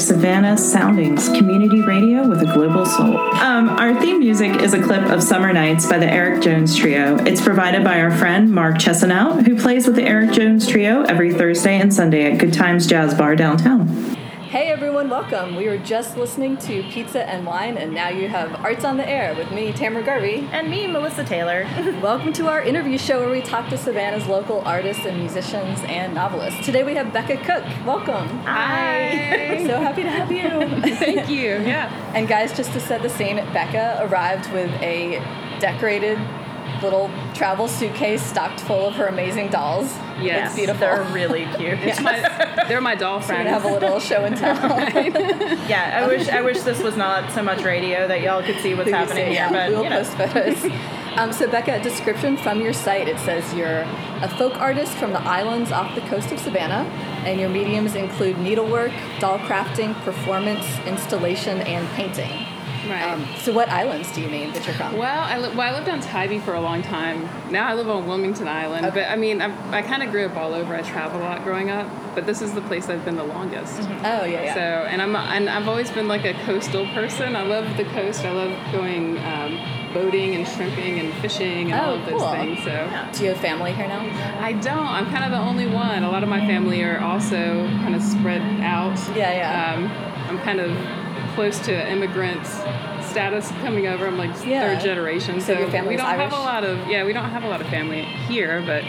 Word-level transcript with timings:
Savannah 0.00 0.56
Soundings, 0.56 1.28
community 1.28 1.82
radio 1.82 2.26
with 2.26 2.40
a 2.40 2.46
global 2.46 2.86
soul. 2.86 3.18
Um, 3.18 3.68
our 3.68 3.94
theme 4.00 4.18
music 4.18 4.62
is 4.62 4.72
a 4.72 4.82
clip 4.82 5.02
of 5.02 5.22
Summer 5.22 5.52
Nights 5.52 5.86
by 5.86 5.98
the 5.98 6.10
Eric 6.10 6.42
Jones 6.42 6.74
Trio. 6.74 7.16
It's 7.18 7.40
provided 7.40 7.84
by 7.84 8.00
our 8.00 8.10
friend 8.10 8.50
Mark 8.50 8.76
Chesanout, 8.76 9.46
who 9.46 9.60
plays 9.60 9.86
with 9.86 9.96
the 9.96 10.04
Eric 10.04 10.32
Jones 10.32 10.66
Trio 10.66 11.02
every 11.02 11.34
Thursday 11.34 11.78
and 11.78 11.92
Sunday 11.92 12.32
at 12.32 12.38
Good 12.38 12.54
Times 12.54 12.86
Jazz 12.86 13.14
Bar 13.14 13.36
downtown. 13.36 13.89
Welcome. 15.20 15.54
We 15.54 15.68
were 15.68 15.76
just 15.76 16.16
listening 16.16 16.56
to 16.56 16.82
Pizza 16.84 17.28
and 17.28 17.44
Wine, 17.44 17.76
and 17.76 17.92
now 17.92 18.08
you 18.08 18.26
have 18.28 18.54
Arts 18.64 18.86
on 18.86 18.96
the 18.96 19.06
Air 19.06 19.34
with 19.34 19.50
me, 19.52 19.70
Tamara 19.70 20.02
Garvey. 20.02 20.48
And 20.50 20.70
me, 20.70 20.86
Melissa 20.86 21.24
Taylor. 21.24 21.64
welcome 22.02 22.32
to 22.32 22.48
our 22.48 22.62
interview 22.62 22.96
show 22.96 23.20
where 23.20 23.28
we 23.28 23.42
talk 23.42 23.68
to 23.68 23.76
Savannah's 23.76 24.26
local 24.26 24.62
artists 24.62 25.04
and 25.04 25.18
musicians 25.18 25.78
and 25.84 26.14
novelists. 26.14 26.64
Today 26.64 26.84
we 26.84 26.94
have 26.94 27.12
Becca 27.12 27.36
Cook. 27.44 27.62
Welcome. 27.86 28.28
Hi. 28.44 29.62
so 29.66 29.78
happy 29.78 30.04
to 30.04 30.10
have 30.10 30.32
you. 30.32 30.94
Thank 30.96 31.28
you. 31.28 31.50
Yeah. 31.50 31.92
And 32.14 32.26
guys, 32.26 32.56
just 32.56 32.72
to 32.72 32.80
set 32.80 33.02
the 33.02 33.10
scene, 33.10 33.36
Becca 33.52 34.08
arrived 34.10 34.50
with 34.54 34.70
a 34.80 35.18
decorated 35.60 36.18
little 36.82 37.10
travel 37.40 37.66
suitcase 37.66 38.22
stocked 38.22 38.60
full 38.60 38.88
of 38.88 38.94
her 38.96 39.06
amazing 39.06 39.48
dolls. 39.48 39.90
Yes, 40.20 40.48
it's 40.48 40.56
beautiful. 40.56 40.80
They're 40.80 41.04
really 41.04 41.46
cute. 41.56 41.78
It's 41.78 41.98
my, 41.98 42.20
they're 42.68 42.82
my 42.82 42.94
doll 42.94 43.18
friends. 43.22 43.48
So 43.48 43.52
have 43.54 43.64
a 43.64 43.72
little 43.72 43.98
show 43.98 44.26
and 44.26 44.36
tell. 44.36 44.56
yeah, 45.66 46.02
I 46.02 46.06
wish 46.06 46.28
I 46.28 46.42
wish 46.42 46.60
this 46.60 46.82
was 46.82 46.98
not 46.98 47.32
so 47.32 47.42
much 47.42 47.62
radio 47.62 48.06
that 48.06 48.20
y'all 48.20 48.42
could 48.42 48.60
see 48.60 48.74
what's 48.74 48.90
happening 48.90 49.16
see, 49.16 49.22
here. 49.22 49.32
Yeah, 49.32 49.50
but 49.50 49.70
we'll 49.70 49.84
you 49.84 49.88
know. 49.88 50.02
post 50.02 50.16
photos. 50.18 50.72
Um, 51.16 51.32
so 51.32 51.50
Becca, 51.50 51.82
description 51.82 52.36
from 52.36 52.60
your 52.60 52.74
site. 52.74 53.08
It 53.08 53.18
says 53.20 53.54
you're 53.54 53.86
a 54.20 54.28
folk 54.36 54.60
artist 54.60 54.92
from 54.92 55.14
the 55.14 55.20
islands 55.22 55.72
off 55.72 55.94
the 55.94 56.02
coast 56.02 56.30
of 56.32 56.40
Savannah, 56.40 56.86
and 57.24 57.40
your 57.40 57.48
mediums 57.48 57.94
include 57.94 58.36
needlework, 58.36 58.92
doll 59.18 59.38
crafting, 59.38 59.94
performance, 60.04 60.66
installation, 60.86 61.62
and 61.62 61.88
painting. 61.94 62.49
Right. 62.90 63.02
Um, 63.02 63.26
so, 63.38 63.52
what 63.52 63.68
islands 63.68 64.10
do 64.12 64.20
you 64.20 64.28
mean 64.28 64.52
that 64.52 64.66
you're 64.66 64.74
from? 64.74 64.96
Well, 64.96 65.20
I, 65.20 65.38
li- 65.38 65.54
well, 65.54 65.72
I 65.72 65.78
lived 65.78 65.88
on 65.88 66.00
Tybee 66.00 66.40
for 66.40 66.54
a 66.54 66.60
long 66.60 66.82
time. 66.82 67.28
Now 67.52 67.68
I 67.68 67.74
live 67.74 67.88
on 67.88 68.08
Wilmington 68.08 68.48
Island. 68.48 68.84
Okay. 68.86 69.02
But 69.02 69.10
I 69.10 69.16
mean, 69.16 69.40
I, 69.40 69.78
I 69.78 69.82
kind 69.82 70.02
of 70.02 70.10
grew 70.10 70.26
up 70.26 70.36
all 70.36 70.54
over. 70.54 70.74
I 70.74 70.82
traveled 70.82 71.22
a 71.22 71.24
lot 71.24 71.44
growing 71.44 71.70
up, 71.70 71.88
but 72.16 72.26
this 72.26 72.42
is 72.42 72.52
the 72.52 72.62
place 72.62 72.88
I've 72.88 73.04
been 73.04 73.16
the 73.16 73.24
longest. 73.24 73.78
Mm-hmm. 73.78 74.04
Oh 74.04 74.24
yeah, 74.24 74.42
yeah. 74.42 74.54
So, 74.54 74.60
and 74.60 75.00
I'm 75.00 75.14
and 75.14 75.48
I've 75.48 75.68
always 75.68 75.90
been 75.90 76.08
like 76.08 76.24
a 76.24 76.34
coastal 76.44 76.84
person. 76.88 77.36
I 77.36 77.42
love 77.42 77.76
the 77.76 77.84
coast. 77.84 78.24
I 78.24 78.32
love 78.32 78.72
going. 78.72 79.18
Um, 79.18 79.58
boating 79.92 80.36
and 80.36 80.46
shrimping 80.46 81.00
and 81.00 81.12
fishing 81.14 81.72
and 81.72 81.80
oh, 81.80 81.84
all 81.84 81.94
of 81.96 82.06
those 82.06 82.20
cool. 82.20 82.30
things. 82.30 82.58
So, 82.60 82.70
yeah. 82.70 83.10
do 83.12 83.24
you 83.24 83.30
have 83.30 83.40
family 83.40 83.72
here 83.72 83.88
now? 83.88 84.00
I 84.40 84.52
don't. 84.52 84.86
I'm 84.86 85.06
kind 85.06 85.24
of 85.24 85.32
the 85.32 85.44
only 85.44 85.66
one. 85.66 86.04
A 86.04 86.08
lot 86.08 86.22
of 86.22 86.28
my 86.28 86.38
family 86.46 86.80
are 86.84 87.00
also 87.00 87.66
kind 87.66 87.96
of 87.96 88.02
spread 88.02 88.40
out. 88.60 88.96
Yeah, 89.16 89.32
yeah. 89.32 89.74
Um, 89.74 89.90
I'm 90.30 90.38
kind 90.44 90.60
of 90.60 90.70
close 91.40 91.58
to 91.60 91.90
immigrants 91.90 92.50
status 93.08 93.50
coming 93.62 93.86
over. 93.86 94.06
I'm 94.06 94.18
like 94.18 94.44
yeah. 94.44 94.74
third 94.74 94.84
generation, 94.84 95.40
so, 95.40 95.54
so 95.54 95.86
we 95.86 95.96
don't 95.96 96.04
Irish? 96.04 96.30
have 96.30 96.32
a 96.34 96.36
lot 96.36 96.64
of 96.64 96.86
yeah, 96.86 97.02
we 97.02 97.14
don't 97.14 97.30
have 97.30 97.44
a 97.44 97.48
lot 97.48 97.62
of 97.62 97.66
family 97.68 98.02
here, 98.28 98.62
but 98.66 98.84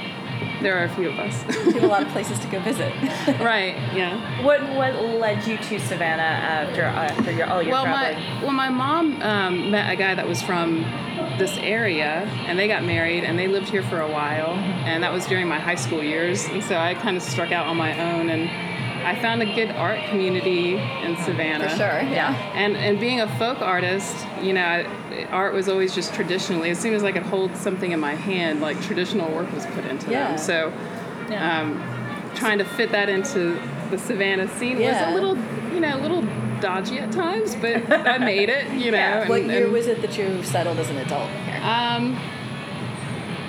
there 0.62 0.78
are 0.78 0.84
a 0.84 0.90
few 0.90 1.08
of 1.08 1.18
us. 1.18 1.46
you 1.66 1.72
have 1.72 1.84
a 1.84 1.88
lot 1.88 2.04
of 2.04 2.10
places 2.18 2.38
to 2.40 2.48
go 2.48 2.60
visit. 2.60 2.92
right. 3.40 3.78
Yeah. 3.96 4.44
What 4.44 4.62
what 4.76 4.96
led 4.96 5.48
you 5.48 5.56
to 5.60 5.80
Savannah 5.80 6.24
after 6.24 6.82
after 6.82 7.32
your 7.32 7.48
all 7.48 7.64
your 7.64 7.72
well, 7.72 7.86
traveling? 7.86 8.22
my 8.22 8.44
well, 8.44 8.52
my 8.52 8.70
mom 8.70 9.22
um, 9.22 9.72
met 9.72 9.90
a 9.90 9.96
guy 9.96 10.14
that 10.14 10.28
was 10.28 10.42
from 10.42 10.82
this 11.40 11.56
area, 11.60 12.28
and 12.48 12.60
they 12.60 12.68
got 12.68 12.84
married, 12.84 13.24
and 13.24 13.40
they 13.40 13.48
lived 13.48 13.70
here 13.70 13.84
for 13.84 14.02
a 14.02 14.12
while, 14.12 14.56
and 14.84 15.02
that 15.06 15.14
was 15.14 15.26
during 15.26 15.48
my 15.48 15.58
high 15.58 15.76
school 15.76 16.04
years, 16.04 16.44
and 16.50 16.62
so 16.62 16.76
I 16.76 16.96
kind 16.96 17.16
of 17.16 17.24
struck 17.24 17.54
out 17.54 17.68
on 17.68 17.78
my 17.78 17.98
own 18.12 18.30
and 18.30 18.71
I 19.04 19.20
found 19.22 19.42
a 19.42 19.46
good 19.46 19.72
art 19.72 20.00
community 20.10 20.76
in 20.76 21.18
Savannah. 21.24 21.70
For 21.70 21.78
sure, 21.78 22.02
yeah. 22.02 22.36
And 22.54 22.76
and 22.78 23.00
being 23.00 23.22
a 23.22 23.28
folk 23.38 23.62
artist, 23.62 24.16
you 24.42 24.54
know, 24.54 24.86
art 25.30 25.54
was 25.54 25.68
always 25.68 25.94
just 25.94 26.14
traditionally. 26.14 26.70
As 26.70 26.80
soon 26.80 26.94
as 26.94 27.04
I 27.04 27.12
could 27.12 27.24
hold 27.24 27.56
something 27.56 27.92
in 27.92 28.00
my 28.00 28.16
hand, 28.16 28.62
like 28.62 28.82
traditional 28.82 29.32
work 29.32 29.52
was 29.54 29.66
put 29.68 29.86
into 29.86 30.12
yeah. 30.12 30.30
them. 30.30 30.38
So, 30.38 30.74
yeah. 31.30 31.62
um, 31.62 32.34
trying 32.36 32.58
to 32.60 32.66
fit 32.66 32.92
that 32.92 33.10
into 33.10 33.60
the 33.90 33.98
Savannah 33.98 34.48
scene 34.58 34.80
yeah. 34.80 35.12
was 35.12 35.12
a 35.12 35.16
little, 35.16 35.38
you 35.74 35.80
know, 35.80 35.98
a 35.98 36.02
little 36.02 36.22
dodgy 36.62 37.00
at 37.00 37.12
times, 37.12 37.56
but 37.56 37.92
I 37.92 38.18
made 38.18 38.50
it. 38.50 38.72
You 38.72 38.92
know. 38.92 38.98
Yeah. 38.98 39.22
And, 39.22 39.30
what 39.30 39.44
year 39.46 39.66
and, 39.66 39.74
was 39.74 39.88
it 39.88 40.02
that 40.02 40.18
you 40.18 40.44
settled 40.44 40.78
as 40.78 40.90
an 40.90 40.98
adult 40.98 41.30
here? 41.30 41.60
Um, 41.64 42.20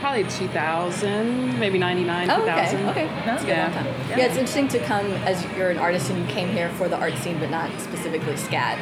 probably 0.03 0.25
2000, 0.25 1.61
maybe 1.61 1.79
99, 1.79 2.29
oh, 2.29 2.41
2000. 2.41 2.89
Okay, 2.89 2.91
okay. 2.91 3.07
That's 3.25 3.43
a 3.45 3.47
good 3.47 3.53
yeah. 3.53 3.65
long 3.65 3.73
time. 3.73 3.87
Yeah. 3.87 4.19
yeah. 4.19 4.25
it's 4.25 4.37
interesting 4.37 4.67
to 4.69 4.81
come 4.81 5.07
as 5.07 5.45
you're 5.57 5.71
an 5.71 5.79
artist 5.79 6.11
and 6.11 6.19
you 6.19 6.27
came 6.27 6.49
here 6.49 6.69
for 6.71 6.89
the 6.89 6.97
art 6.97 7.17
scene, 7.19 7.39
but 7.39 7.51
not 7.51 7.71
specifically 7.81 8.35
SCAD, 8.35 8.79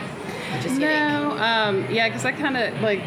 which 0.55 0.65
is 0.65 0.79
no, 0.79 1.33
um, 1.39 1.87
yeah, 1.91 2.09
because 2.09 2.25
I 2.25 2.33
kind 2.33 2.57
of 2.57 2.81
like 2.81 3.03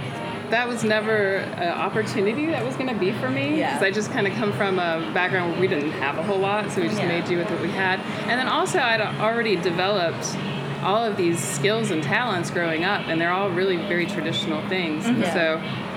that 0.51 0.67
was 0.67 0.83
never 0.83 1.37
an 1.37 1.69
opportunity 1.69 2.45
that 2.45 2.63
was 2.63 2.75
going 2.75 2.93
to 2.93 2.99
be 2.99 3.11
for 3.13 3.29
me 3.29 3.55
because 3.55 3.81
yeah. 3.81 3.87
I 3.87 3.89
just 3.89 4.11
kind 4.11 4.27
of 4.27 4.33
come 4.33 4.53
from 4.53 4.77
a 4.77 5.11
background 5.11 5.53
where 5.53 5.61
we 5.61 5.67
didn't 5.67 5.93
have 5.93 6.19
a 6.19 6.23
whole 6.23 6.37
lot, 6.37 6.71
so 6.71 6.81
we 6.81 6.89
just 6.89 7.01
yeah. 7.01 7.07
made 7.07 7.25
do 7.25 7.37
with 7.37 7.49
what 7.49 7.61
we 7.61 7.69
had. 7.69 7.99
And 8.29 8.39
then 8.39 8.47
also, 8.47 8.77
I'd 8.77 9.01
already 9.01 9.55
developed 9.55 10.37
all 10.83 11.03
of 11.03 11.17
these 11.17 11.39
skills 11.39 11.89
and 11.89 12.03
talents 12.03 12.51
growing 12.51 12.83
up, 12.83 13.07
and 13.07 13.19
they're 13.19 13.31
all 13.31 13.49
really 13.49 13.77
very 13.77 14.05
traditional 14.05 14.61
things. 14.69 15.05
Mm-hmm. 15.05 15.21
Yeah. 15.21 15.33
So 15.33 15.92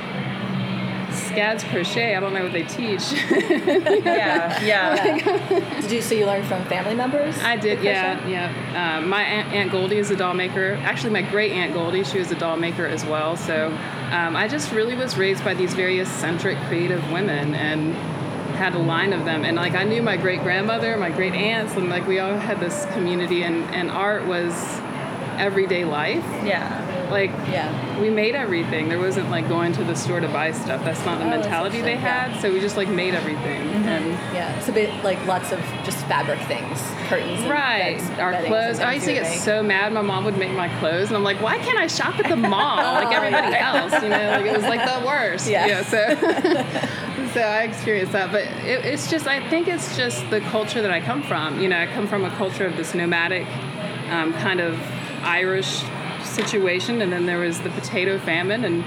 SCAD's 1.36 1.64
crochet. 1.64 2.14
I 2.14 2.20
don't 2.20 2.32
know 2.32 2.44
what 2.44 2.52
they 2.52 2.62
teach. 2.62 3.12
yeah, 3.30 4.62
yeah. 4.62 5.80
did 5.80 5.90
you 5.90 6.00
so 6.00 6.14
you 6.14 6.26
learned 6.26 6.46
from 6.46 6.64
family 6.64 6.94
members? 6.94 7.38
I 7.40 7.56
did. 7.56 7.82
Yeah, 7.82 8.26
yeah. 8.26 8.98
Um, 8.98 9.08
my 9.08 9.22
aunt, 9.22 9.52
aunt, 9.52 9.70
Goldie 9.70 9.98
is 9.98 10.10
a 10.10 10.16
doll 10.16 10.34
maker. 10.34 10.74
Actually, 10.82 11.10
my 11.10 11.22
great 11.22 11.52
aunt 11.52 11.74
Goldie, 11.74 12.04
she 12.04 12.18
was 12.18 12.30
a 12.30 12.34
doll 12.34 12.56
maker 12.56 12.86
as 12.86 13.04
well. 13.04 13.36
So 13.36 13.68
um, 14.10 14.34
I 14.34 14.48
just 14.48 14.72
really 14.72 14.94
was 14.94 15.16
raised 15.16 15.44
by 15.44 15.54
these 15.54 15.74
very 15.74 16.00
eccentric, 16.00 16.58
creative 16.68 17.10
women, 17.12 17.54
and 17.54 17.94
had 18.56 18.74
a 18.74 18.78
line 18.78 19.12
of 19.12 19.24
them. 19.26 19.44
And 19.44 19.56
like 19.56 19.74
I 19.74 19.84
knew 19.84 20.02
my 20.02 20.16
great 20.16 20.42
grandmother, 20.42 20.96
my 20.96 21.10
great 21.10 21.34
aunts, 21.34 21.74
and 21.74 21.90
like 21.90 22.06
we 22.06 22.18
all 22.18 22.36
had 22.36 22.60
this 22.60 22.86
community, 22.92 23.42
and 23.42 23.64
and 23.74 23.90
art 23.90 24.26
was 24.26 24.52
everyday 25.38 25.84
life. 25.84 26.24
Yeah 26.44 26.85
like 27.10 27.30
yeah. 27.48 28.00
we 28.00 28.10
made 28.10 28.34
everything. 28.34 28.88
There 28.88 28.98
wasn't 28.98 29.30
like 29.30 29.48
going 29.48 29.72
to 29.74 29.84
the 29.84 29.94
store 29.94 30.20
to 30.20 30.28
buy 30.28 30.52
stuff. 30.52 30.84
That's 30.84 31.04
not 31.04 31.18
the 31.18 31.26
oh, 31.26 31.30
mentality 31.30 31.80
they 31.80 31.96
had. 31.96 32.32
Yeah. 32.32 32.40
so 32.40 32.52
we 32.52 32.60
just 32.60 32.76
like 32.76 32.88
made 32.88 33.14
everything 33.14 33.62
mm-hmm. 33.62 33.88
and 33.88 34.06
yeah. 34.34 34.58
So 34.60 34.72
bit, 34.72 35.04
like 35.04 35.24
lots 35.26 35.52
of 35.52 35.60
just 35.84 35.98
fabric 36.06 36.40
things 36.40 36.80
curtains 37.08 37.40
right. 37.48 37.98
beds, 37.98 38.18
our 38.18 38.44
clothes. 38.44 38.80
I 38.80 38.94
used 38.94 39.06
to 39.06 39.12
get 39.12 39.40
so 39.40 39.62
mad. 39.62 39.92
My 39.92 40.02
mom 40.02 40.24
would 40.24 40.36
make 40.36 40.52
my 40.52 40.68
clothes 40.78 41.08
and 41.08 41.16
i'm 41.16 41.22
like 41.22 41.40
why 41.40 41.58
can't 41.58 41.78
i 41.78 41.86
shop 41.86 42.18
at 42.18 42.28
the 42.28 42.36
mall 42.36 42.76
like 43.04 43.14
everybody 43.14 43.56
else? 43.56 43.92
You 44.02 44.08
know 44.08 44.30
like 44.30 44.46
it 44.46 44.52
was 44.52 44.62
like 44.62 44.84
the 44.84 45.06
worst. 45.06 45.48
Yeah, 45.48 45.66
yeah 45.66 45.82
so 45.84 47.30
so 47.32 47.40
i 47.40 47.62
experienced 47.62 48.12
that. 48.12 48.32
But 48.32 48.44
it, 48.64 48.84
it's 48.84 49.10
just 49.10 49.26
i 49.26 49.46
think 49.48 49.68
it's 49.68 49.96
just 49.96 50.28
the 50.30 50.40
culture 50.40 50.82
that 50.82 50.90
i 50.90 51.00
come 51.00 51.22
from. 51.22 51.60
You 51.60 51.68
know 51.68 51.78
i 51.78 51.86
come 51.86 52.06
from 52.06 52.24
a 52.24 52.30
culture 52.30 52.66
of 52.66 52.76
this 52.76 52.94
nomadic 52.94 53.46
um, 54.10 54.32
kind 54.34 54.60
of 54.60 54.78
irish 55.22 55.82
situation, 56.36 57.02
and 57.02 57.12
then 57.12 57.26
there 57.26 57.38
was 57.38 57.60
the 57.60 57.70
potato 57.70 58.18
famine 58.18 58.64
and 58.64 58.84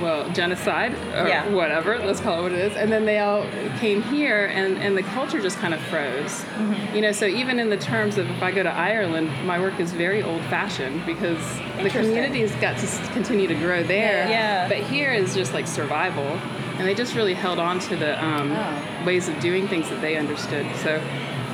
well 0.00 0.28
genocide 0.30 0.92
or 1.14 1.28
yeah. 1.28 1.48
whatever. 1.50 1.98
Let's 1.98 2.20
call 2.20 2.40
it 2.40 2.42
what 2.42 2.52
it 2.52 2.58
is. 2.58 2.76
And 2.76 2.90
then 2.90 3.04
they 3.04 3.18
all 3.18 3.44
came 3.78 4.02
here, 4.02 4.46
and 4.46 4.78
and 4.78 4.96
the 4.96 5.02
culture 5.02 5.40
just 5.40 5.58
kind 5.58 5.74
of 5.74 5.80
froze. 5.82 6.42
Mm-hmm. 6.56 6.96
You 6.96 7.02
know, 7.02 7.12
so 7.12 7.26
even 7.26 7.58
in 7.58 7.70
the 7.70 7.76
terms 7.76 8.18
of 8.18 8.28
if 8.30 8.42
I 8.42 8.50
go 8.50 8.62
to 8.62 8.72
Ireland, 8.72 9.28
my 9.46 9.60
work 9.60 9.78
is 9.78 9.92
very 9.92 10.22
old 10.22 10.42
fashioned 10.44 11.04
because 11.06 11.38
the 11.82 11.90
community's 11.90 12.52
got 12.56 12.78
to 12.78 12.86
continue 13.12 13.46
to 13.46 13.54
grow 13.54 13.82
there. 13.82 14.28
Yeah. 14.28 14.68
But 14.68 14.78
here 14.78 15.12
is 15.12 15.34
just 15.34 15.52
like 15.52 15.66
survival. 15.66 16.38
And 16.78 16.88
they 16.88 16.94
just 16.94 17.14
really 17.14 17.34
held 17.34 17.58
on 17.58 17.78
to 17.80 17.96
the 17.96 18.24
um, 18.24 18.52
oh. 18.52 19.04
ways 19.04 19.28
of 19.28 19.38
doing 19.38 19.68
things 19.68 19.90
that 19.90 20.00
they 20.00 20.16
understood. 20.16 20.64
So, 20.76 20.94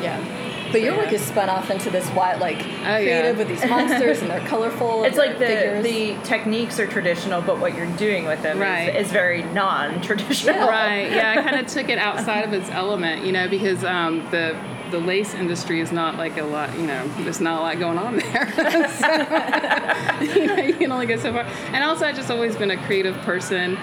yeah. 0.00 0.45
But 0.72 0.82
your 0.82 0.96
work 0.96 1.12
is 1.12 1.22
spun 1.22 1.48
off 1.48 1.70
into 1.70 1.90
this 1.90 2.08
wild, 2.10 2.40
like 2.40 2.58
oh, 2.58 2.60
creative 2.60 3.06
yeah. 3.06 3.32
with 3.32 3.48
these 3.48 3.64
monsters 3.68 4.20
and 4.20 4.30
they're 4.30 4.46
colorful. 4.46 5.04
It's 5.06 5.16
like 5.16 5.38
the 5.38 5.46
figures. 5.46 5.84
the 5.84 6.16
techniques 6.24 6.80
are 6.80 6.86
traditional, 6.86 7.40
but 7.40 7.60
what 7.60 7.76
you're 7.76 7.90
doing 7.96 8.26
with 8.26 8.42
them 8.42 8.58
right. 8.58 8.94
is, 8.94 9.06
is, 9.06 9.12
very 9.12 9.42
non-traditional. 9.44 10.54
Yeah. 10.54 10.66
Right. 10.66 11.10
Yeah, 11.12 11.30
I 11.30 11.42
kind 11.42 11.56
of 11.56 11.66
took 11.66 11.88
it 11.88 11.98
outside 11.98 12.44
of 12.44 12.52
its 12.52 12.68
element, 12.70 13.24
you 13.24 13.32
know, 13.32 13.48
because 13.48 13.84
um, 13.84 14.26
the 14.30 14.58
the 14.90 14.98
lace 14.98 15.34
industry 15.34 15.80
is 15.80 15.92
not 15.92 16.16
like 16.16 16.36
a 16.38 16.42
lot, 16.42 16.76
you 16.78 16.86
know, 16.86 17.06
there's 17.19 17.40
not 17.40 17.58
a 17.58 17.62
lot 17.62 17.78
going 17.78 17.98
on 17.98 18.16
there. 18.32 18.52
so, 18.98 20.22
you, 20.22 20.46
know, 20.46 20.56
you 20.56 20.74
can 20.74 20.92
only 20.92 21.06
go 21.06 21.16
so 21.16 21.32
far. 21.32 21.42
And 21.72 21.82
also, 21.84 22.06
I've 22.06 22.16
just 22.16 22.30
always 22.30 22.56
been 22.56 22.70
a 22.70 22.76
creative 22.86 23.16
person 23.19 23.76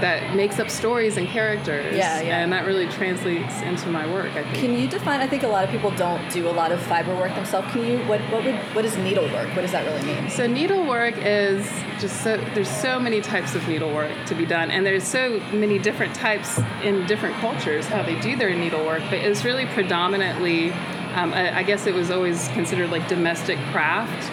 that 0.00 0.34
makes 0.34 0.58
up 0.58 0.70
stories 0.70 1.16
and 1.16 1.26
characters. 1.28 1.94
Yeah, 1.96 2.20
yeah. 2.20 2.40
And 2.40 2.52
that 2.52 2.66
really 2.66 2.86
translates 2.88 3.60
into 3.62 3.88
my 3.88 4.10
work. 4.12 4.30
I 4.32 4.42
think. 4.44 4.56
Can 4.56 4.78
you 4.78 4.88
define? 4.88 5.20
I 5.20 5.26
think 5.26 5.42
a 5.42 5.48
lot 5.48 5.64
of 5.64 5.70
people 5.70 5.90
don't 5.92 6.30
do 6.32 6.48
a 6.48 6.50
lot 6.52 6.72
of 6.72 6.80
fiber 6.82 7.14
work 7.14 7.34
themselves. 7.34 7.70
Can 7.72 7.86
you? 7.86 7.98
What 8.06 8.20
what 8.32 8.44
would 8.44 8.54
what 8.74 8.84
is 8.84 8.96
needlework? 8.96 9.48
What 9.54 9.62
does 9.62 9.72
that 9.72 9.84
really 9.86 10.04
mean? 10.06 10.30
So 10.30 10.46
needlework 10.46 11.14
is 11.18 11.66
just 12.00 12.22
so 12.22 12.36
there's 12.54 12.70
so 12.70 12.98
many 12.98 13.20
types 13.20 13.54
of 13.54 13.66
needlework 13.68 14.12
to 14.26 14.34
be 14.34 14.46
done, 14.46 14.70
and 14.70 14.84
there's 14.84 15.04
so 15.04 15.40
many 15.52 15.78
different 15.78 16.14
types 16.14 16.60
in 16.82 17.06
different 17.06 17.36
cultures 17.36 17.86
how 17.86 18.02
they 18.02 18.18
do 18.20 18.36
their 18.36 18.54
needlework. 18.54 19.02
But 19.10 19.20
it's 19.20 19.44
really 19.44 19.66
predominantly, 19.66 20.70
um, 21.14 21.32
I, 21.32 21.58
I 21.58 21.62
guess 21.62 21.86
it 21.86 21.94
was 21.94 22.10
always 22.10 22.48
considered 22.48 22.90
like 22.90 23.08
domestic 23.08 23.58
craft. 23.72 24.30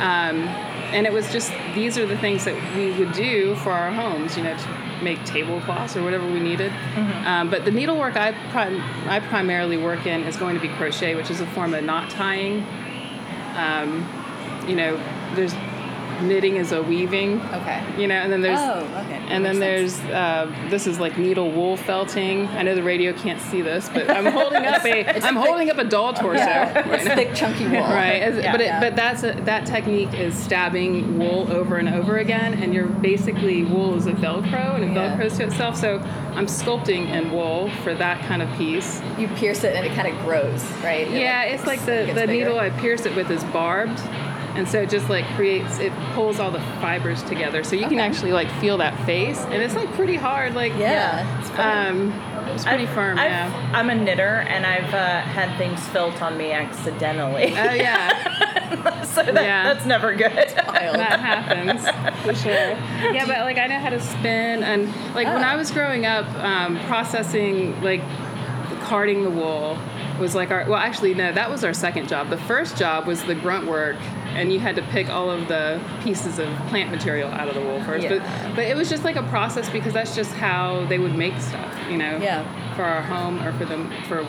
Um, 0.00 0.48
and 0.92 1.06
it 1.06 1.12
was 1.12 1.30
just 1.32 1.52
these 1.74 1.98
are 1.98 2.06
the 2.06 2.18
things 2.18 2.44
that 2.44 2.54
we 2.76 2.92
would 2.98 3.12
do 3.12 3.54
for 3.56 3.70
our 3.72 3.90
homes, 3.92 4.36
you 4.36 4.42
know, 4.42 4.56
to 4.56 5.02
make 5.02 5.22
tablecloths 5.24 5.96
or 5.96 6.02
whatever 6.02 6.26
we 6.26 6.38
needed. 6.40 6.72
Um, 7.26 7.50
but 7.50 7.64
the 7.64 7.70
needlework 7.70 8.16
I 8.16 8.32
prim- 8.50 8.80
I 9.08 9.20
primarily 9.20 9.76
work 9.76 10.06
in 10.06 10.22
is 10.24 10.36
going 10.36 10.54
to 10.54 10.60
be 10.60 10.68
crochet, 10.68 11.14
which 11.14 11.30
is 11.30 11.40
a 11.40 11.46
form 11.48 11.74
of 11.74 11.82
knot 11.84 12.10
tying. 12.10 12.64
Um, 13.56 14.06
you 14.68 14.76
know, 14.76 14.96
there's 15.34 15.54
knitting 16.20 16.56
is 16.56 16.72
a 16.72 16.82
weaving. 16.82 17.40
Okay. 17.40 17.82
You 17.98 18.06
know, 18.08 18.14
and 18.16 18.32
then 18.32 18.40
there's 18.42 18.58
Oh, 18.60 18.80
okay. 19.04 19.20
and 19.28 19.44
then 19.44 19.58
Makes 19.58 19.96
there's 19.98 20.10
uh, 20.12 20.68
this 20.70 20.86
is 20.86 20.98
like 21.00 21.16
needle 21.18 21.50
wool 21.50 21.76
felting. 21.76 22.46
I 22.48 22.62
know 22.62 22.74
the 22.74 22.82
radio 22.82 23.12
can't 23.12 23.40
see 23.40 23.62
this, 23.62 23.88
but 23.88 24.10
I'm 24.10 24.26
holding 24.26 24.64
up 24.66 24.84
a 24.84 25.20
I'm 25.24 25.36
holding 25.36 25.70
up 25.70 25.78
a 25.78 25.84
doll 25.84 26.12
torso. 26.22 26.38
Yeah, 26.38 26.88
right 26.90 27.00
thick, 27.02 27.34
chunky 27.34 27.64
wool. 27.64 27.80
Right, 27.80 28.22
as- 28.22 28.36
Yeah. 28.42 28.52
but 28.52 28.60
it, 28.60 28.64
Yeah. 28.64 28.80
but 28.80 28.96
that's 28.96 29.22
a, 29.24 29.32
that 29.44 29.66
technique 29.66 30.12
is 30.14 30.34
stabbing 30.36 31.18
wool 31.18 31.50
over 31.52 31.76
and 31.76 31.88
over 31.88 32.18
again, 32.18 32.54
and 32.54 32.72
you're 32.74 32.86
basically 32.86 33.64
wool 33.64 33.94
is 33.96 34.06
a 34.06 34.12
Velcro 34.12 34.74
and 34.74 34.84
it 34.84 34.90
velcros 34.90 35.36
to 35.38 35.44
itself. 35.44 35.76
So 35.76 35.98
I'm 36.34 36.46
sculpting 36.46 37.08
in 37.08 37.30
wool 37.32 37.70
for 37.82 37.94
that 37.94 38.20
kind 38.26 38.42
of 38.42 38.50
piece. 38.56 39.00
You 39.18 39.28
pierce 39.28 39.64
it 39.64 39.74
and 39.74 39.84
it 39.86 39.94
kind 39.94 40.08
of 40.08 40.18
grows, 40.24 40.62
right? 40.82 41.06
It, 41.06 41.12
Yeah, 41.20 41.42
it's 41.44 41.66
like 41.66 41.80
the 41.80 42.06
the 42.06 42.14
bigger. 42.14 42.26
needle 42.32 42.58
I 42.58 42.70
pierce 42.70 43.06
it 43.06 43.14
with 43.16 43.30
is 43.30 43.42
barbed, 43.44 43.98
and 44.54 44.68
so 44.68 44.82
it 44.82 44.90
just 44.90 45.08
like 45.08 45.24
creates 45.36 45.78
it 45.78 45.92
pulls 46.14 46.38
all 46.40 46.50
the 46.50 46.60
fibers 46.80 47.22
together, 47.24 47.64
so 47.64 47.76
you 47.76 47.86
can 47.88 47.98
actually 48.00 48.32
like 48.32 48.50
feel 48.60 48.78
that 48.78 48.98
face, 49.06 49.38
and 49.40 49.54
it's 49.62 49.74
like 49.74 49.90
pretty 49.92 50.16
hard. 50.16 50.54
Like 50.54 50.72
Yeah, 50.78 51.38
it's 51.40 51.50
fun. 51.50 51.88
um, 52.12 52.48
it's 52.48 52.64
pretty 52.64 52.84
I've- 52.84 52.94
firm. 52.94 53.18
I've- 53.18 53.30
yeah. 53.30 53.70
I'm 53.74 53.88
a 53.90 53.94
knitter, 53.94 54.44
and 54.48 54.66
I've 54.66 54.92
uh, 54.92 55.20
had 55.22 55.56
things 55.58 55.80
felt 55.88 56.20
on 56.22 56.36
me 56.36 56.52
accidentally. 56.52 57.52
Oh 57.56 57.72
yeah. 57.72 59.02
so 59.04 59.22
that, 59.22 59.34
Yeah. 59.34 59.72
that's 59.72 59.86
never 59.86 60.14
good. 60.14 60.32
That 60.32 61.20
happens 61.20 61.82
for 62.22 62.34
sure. 62.34 62.52
Yeah, 63.12 63.24
but 63.26 63.40
like 63.40 63.58
I 63.58 63.66
know 63.66 63.78
how 63.78 63.90
to 63.90 64.00
spin, 64.00 64.62
and 64.62 64.86
like 65.14 65.26
when 65.28 65.42
Oh. 65.44 65.48
I 65.48 65.56
was 65.56 65.70
growing 65.70 66.04
up, 66.06 66.26
um, 66.42 66.78
processing 66.86 67.80
like 67.82 68.02
carding 68.82 69.22
the 69.22 69.30
wool 69.30 69.78
was 70.20 70.34
like 70.34 70.50
our 70.50 70.64
well 70.68 70.78
actually 70.78 71.14
no 71.14 71.32
that 71.32 71.48
was 71.50 71.64
our 71.64 71.72
second 71.72 72.08
job 72.08 72.28
the 72.28 72.36
first 72.36 72.76
job 72.76 73.06
was 73.06 73.22
the 73.24 73.34
grunt 73.34 73.66
work 73.66 73.96
and 74.34 74.52
you 74.52 74.58
had 74.60 74.76
to 74.76 74.82
pick 74.82 75.08
all 75.08 75.30
of 75.30 75.48
the 75.48 75.80
pieces 76.02 76.38
of 76.38 76.48
plant 76.68 76.90
material 76.90 77.30
out 77.30 77.48
of 77.48 77.54
the 77.54 77.60
wool 77.60 77.82
first 77.84 78.04
Yeah. 78.04 78.18
but 78.46 78.56
but 78.56 78.64
it 78.64 78.76
was 78.76 78.88
just 78.88 79.04
like 79.04 79.16
a 79.16 79.22
process 79.24 79.68
because 79.70 79.92
that's 79.92 80.14
just 80.14 80.32
how 80.32 80.84
they 80.86 80.98
would 80.98 81.14
make 81.14 81.38
stuff 81.40 81.74
you 81.90 81.96
know 81.98 82.18
Yeah. 82.20 82.42
for 82.74 82.82
our 82.84 83.02
home 83.02 83.42
or 83.46 83.52
for 83.54 83.64
them 83.64 83.90
for 84.08 84.26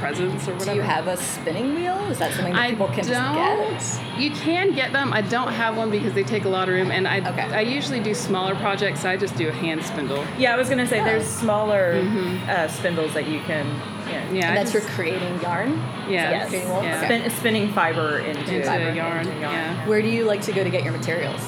presents 0.00 0.46
or 0.46 0.52
whatever 0.52 0.72
Do 0.72 0.76
you 0.76 0.82
have 0.82 1.06
a 1.08 1.16
spinning 1.16 1.74
wheel? 1.74 1.96
Is 2.10 2.18
that 2.18 2.30
something 2.34 2.52
that 2.52 2.60
I 2.60 2.68
people 2.70 2.88
can 2.88 3.06
don't. 3.06 3.70
just 3.78 3.98
get? 4.02 4.18
You 4.20 4.30
can 4.30 4.72
get 4.74 4.92
them. 4.92 5.10
I 5.14 5.22
don't 5.22 5.50
have 5.50 5.74
one 5.78 5.90
because 5.90 6.12
they 6.12 6.22
take 6.22 6.44
a 6.44 6.50
lot 6.50 6.68
of 6.68 6.74
room, 6.74 6.90
and 6.90 7.08
I 7.08 7.20
Okay. 7.30 7.40
I 7.54 7.62
usually 7.62 8.00
do 8.00 8.12
smaller 8.12 8.54
projects. 8.56 9.00
So 9.00 9.08
I 9.08 9.16
just 9.16 9.36
do 9.36 9.48
a 9.48 9.52
hand 9.52 9.82
spindle. 9.82 10.22
Yeah, 10.36 10.52
I 10.52 10.56
was 10.58 10.68
gonna 10.68 10.86
say 10.86 11.02
there's 11.02 11.24
smaller 11.26 11.94
Mm-hmm. 11.94 12.50
uh, 12.50 12.68
spindles 12.68 13.14
that 13.14 13.26
you 13.26 13.40
can. 13.40 13.64
Yeah. 14.06 14.30
Yeah, 14.32 14.48
and 14.48 14.56
that's 14.56 14.72
just, 14.72 14.86
for 14.86 14.92
creating 14.94 15.40
yarn? 15.40 15.72
yeah, 16.08 16.30
Yes. 16.30 16.48
Creating 16.48 16.70
wool? 16.70 16.82
yeah. 16.82 16.96
Okay. 17.04 17.18
Spin, 17.20 17.30
spinning 17.38 17.72
fiber 17.72 18.18
into, 18.20 18.54
into 18.54 18.66
Fiber. 18.66 18.92
yarn. 18.94 19.26
into 19.26 19.40
Yeah. 19.40 19.86
Where 19.88 20.00
do 20.02 20.08
you 20.08 20.24
like 20.24 20.42
to 20.42 20.52
go 20.52 20.62
to 20.64 20.70
get 20.70 20.84
your 20.84 20.92
materials? 20.92 21.40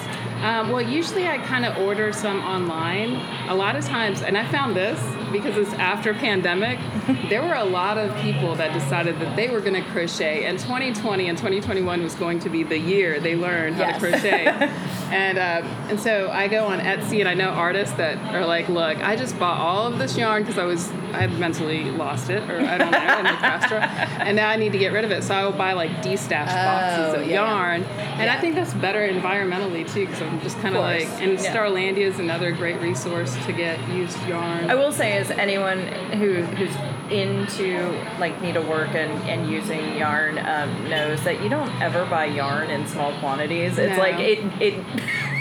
Um, 0.42 0.70
well, 0.70 0.80
usually 0.80 1.26
I 1.26 1.38
kind 1.38 1.64
of 1.64 1.76
order 1.78 2.12
some 2.12 2.40
online. 2.40 3.14
A 3.48 3.54
lot 3.54 3.74
of 3.76 3.84
times, 3.84 4.22
and 4.22 4.38
I 4.38 4.46
found 4.50 4.76
this 4.76 5.00
because 5.32 5.56
it's 5.56 5.72
after 5.74 6.14
pandemic, 6.14 6.78
there 7.28 7.42
were 7.42 7.54
a 7.54 7.64
lot 7.64 7.98
of 7.98 8.14
people 8.22 8.54
that 8.54 8.72
decided 8.72 9.18
that 9.20 9.34
they 9.36 9.48
were 9.48 9.60
going 9.60 9.74
to 9.74 9.82
crochet, 9.90 10.44
and 10.44 10.58
2020 10.58 11.28
and 11.28 11.36
2021 11.36 12.02
was 12.02 12.14
going 12.14 12.38
to 12.40 12.48
be 12.48 12.62
the 12.62 12.78
year 12.78 13.18
they 13.20 13.34
learned 13.36 13.76
how 13.76 13.82
Yes. 13.88 14.00
to 14.00 14.08
crochet. 14.10 14.46
and 15.10 15.38
um, 15.38 15.70
and 15.90 15.98
so 16.00 16.30
I 16.30 16.46
go 16.48 16.66
on 16.66 16.78
Etsy, 16.78 17.20
and 17.20 17.28
I 17.28 17.34
know 17.34 17.48
artists 17.50 17.96
that 17.96 18.16
are 18.34 18.46
like, 18.46 18.68
look, 18.68 18.98
I 18.98 19.16
just 19.16 19.38
bought 19.38 19.58
all 19.58 19.86
of 19.86 19.98
this 19.98 20.16
yarn 20.16 20.42
because 20.44 20.58
I 20.58 20.64
was 20.64 20.88
I 21.12 21.22
had 21.22 21.38
mentally 21.38 21.84
lost 21.90 22.30
it, 22.30 22.48
or 22.48 22.60
I 22.60 22.78
don't 22.78 22.90
know, 22.90 23.18
in 23.18 23.24
the 23.24 23.30
craft 23.32 23.66
store, 23.66 23.78
and 24.24 24.36
now 24.36 24.48
I 24.48 24.56
need 24.56 24.72
to 24.72 24.78
get 24.78 24.92
rid 24.92 25.04
of 25.04 25.10
it. 25.10 25.24
So 25.24 25.34
I 25.34 25.44
will 25.44 25.52
buy 25.52 25.72
like 25.72 25.90
destashed 26.02 26.52
Oh, 26.52 26.64
boxes 26.64 27.20
of 27.22 27.26
yeah, 27.26 27.34
yeah. 27.42 27.50
yarn, 27.52 27.82
and 27.84 28.30
I 28.30 28.40
think 28.40 28.54
that's 28.54 28.72
better 28.74 29.00
environmentally 29.00 29.90
too, 29.92 30.06
just 30.40 30.58
kind 30.60 30.74
of 30.76 30.82
like, 30.82 31.08
and 31.22 31.32
Yeah. 31.40 31.54
Starlandia 31.54 31.98
is 32.06 32.18
another 32.18 32.52
great 32.52 32.80
resource 32.80 33.34
to 33.46 33.52
get 33.52 33.78
used 33.88 34.20
yarn. 34.26 34.70
I 34.70 34.74
will 34.74 34.92
say, 34.92 35.16
as 35.18 35.30
anyone 35.30 35.78
who 36.20 36.42
who's 36.42 36.74
into 37.12 37.90
like 38.18 38.40
needlework 38.42 38.94
and, 38.94 39.10
and 39.28 39.50
using 39.50 39.96
yarn 39.96 40.38
um, 40.38 40.88
knows 40.90 41.24
that 41.24 41.42
you 41.42 41.48
don't 41.48 41.70
ever 41.80 42.04
buy 42.06 42.26
yarn 42.26 42.68
in 42.70 42.86
small 42.86 43.12
quantities. 43.20 43.78
It's 43.78 43.96
No. 43.96 44.02
like 44.02 44.18
it 44.18 44.38
it 44.60 44.84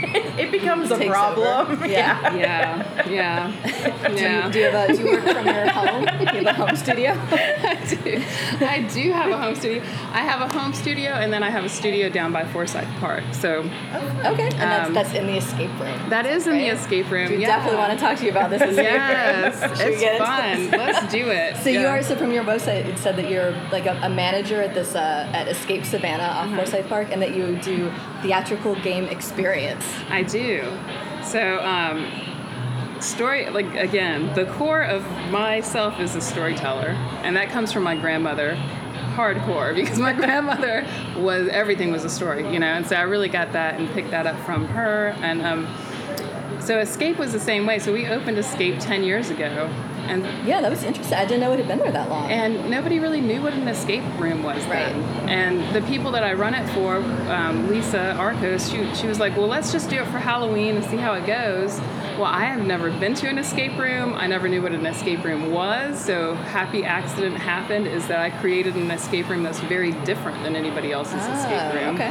it 0.38 0.52
becomes 0.52 0.92
a 0.92 0.98
problem. 1.08 1.72
over. 1.72 1.88
Yeah. 1.88 2.36
yeah, 2.36 3.08
yeah, 3.10 3.52
Do 4.08 4.14
you, 4.14 4.52
do 4.52 4.60
you 4.60 4.66
have 4.72 4.90
a, 4.90 4.94
do 4.96 5.02
you 5.04 5.12
work 5.12 5.24
from 5.24 5.46
your 5.46 5.70
home? 5.70 6.06
Do 6.06 6.38
you 6.38 6.46
have 6.46 6.46
a 6.46 6.54
home 6.54 6.76
studio? 6.76 7.12
I 7.32 7.76
do. 7.88 8.24
I 8.66 8.82
do 8.94 9.12
have 9.12 9.32
a 9.32 9.38
home 9.38 9.56
studio. 9.56 9.82
I 10.12 10.20
have 10.20 10.42
a 10.42 10.54
home 10.60 10.74
studio, 10.74 11.12
and 11.12 11.32
then 11.32 11.44
I 11.44 11.50
have 11.50 11.64
a 11.66 11.70
studio 11.70 12.10
down 12.10 12.32
by 12.32 12.46
Forsyth 12.46 12.88
Park. 13.00 13.24
So 13.32 13.60
Okay, 14.26 14.44
and 14.50 14.52
that's, 14.54 14.88
Um, 14.88 14.94
that's 14.94 15.14
in 15.14 15.28
the 15.28 15.38
escape 15.38 15.72
room. 15.80 16.10
that 16.10 16.26
is 16.26 16.48
in 16.48 16.58
the 16.58 16.68
escape 16.68 17.10
room. 17.12 17.30
We 17.32 17.38
yeah. 17.38 17.48
definitely 17.48 17.78
want 17.80 17.94
to 17.94 17.98
talk 18.00 18.18
to 18.18 18.26
you 18.26 18.32
about 18.32 18.50
this 18.50 18.62
escape 18.62 18.78
Yes, 18.86 19.62
room. 19.62 19.76
Should 19.78 19.88
it's 19.90 20.00
get 20.02 20.18
fun. 20.20 20.72
Let's 20.72 21.12
do 21.12 21.30
it. 21.30 21.58
So 21.58 21.70
you 21.70 21.88
are 21.88 22.02
so 22.04 22.16
from 22.16 22.32
your 22.32 22.44
website 22.44 22.86
it 22.86 22.98
said 22.98 23.16
that 23.18 23.30
you're 23.30 23.52
like 23.72 23.86
a, 23.86 24.00
a 24.04 24.10
manager 24.10 24.62
at 24.62 24.74
this 24.74 24.96
uh, 24.96 25.30
at 25.34 25.48
Escape 25.48 25.86
Savannah 25.86 26.24
off 26.24 26.48
Uh-huh. 26.48 26.58
Forsyth 26.58 26.88
Park, 26.88 27.08
and 27.12 27.22
that 27.22 27.36
you 27.36 27.56
do 27.58 27.92
theatrical 28.28 28.76
game 28.82 29.06
experience. 29.06 29.86
I 30.10 30.22
do. 30.22 30.70
So, 31.24 31.60
um, 31.60 32.12
story, 33.00 33.50
like, 33.50 33.74
again, 33.76 34.34
the 34.36 34.46
core 34.46 34.82
of 34.82 35.02
myself 35.32 35.98
is 36.02 36.14
a 36.14 36.20
storyteller, 36.20 36.90
and 37.24 37.38
that 37.38 37.50
comes 37.50 37.72
from 37.72 37.84
my 37.84 37.96
grandmother. 37.96 38.56
Hardcore, 39.16 39.74
because 39.82 39.98
my 39.98 40.14
grandmother 40.14 40.86
was 41.18 41.48
everything 41.48 41.92
was 41.92 42.04
a 42.04 42.10
story, 42.10 42.52
you 42.54 42.60
know, 42.60 42.68
and 42.68 42.86
so 42.86 42.98
I 42.98 43.02
really 43.04 43.30
got 43.30 43.54
that 43.54 43.80
and 43.80 43.90
picked 43.92 44.12
that 44.12 44.28
up 44.28 44.38
from 44.46 44.68
her. 44.68 45.16
And 45.22 45.42
um, 45.42 45.66
so, 46.60 46.80
Escape 46.80 47.18
was 47.18 47.32
the 47.34 47.40
same 47.40 47.66
way. 47.66 47.80
So, 47.80 47.92
we 47.94 48.08
opened 48.08 48.38
Escape 48.38 48.80
10 48.80 49.04
years 49.04 49.30
ago, 49.30 49.70
and 50.08 50.26
Yeah, 50.46 50.62
that 50.62 50.70
was 50.70 50.84
interesting. 50.84 51.18
I 51.18 51.26
didn't 51.26 51.42
know 51.42 51.52
it 51.54 51.58
had 51.60 51.68
been 51.68 51.80
there 51.80 51.92
that 51.92 52.10
long. 52.10 52.30
and 52.32 52.70
nobody 52.70 53.00
really 53.00 53.22
knew 53.22 53.42
what 53.42 53.54
an 53.54 53.68
escape 53.68 54.04
room 54.18 54.42
was 54.44 54.64
Right. 54.66 54.94
then. 54.94 55.30
And 55.30 55.76
the 55.76 55.82
people 55.82 56.12
that 56.12 56.24
I 56.24 56.34
run 56.34 56.54
it 56.54 56.68
for, 56.70 56.98
um, 57.30 57.70
Lisa 57.70 58.14
Arcos, 58.16 58.70
she, 58.70 58.86
she 58.96 59.08
was 59.08 59.20
like, 59.20 59.36
well, 59.36 59.48
let's 59.48 59.72
just 59.72 59.90
do 59.90 59.98
it 59.98 60.08
for 60.08 60.20
Halloween 60.20 60.76
and 60.78 60.86
see 60.86 60.98
how 60.98 61.14
it 61.14 61.26
goes. 61.26 61.80
Well, 62.18 62.26
I 62.26 62.46
have 62.46 62.66
never 62.66 62.90
been 62.90 63.14
to 63.16 63.28
an 63.30 63.38
escape 63.38 63.78
room. 63.78 64.16
I 64.16 64.26
never 64.26 64.50
knew 64.50 64.64
what 64.64 64.72
an 64.72 64.88
escape 64.88 65.24
room 65.24 65.52
was. 65.52 66.04
So 66.04 66.34
happy 66.34 66.84
accident 66.84 67.38
happened 67.38 67.86
is 67.86 68.08
that 68.08 68.18
I 68.20 68.32
created 68.32 68.76
an 68.76 68.90
escape 68.90 69.30
room 69.30 69.44
that's 69.44 69.60
very 69.60 69.92
different 70.04 70.42
than 70.44 70.56
anybody 70.56 70.92
else's 70.92 71.14
Ah, 71.22 71.38
escape 71.38 71.80
room. 71.80 71.94
Okay. 71.96 72.10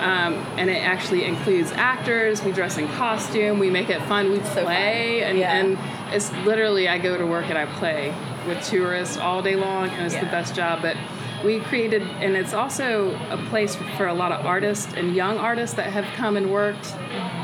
Um, 0.00 0.32
and 0.56 0.70
it 0.70 0.82
actually 0.82 1.24
includes 1.24 1.72
actors. 1.72 2.42
We 2.42 2.52
dress 2.52 2.78
in 2.78 2.88
costume. 2.88 3.58
We 3.58 3.68
make 3.68 3.90
it 3.90 4.00
fun. 4.02 4.30
We 4.30 4.38
So 4.40 4.64
play, 4.64 5.20
fun. 5.20 5.28
and, 5.30 5.38
Yeah. 5.38 5.52
and 5.56 5.78
it's 6.14 6.32
literally 6.46 6.88
I 6.88 6.96
go 6.96 7.18
to 7.18 7.26
work 7.26 7.50
and 7.50 7.58
I 7.58 7.66
play 7.66 8.14
with 8.46 8.64
tourists 8.64 9.18
all 9.18 9.42
day 9.42 9.56
long, 9.56 9.90
and 9.90 10.06
it's 10.06 10.14
the 10.16 10.24
best 10.26 10.54
job. 10.54 10.80
But 10.80 10.96
we 11.44 11.60
created, 11.60 12.02
and 12.02 12.36
it's 12.36 12.54
also 12.54 13.14
a 13.30 13.36
place 13.48 13.76
for 13.96 14.06
a 14.06 14.14
lot 14.14 14.32
of 14.32 14.44
artists 14.44 14.92
and 14.94 15.14
young 15.14 15.38
artists 15.38 15.76
that 15.76 15.92
have 15.92 16.04
come 16.16 16.36
and 16.36 16.50
worked, 16.52 16.94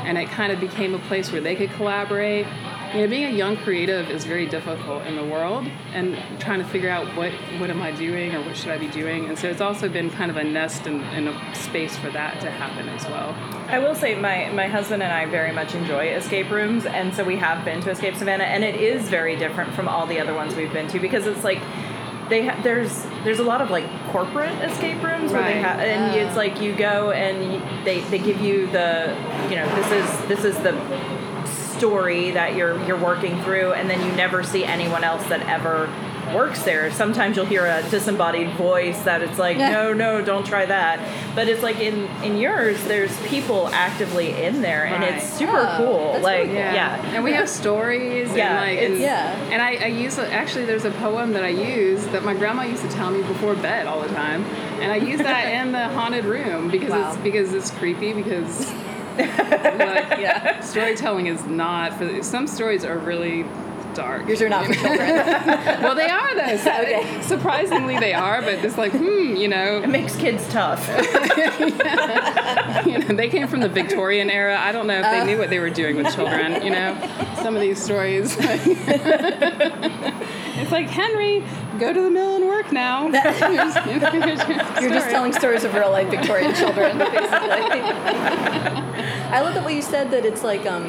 and 0.05 0.17
it 0.17 0.29
kind 0.29 0.51
of 0.51 0.59
became 0.59 0.93
a 0.93 0.99
place 0.99 1.31
where 1.31 1.41
they 1.41 1.55
could 1.55 1.71
collaborate. 1.71 2.45
You 2.93 3.01
know, 3.01 3.07
being 3.07 3.25
a 3.25 3.35
young 3.35 3.57
creative 3.57 4.09
is 4.09 4.23
very 4.23 4.45
difficult 4.45 5.05
in 5.05 5.15
the 5.15 5.25
world, 5.25 5.67
and 5.93 6.17
trying 6.39 6.59
to 6.59 6.65
figure 6.65 6.89
out 6.89 7.15
what 7.17 7.31
what 7.59 7.69
am 7.69 7.81
I 7.81 7.91
doing 7.91 8.35
or 8.35 8.41
what 8.41 8.55
should 8.55 8.71
I 8.71 8.77
be 8.77 8.87
doing, 8.87 9.25
and 9.25 9.37
so 9.37 9.49
it's 9.49 9.61
also 9.61 9.89
been 9.89 10.09
kind 10.09 10.31
of 10.31 10.37
a 10.37 10.43
nest 10.43 10.85
and, 10.87 11.01
and 11.01 11.27
a 11.27 11.55
space 11.55 11.97
for 11.97 12.09
that 12.11 12.39
to 12.41 12.51
happen 12.51 12.87
as 12.89 13.05
well. 13.05 13.35
I 13.67 13.79
will 13.79 13.95
say 13.95 14.13
my, 14.13 14.51
my 14.51 14.67
husband 14.67 15.01
and 15.01 15.11
I 15.11 15.25
very 15.25 15.51
much 15.51 15.73
enjoy 15.73 16.09
escape 16.09 16.51
rooms, 16.51 16.85
and 16.85 17.13
so 17.15 17.23
we 17.23 17.35
have 17.37 17.65
been 17.65 17.81
to 17.81 17.89
Escape 17.89 18.15
Savannah, 18.15 18.43
and 18.43 18.63
it 18.63 18.75
is 18.75 19.09
very 19.09 19.35
different 19.35 19.73
from 19.73 19.87
all 19.87 20.05
the 20.05 20.19
other 20.19 20.35
ones 20.35 20.55
we've 20.55 20.71
been 20.71 20.87
to 20.89 20.99
because 20.99 21.25
it's 21.25 21.43
like 21.43 21.59
they 22.29 22.47
ha- 22.47 22.59
there's 22.63 23.03
there's 23.23 23.39
a 23.39 23.43
lot 23.43 23.61
of 23.61 23.69
like 23.69 23.85
corporate 24.11 24.51
escape 24.63 25.01
rooms 25.03 25.31
where 25.31 25.43
they 25.43 25.59
have 25.59 25.79
and 25.79 26.11
Ah. 26.11 26.15
it's 26.15 26.35
like 26.35 26.59
you 26.61 26.73
go 26.75 27.11
and 27.11 27.53
you, 27.53 27.61
they 27.83 28.01
they 28.01 28.19
give 28.19 28.39
you 28.41 28.67
the 28.67 29.15
you 29.49 29.55
know 29.55 29.67
this 29.75 29.91
is 29.91 30.27
this 30.27 30.43
is 30.45 30.57
the 30.63 30.73
story 31.77 32.31
that 32.31 32.55
you're 32.55 32.81
you're 32.85 32.97
working 32.97 33.41
through, 33.43 33.73
and 33.73 33.89
then 33.89 33.99
you 34.07 34.15
never 34.15 34.43
see 34.43 34.63
anyone 34.63 35.03
else 35.03 35.23
that 35.25 35.41
ever 35.47 35.87
works 36.33 36.63
there. 36.63 36.91
Sometimes 36.91 37.35
you'll 37.35 37.45
hear 37.45 37.65
a 37.65 37.83
disembodied 37.89 38.49
voice 38.55 38.99
that 39.03 39.21
it's 39.21 39.37
like, 39.37 39.57
no, 39.57 39.93
no, 39.93 40.23
don't 40.23 40.45
try 40.45 40.65
that. 40.65 40.99
But 41.35 41.47
it's 41.47 41.61
like 41.61 41.79
in 41.79 42.05
in 42.23 42.37
yours, 42.37 42.81
there's 42.85 43.15
people 43.27 43.67
actively 43.69 44.31
in 44.43 44.61
there, 44.61 44.85
and 44.85 45.03
it's 45.03 45.27
super 45.27 45.57
Oh, 45.57 45.75
cool. 45.77 46.11
that's 46.13 46.23
Like, 46.23 46.37
really 46.43 46.47
cool. 46.47 46.55
yeah. 46.55 47.05
And 47.15 47.23
we 47.23 47.33
have 47.33 47.49
stories. 47.49 48.33
Yeah, 48.33 48.49
And 48.61 48.69
like, 48.69 48.77
it's- 48.77 48.91
and, 48.91 48.99
Yeah. 48.99 49.35
And 49.51 49.61
I, 49.61 49.75
I 49.75 49.87
use 49.87 50.17
actually 50.19 50.65
there's 50.65 50.85
a 50.85 50.91
poem 50.91 51.33
that 51.33 51.43
I 51.43 51.49
use 51.49 52.05
that 52.07 52.23
my 52.23 52.33
grandma 52.33 52.63
used 52.63 52.83
to 52.83 52.89
tell 52.89 53.11
me 53.11 53.21
before 53.23 53.55
bed 53.55 53.87
all 53.87 54.01
the 54.01 54.09
time, 54.09 54.43
and 54.81 54.91
I 54.91 54.95
use 54.97 55.19
that 55.19 55.45
in 55.47 55.71
the 55.71 55.87
haunted 55.89 56.25
room 56.25 56.69
because 56.71 56.91
Wow. 56.91 57.09
it's 57.09 57.17
because 57.21 57.53
it's 57.53 57.71
creepy 57.71 58.13
because. 58.13 58.71
like, 59.17 60.19
yeah, 60.19 60.59
storytelling 60.59 61.27
is 61.27 61.41
not 61.45 61.93
for 61.97 62.21
some 62.21 62.45
stories 62.47 62.83
are 62.83 62.97
really 62.97 63.43
dark. 63.95 64.27
Yours 64.27 64.41
are 64.41 64.49
not 64.49 64.65
for 64.65 64.73
children. 64.73 64.99
well, 65.81 65.95
they 65.95 66.09
are 66.09 66.35
though. 66.35 66.57
So 66.57 66.71
Okay. 66.75 67.21
Surprisingly, 67.21 67.97
they 67.99 68.13
are, 68.13 68.41
but 68.41 68.55
it's 68.55 68.77
like, 68.77 68.91
hmm, 68.91 69.35
you 69.35 69.47
know, 69.47 69.81
It 69.81 69.89
makes 69.89 70.15
kids 70.15 70.47
tough. 70.49 70.85
you 72.85 72.99
know, 72.99 73.15
they 73.15 73.29
came 73.29 73.47
from 73.47 73.61
the 73.61 73.69
Victorian 73.69 74.29
era. 74.29 74.57
I 74.59 74.71
don't 74.71 74.87
know 74.87 74.99
if 74.99 75.05
they 75.05 75.25
knew 75.25 75.37
what 75.37 75.49
they 75.49 75.59
were 75.59 75.69
doing 75.69 75.95
with 75.95 76.13
children. 76.13 76.63
You 76.63 76.71
know, 76.71 76.95
some 77.41 77.55
of 77.55 77.61
these 77.61 77.81
stories. 77.81 78.35
it's 78.39 78.71
like 80.71 80.89
Henry, 80.89 81.43
go 81.79 81.93
to 81.93 82.01
the 82.01 82.11
mill 82.11 82.35
and 82.35 82.45
work 82.45 82.71
now. 82.71 83.05
You're 83.05 84.89
just 84.89 85.09
telling 85.09 85.33
stories 85.33 85.63
of 85.63 85.73
real 85.73 85.91
life 85.91 86.09
Victorian 86.09 86.53
children, 86.53 86.97
basically. 86.97 87.81
I 89.31 89.41
love 89.41 89.53
the 89.53 89.61
way 89.61 89.75
you 89.75 89.81
said 89.81 90.11
that 90.11 90.25
it's 90.25 90.43
like 90.43 90.65
um, 90.65 90.85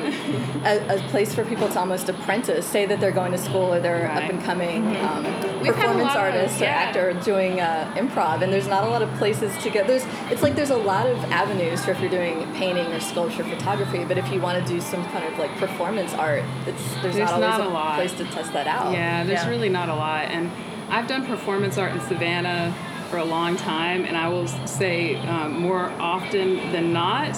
a, 0.64 0.96
a 0.96 0.98
place 1.10 1.34
for 1.34 1.44
people 1.44 1.68
to 1.68 1.78
almost 1.78 2.08
apprentice, 2.08 2.66
say 2.66 2.86
that 2.86 3.00
they're 3.00 3.10
going 3.12 3.32
to 3.32 3.38
school 3.38 3.72
or 3.74 3.80
they're 3.80 4.04
Right. 4.06 4.24
up 4.24 4.30
and 4.30 4.42
coming 4.42 4.84
um, 4.98 5.24
We've 5.60 5.74
performance 5.74 6.10
of- 6.10 6.16
artists 6.16 6.60
or 6.60 6.66
actor 6.66 7.12
doing 7.24 7.60
uh, 7.60 7.92
improv, 7.96 8.42
and 8.42 8.52
there's 8.52 8.68
not 8.68 8.84
a 8.84 8.88
lot 8.88 9.02
of 9.02 9.12
places 9.14 9.56
to 9.62 9.70
go. 9.70 9.84
There's 9.86 10.04
it's 10.30 10.42
like 10.42 10.54
there's 10.54 10.70
a 10.70 10.76
lot 10.76 11.06
of 11.06 11.16
avenues 11.32 11.84
for 11.84 11.92
if 11.92 12.00
you're 12.00 12.10
doing 12.10 12.46
painting 12.54 12.86
or 12.92 13.00
sculpture, 13.00 13.44
photography, 13.44 14.04
but 14.04 14.18
if 14.18 14.30
you 14.30 14.40
want 14.40 14.64
to 14.64 14.72
do 14.72 14.80
some 14.80 15.04
kind 15.06 15.24
of 15.32 15.38
like 15.38 15.50
performance 15.56 16.12
art, 16.14 16.42
it's 16.66 16.82
there's, 17.02 17.16
There's 17.16 17.30
not 17.30 17.40
not 17.40 17.60
a 17.60 17.68
lot. 17.68 17.90
Of 18.00 18.06
place 18.06 18.12
to 18.18 18.24
test 18.34 18.52
that 18.52 18.66
out. 18.66 18.92
Yeah, 18.92 19.24
there's 19.24 19.42
Yeah. 19.44 19.48
really 19.50 19.68
not 19.70 19.88
a 19.88 19.94
lot. 19.94 20.26
And 20.26 20.50
I've 20.90 21.08
done 21.08 21.26
performance 21.26 21.78
art 21.78 21.92
in 21.92 22.00
Savannah 22.02 22.74
for 23.10 23.18
a 23.18 23.24
long 23.24 23.56
time, 23.56 24.04
and 24.04 24.16
I 24.16 24.28
will 24.28 24.46
say 24.66 25.16
um, 25.26 25.60
more 25.60 25.90
often 25.98 26.56
than 26.72 26.92
not, 26.92 27.34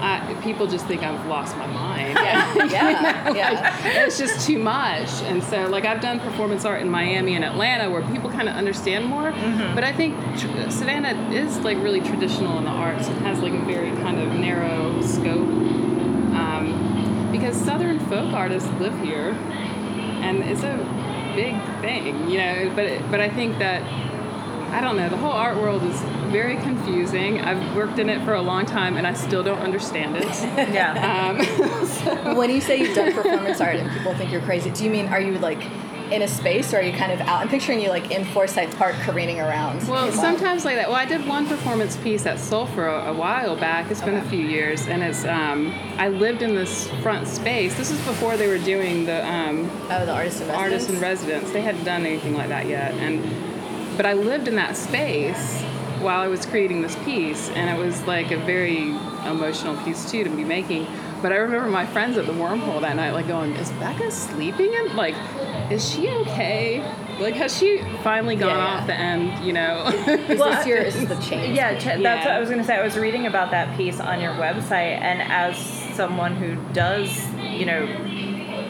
I, 0.00 0.34
people 0.42 0.66
just 0.66 0.86
think 0.86 1.02
I've 1.02 1.26
lost 1.26 1.56
my 1.56 1.66
mind. 1.66 2.14
yeah, 2.22 2.54
yeah, 2.64 3.34
yeah. 3.34 4.04
it's 4.04 4.18
just 4.18 4.46
too 4.46 4.58
much. 4.58 5.10
And 5.22 5.42
so, 5.42 5.66
like, 5.68 5.84
I've 5.84 6.00
done 6.00 6.20
performance 6.20 6.64
art 6.64 6.80
in 6.80 6.88
Miami 6.90 7.34
and 7.34 7.44
Atlanta 7.44 7.90
where 7.90 8.02
people 8.02 8.30
kind 8.30 8.48
of 8.48 8.54
understand 8.54 9.06
more. 9.06 9.32
But 9.74 9.84
I 9.84 9.92
think 9.92 10.16
tr- 10.38 10.70
Savannah 10.70 11.30
is 11.30 11.58
like 11.60 11.78
really 11.78 12.00
traditional 12.00 12.58
in 12.58 12.64
the 12.64 12.70
arts 12.70 13.08
It 13.08 13.16
has 13.18 13.40
like 13.40 13.52
a 13.52 13.64
very 13.64 13.90
kind 14.02 14.20
of 14.20 14.32
narrow 14.34 15.00
scope. 15.02 15.48
Um, 15.48 17.28
because 17.32 17.56
Southern 17.56 17.98
folk 18.00 18.32
artists 18.32 18.70
live 18.80 18.98
here, 19.00 19.30
and 19.30 20.42
it's 20.42 20.62
a 20.62 20.76
big 21.34 21.54
thing, 21.80 22.30
you 22.30 22.38
know. 22.38 22.72
But 22.74 23.10
but 23.10 23.20
I 23.20 23.28
think 23.28 23.58
that 23.58 23.82
I 24.70 24.80
don't 24.80 24.96
know. 24.96 25.08
The 25.08 25.16
whole 25.16 25.32
art 25.32 25.56
world 25.56 25.82
is 25.82 26.00
very 26.30 26.56
confusing. 26.56 27.40
I've 27.40 27.74
worked 27.74 27.98
in 27.98 28.08
it 28.10 28.22
for 28.24 28.34
a 28.34 28.42
long 28.42 28.66
time, 28.66 28.96
and 28.96 29.06
I 29.06 29.14
still 29.14 29.42
don't 29.42 29.60
understand 29.60 30.16
it. 30.16 30.24
yeah. 30.74 31.32
Um, 32.26 32.36
when 32.36 32.50
you 32.50 32.60
say 32.60 32.78
you've 32.80 32.94
done 32.94 33.12
performance 33.12 33.60
art 33.60 33.76
and 33.76 33.90
people 33.90 34.14
think 34.14 34.30
you're 34.30 34.42
crazy, 34.42 34.70
do 34.70 34.84
you 34.84 34.90
mean 34.90 35.06
are 35.06 35.20
you 35.20 35.38
like 35.38 35.62
in 36.12 36.22
a 36.22 36.28
space 36.28 36.72
or 36.72 36.78
are 36.78 36.82
you 36.82 36.92
kind 36.92 37.12
of 37.12 37.20
out? 37.22 37.40
I'm 37.42 37.48
picturing 37.48 37.80
you 37.82 37.88
like 37.90 38.10
in 38.10 38.24
Forsyth 38.26 38.74
Park 38.76 38.94
careening 38.96 39.40
around. 39.40 39.86
Well, 39.88 40.10
sometimes 40.12 40.64
like 40.64 40.76
that. 40.76 40.88
Well, 40.88 40.96
I 40.96 41.04
did 41.06 41.26
one 41.26 41.46
performance 41.46 41.96
piece 41.98 42.24
at 42.26 42.38
Sulfur 42.38 42.86
a, 42.86 43.10
a 43.10 43.12
while 43.14 43.56
back. 43.56 43.90
It's 43.90 44.02
been 44.02 44.14
a 44.16 44.28
few 44.28 44.40
years, 44.46 44.86
and 44.86 45.02
it's 45.02 45.24
um, 45.24 45.74
I 45.98 46.08
lived 46.08 46.42
in 46.42 46.54
this 46.54 46.88
front 47.02 47.26
space. 47.26 47.74
This 47.76 47.90
is 47.90 47.98
before 48.06 48.36
they 48.36 48.48
were 48.48 48.58
doing 48.58 49.06
the 49.06 49.26
um, 49.26 49.70
Oh, 49.90 50.04
the 50.04 50.12
artist 50.12 50.40
in 50.42 50.48
residence. 50.48 50.50
artist 50.58 50.90
in 50.90 51.00
residence. 51.00 51.50
They 51.52 51.62
hadn't 51.62 51.84
done 51.84 52.04
anything 52.06 52.34
like 52.34 52.48
that 52.48 52.66
yet, 52.66 52.92
and 52.94 53.22
but 53.98 54.06
I 54.06 54.14
lived 54.14 54.48
in 54.48 54.54
that 54.54 54.76
space 54.78 55.60
while 56.00 56.20
I 56.20 56.28
was 56.28 56.46
creating 56.46 56.80
this 56.80 56.94
piece, 57.04 57.50
and 57.50 57.68
it 57.68 57.84
was 57.84 58.00
like 58.06 58.30
a 58.30 58.36
very 58.38 58.90
emotional 59.26 59.76
piece 59.84 60.10
too 60.10 60.24
to 60.24 60.30
be 60.30 60.44
making. 60.44 60.86
But 61.20 61.32
I 61.32 61.36
remember 61.36 61.68
my 61.68 61.84
friends 61.84 62.16
at 62.16 62.26
the 62.26 62.32
wormhole 62.32 62.80
that 62.82 62.94
night, 62.94 63.10
like 63.10 63.26
going, 63.26 63.52
"Is 63.56 63.70
Becca 63.72 64.10
sleeping? 64.12 64.72
And 64.72 64.94
like, 64.94 65.16
is 65.70 65.86
she 65.90 66.08
okay? 66.08 66.80
Like, 67.18 67.34
has 67.34 67.58
she 67.58 67.82
finally 68.04 68.36
gone 68.36 68.50
Yeah, 68.50 68.56
yeah. 68.74 68.80
off 68.80 68.86
the 68.86 68.94
end? 68.94 69.44
You 69.44 69.52
know?" 69.54 69.86
Is 70.06 70.38
Well, 70.38 70.50
this 70.50 70.66
your? 70.66 70.78
Is 70.78 70.94
this 70.94 71.08
the 71.08 71.20
change? 71.20 71.56
Yeah, 71.56 71.76
ch- 71.76 72.00
that's 72.00 72.24
what 72.24 72.34
I 72.34 72.38
was 72.38 72.48
going 72.48 72.60
to 72.60 72.66
say. 72.66 72.76
I 72.76 72.84
was 72.84 72.96
reading 72.96 73.26
about 73.26 73.50
that 73.50 73.76
piece 73.76 73.98
on 73.98 74.20
your 74.20 74.34
website, 74.34 75.00
and 75.00 75.20
as 75.22 75.56
someone 75.96 76.36
who 76.36 76.54
does, 76.72 77.28
you 77.42 77.66
know, 77.66 77.84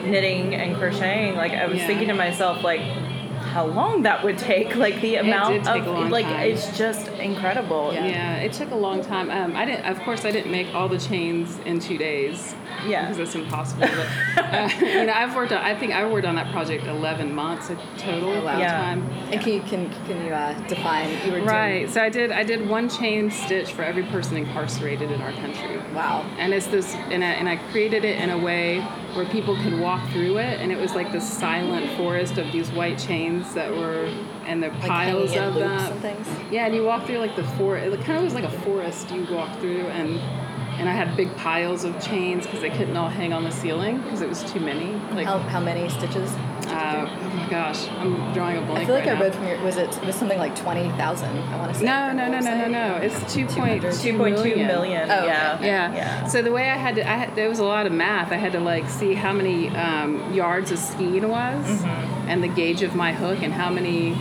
knitting 0.05 0.55
and 0.55 0.75
crocheting, 0.77 1.35
like 1.35 1.51
I 1.51 1.67
was 1.67 1.77
Yeah. 1.77 1.85
thinking 1.87 2.07
to 2.07 2.15
myself, 2.15 2.63
like, 2.63 2.81
how 3.49 3.65
long 3.65 4.03
that 4.03 4.23
would 4.23 4.37
take, 4.37 4.75
like 4.75 5.01
the 5.01 5.15
amount 5.15 5.67
of, 5.67 6.11
like 6.11 6.25
time. 6.25 6.49
it's 6.49 6.77
just 6.77 7.07
incredible. 7.07 7.91
Yeah. 7.93 8.05
Yeah, 8.05 8.35
it 8.37 8.53
took 8.53 8.71
a 8.71 8.75
long 8.75 9.03
time. 9.03 9.29
Um, 9.29 9.55
I 9.55 9.65
didn't, 9.65 9.85
of 9.85 9.99
course, 10.01 10.23
I 10.25 10.31
didn't 10.31 10.51
make 10.51 10.73
all 10.73 10.87
the 10.87 10.99
chains 10.99 11.57
in 11.65 11.79
two 11.79 11.97
days. 11.97 12.55
Yeah. 12.87 13.03
because 13.09 13.19
it's 13.19 13.35
impossible. 13.35 13.81
But 14.35 14.43
uh, 14.53 14.69
you 14.81 15.05
know, 15.05 15.13
I've 15.13 15.35
worked 15.35 15.51
on. 15.51 15.59
I 15.63 15.75
think 15.77 15.93
I 15.93 16.05
worked 16.09 16.25
on 16.25 16.35
that 16.35 16.51
project 16.51 16.85
eleven 16.85 17.33
months 17.33 17.67
total 17.97 18.29
Oh, 18.31 18.43
wow. 18.45 18.53
of 18.53 18.59
Yeah. 18.59 18.71
time. 18.79 19.03
And 19.31 19.41
can 19.41 19.53
you 19.53 19.61
can 19.61 19.89
can 20.07 20.25
you 20.25 20.31
uh, 20.33 20.53
define? 20.67 21.09
You 21.25 21.33
were 21.33 21.41
Right. 21.41 21.79
Doing, 21.81 21.91
So 21.91 22.01
I 22.01 22.09
did. 22.09 22.31
I 22.31 22.43
did 22.43 22.67
one 22.67 22.89
chain 22.89 23.29
stitch 23.31 23.73
for 23.73 23.83
every 23.83 24.03
person 24.03 24.37
incarcerated 24.37 25.11
in 25.11 25.21
our 25.21 25.31
country. 25.33 25.77
wow. 25.93 26.25
And 26.37 26.53
it's 26.53 26.67
this, 26.67 26.93
and 26.95 27.23
I, 27.23 27.27
and 27.31 27.47
I 27.49 27.57
created 27.71 28.03
it 28.05 28.19
in 28.19 28.29
a 28.29 28.37
way 28.37 28.79
where 29.13 29.25
people 29.25 29.55
could 29.63 29.79
walk 29.79 30.07
through 30.11 30.37
it, 30.37 30.59
and 30.61 30.71
it 30.71 30.77
was 30.79 30.93
like 30.95 31.11
this 31.11 31.27
silent 31.27 31.89
forest 31.97 32.37
of 32.37 32.51
these 32.51 32.69
white 32.71 32.97
chains 32.97 33.53
that 33.53 33.71
were, 33.71 34.05
and 34.45 34.61
the 34.63 34.69
Like 34.69 34.81
piles 34.81 35.31
hanging 35.33 35.43
in 35.43 35.49
of 35.49 35.55
loops 35.55 35.83
them. 35.83 35.91
and 35.93 36.01
things. 36.01 36.27
Yeah, 36.51 36.65
and 36.65 36.75
you 36.75 36.83
walk 36.83 37.05
through 37.05 37.17
like 37.19 37.35
the 37.35 37.43
forest. 37.57 37.93
It 37.99 38.05
kind 38.05 38.17
of 38.19 38.23
was 38.23 38.33
like 38.35 38.43
a 38.43 38.59
forest 38.61 39.09
you 39.11 39.25
walk 39.31 39.59
through, 39.59 39.87
and 39.87 40.19
and 40.79 40.87
I 40.89 40.93
had 40.93 41.15
big 41.17 41.35
piles 41.37 41.83
of 41.83 41.99
chains 42.01 42.45
because 42.45 42.61
they 42.61 42.69
couldn't 42.69 42.95
all 42.97 43.09
hang 43.09 43.33
on 43.33 43.43
the 43.43 43.51
ceiling 43.51 44.01
because 44.01 44.21
it 44.21 44.29
was 44.29 44.43
too 44.51 44.59
many. 44.59 44.93
Like, 45.13 45.27
How, 45.27 45.37
how 45.39 45.59
many 45.59 45.87
stitches? 45.89 46.31
uh, 46.69 47.07
oh 47.09 47.29
my 47.35 47.49
gosh, 47.49 47.87
I'm 47.89 48.31
drawing 48.33 48.57
a 48.57 48.61
blank. 48.61 48.79
I 48.81 48.85
feel 48.85 48.95
like 48.95 49.05
right 49.05 49.15
I 49.15 49.19
now. 49.19 49.21
read 49.23 49.35
from 49.35 49.47
your 49.47 49.61
was 49.63 49.77
it 49.77 50.05
was 50.05 50.15
something 50.15 50.37
like 50.37 50.55
twenty 50.55 50.87
thousand. 50.91 51.35
I 51.37 51.57
want 51.57 51.73
to 51.73 51.79
say. 51.79 51.85
No, 51.85 52.11
no, 52.13 52.29
no, 52.29 52.39
no, 52.39 52.55
no, 52.57 52.67
no. 52.67 52.95
It's 52.97 53.15
two 53.33 53.45
point 53.47 53.81
200. 53.81 53.93
two 53.93 54.13
2.2 54.13 54.17
million. 54.17 54.67
million. 54.67 55.09
Oh, 55.11 55.15
okay. 55.19 55.25
yeah. 55.27 55.59
Yeah. 55.61 55.93
Yeah. 55.95 56.27
So 56.27 56.41
the 56.41 56.51
way 56.51 56.69
I 56.69 56.77
had 56.77 56.95
to, 56.95 57.01
I 57.09 57.13
had, 57.15 57.35
there 57.35 57.49
was 57.49 57.59
a 57.59 57.63
lot 57.63 57.85
of 57.87 57.91
math. 57.91 58.31
I 58.31 58.35
had 58.37 58.51
to 58.53 58.59
like 58.59 58.87
see 58.89 59.13
how 59.15 59.33
many 59.33 59.69
um, 59.69 60.31
yards 60.33 60.71
of 60.71 60.77
skein 60.79 61.27
was, 61.29 61.65
Mm-hmm. 61.65 62.29
and 62.29 62.43
the 62.43 62.47
gauge 62.47 62.83
of 62.83 62.93
my 62.95 63.13
hook, 63.13 63.41
and 63.41 63.51
how 63.51 63.69
many, 63.71 64.15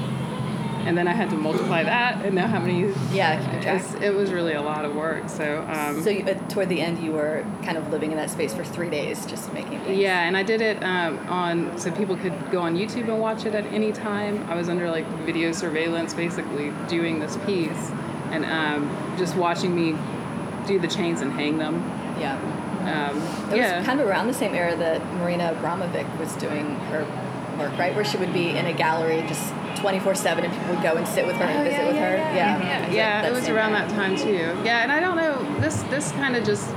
and 0.88 0.96
then 0.96 1.06
I 1.06 1.12
had 1.12 1.28
to 1.30 1.36
multiply 1.36 1.82
that, 1.82 2.24
and 2.24 2.34
now 2.34 2.46
how 2.46 2.58
many. 2.58 2.94
Yeah. 3.12 3.38
It 4.00 4.14
was 4.14 4.32
really 4.32 4.54
a 4.54 4.62
lot 4.62 4.86
of 4.86 4.96
work. 4.96 5.28
So. 5.28 5.66
Um, 5.68 6.02
So 6.02 6.08
you, 6.08 6.24
toward 6.48 6.70
the 6.70 6.80
end, 6.80 6.98
you 6.98 7.12
were 7.12 7.44
kind 7.62 7.76
of 7.76 7.90
living 7.90 8.10
in 8.10 8.16
that 8.16 8.30
space 8.30 8.54
for 8.54 8.64
three 8.64 8.88
days, 8.88 9.26
just 9.26 9.52
making 9.52 9.80
things. 9.80 9.98
Yeah, 9.98 10.26
and 10.26 10.34
I 10.34 10.42
did 10.42 10.62
it 10.62 10.82
um, 10.82 11.18
on 11.28 11.78
so 11.78 11.90
people 11.90 12.16
could 12.16 12.32
go 12.50 12.62
on 12.62 12.74
YouTube 12.74 13.08
and 13.08 13.20
watch 13.20 13.44
it 13.44 13.54
at 13.54 13.66
any 13.66 13.92
time. 13.92 14.48
I 14.48 14.54
was 14.54 14.70
under 14.70 14.90
like 14.90 15.06
video 15.26 15.52
surveillance, 15.52 16.14
basically 16.14 16.72
doing 16.88 17.20
this 17.20 17.36
piece, 17.44 17.90
and 18.30 18.46
um, 18.46 19.14
just 19.18 19.36
watching 19.36 19.74
me 19.74 19.94
do 20.66 20.78
the 20.78 20.88
chains 20.88 21.20
and 21.20 21.30
hang 21.32 21.58
them. 21.58 21.74
Yeah. 22.18 22.38
Um, 22.80 23.52
It 23.52 23.58
yeah, 23.58 23.78
was 23.78 23.86
kind 23.86 24.00
of 24.00 24.06
around 24.06 24.28
the 24.28 24.34
same 24.34 24.54
era 24.54 24.74
that 24.74 25.04
Marina 25.16 25.54
Abramovic 25.54 26.08
was 26.18 26.32
doing 26.36 26.76
her 26.90 27.04
work, 27.58 27.76
right? 27.78 27.94
Where 27.94 28.04
she 28.04 28.16
would 28.16 28.32
be 28.32 28.50
in 28.50 28.64
a 28.64 28.72
gallery 28.72 29.20
just 29.28 29.52
24 29.78 30.14
7 30.14 30.44
and 30.44 30.52
people 30.52 30.68
would 30.74 30.82
go 30.82 30.94
and 30.96 31.06
sit 31.06 31.26
with 31.26 31.36
her 31.36 31.44
and 31.44 31.60
Oh, 31.60 31.64
visit 31.64 31.78
yeah, 31.80 31.86
with 31.86 31.96
yeah, 31.96 32.10
her. 32.10 32.16
Yeah, 32.16 32.34
Yeah, 32.34 32.58
yeah, 32.68 32.86
Was 32.86 32.94
yeah, 32.96 33.22
that 33.22 33.30
it 33.30 33.34
was 33.34 33.48
around 33.48 33.74
era? 33.74 33.86
that 33.88 33.94
time 33.94 34.16
too. 34.16 34.62
Yeah, 34.64 34.82
and 34.82 34.92
I 34.92 35.00
don't 35.00 35.16
know. 35.16 35.60
This 35.60 35.82
this 35.84 36.12
kind 36.12 36.36
of 36.36 36.44
just 36.44 36.68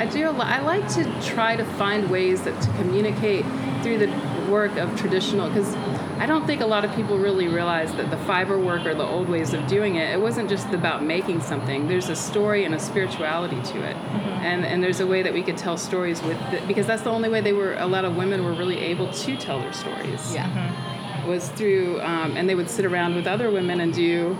I 0.00 0.06
do. 0.06 0.30
a 0.30 0.32
li- 0.32 0.40
I 0.40 0.60
like 0.60 0.88
to 0.94 1.04
try 1.22 1.56
to 1.56 1.64
find 1.76 2.10
ways 2.10 2.40
that 2.42 2.58
to 2.62 2.70
communicate 2.78 3.44
through 3.82 3.98
the 3.98 4.08
work 4.50 4.76
of 4.78 4.98
traditional 4.98 5.48
because 5.48 5.74
I 6.18 6.24
don't 6.26 6.46
think 6.46 6.62
a 6.62 6.66
lot 6.66 6.86
of 6.86 6.94
people 6.94 7.18
really 7.18 7.48
realize 7.48 7.92
that 7.96 8.10
the 8.10 8.16
fiber 8.18 8.58
work 8.58 8.86
or 8.86 8.94
the 8.94 9.04
old 9.04 9.28
ways 9.28 9.52
of 9.52 9.66
doing 9.66 9.96
it. 9.96 10.08
It 10.14 10.20
wasn't 10.20 10.48
just 10.48 10.68
about 10.72 11.04
making 11.04 11.42
something. 11.42 11.86
There's 11.86 12.08
a 12.08 12.16
story 12.16 12.64
and 12.64 12.74
a 12.74 12.78
spirituality 12.80 13.60
to 13.72 13.78
it, 13.90 13.96
mm-hmm. 13.96 14.28
and 14.50 14.64
and 14.64 14.82
there's 14.82 15.00
a 15.00 15.06
way 15.06 15.20
that 15.22 15.34
we 15.34 15.42
could 15.42 15.58
tell 15.58 15.76
stories 15.76 16.22
with 16.22 16.38
the, 16.50 16.62
because 16.66 16.86
that's 16.86 17.02
the 17.02 17.10
only 17.10 17.28
way 17.28 17.42
they 17.42 17.52
were. 17.52 17.74
A 17.74 17.86
lot 17.86 18.04
of 18.06 18.16
women 18.16 18.42
were 18.44 18.54
really 18.54 18.78
able 18.78 19.12
to 19.12 19.36
tell 19.36 19.60
their 19.60 19.72
stories 19.74 20.34
Yeah. 20.34 20.46
Mm-hmm. 20.48 20.89
Was 21.26 21.48
through, 21.50 22.00
um, 22.00 22.36
and 22.36 22.48
they 22.48 22.54
would 22.54 22.70
sit 22.70 22.84
around 22.84 23.14
with 23.14 23.26
other 23.26 23.50
women 23.50 23.80
and 23.80 23.92
do 23.92 24.36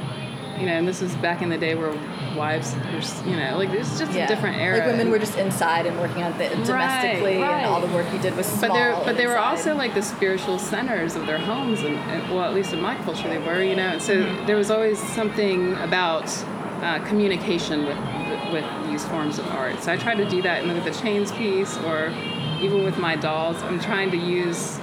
you 0.58 0.66
know, 0.66 0.72
and 0.72 0.86
this 0.86 1.00
was 1.00 1.14
back 1.16 1.40
in 1.40 1.48
the 1.48 1.56
day 1.56 1.74
where 1.74 1.90
wives 2.36 2.74
were, 2.74 3.30
you 3.30 3.36
know, 3.36 3.56
like 3.56 3.70
it's 3.70 3.98
just 3.98 4.12
a 4.12 4.26
different 4.26 4.58
era. 4.58 4.78
Like 4.78 4.86
women 4.88 5.10
were 5.10 5.18
just 5.18 5.38
inside 5.38 5.86
and 5.86 5.98
working 5.98 6.22
on 6.22 6.32
it 6.38 6.50
domestically, 6.64 7.36
right, 7.38 7.48
right. 7.48 7.62
and 7.62 7.66
all 7.66 7.80
the 7.80 7.92
work 7.94 8.12
you 8.12 8.18
did 8.18 8.36
was 8.36 8.46
small. 8.46 8.68
But 8.68 8.74
they 8.74 9.04
but 9.06 9.16
they 9.16 9.26
were 9.26 9.38
also 9.38 9.74
like 9.74 9.94
the 9.94 10.02
spiritual 10.02 10.58
centers 10.58 11.16
of 11.16 11.26
their 11.26 11.38
homes, 11.38 11.80
and, 11.80 11.96
and 11.96 12.34
well, 12.34 12.44
at 12.44 12.52
least 12.52 12.72
in 12.74 12.80
my 12.82 12.94
culture, 13.04 13.28
they 13.28 13.38
were, 13.38 13.62
you 13.62 13.74
know. 13.76 13.98
So 13.98 14.10
Mm-hmm. 14.20 14.46
there 14.46 14.56
was 14.56 14.70
always 14.70 14.98
something 14.98 15.74
about 15.76 16.28
uh, 16.82 16.98
communication 17.06 17.86
with 17.86 17.98
with 18.52 18.64
these 18.88 19.04
forms 19.06 19.38
of 19.38 19.46
art. 19.48 19.82
So 19.82 19.92
I 19.92 19.96
try 19.96 20.14
to 20.14 20.28
do 20.28 20.42
that 20.42 20.62
in 20.64 20.74
with 20.74 20.84
the 20.84 20.90
chains 20.90 21.32
piece, 21.32 21.78
or 21.78 22.12
even 22.60 22.84
with 22.84 22.98
my 22.98 23.16
dolls. 23.16 23.56
I'm 23.62 23.80
trying 23.80 24.10
to 24.10 24.16
use 24.18 24.78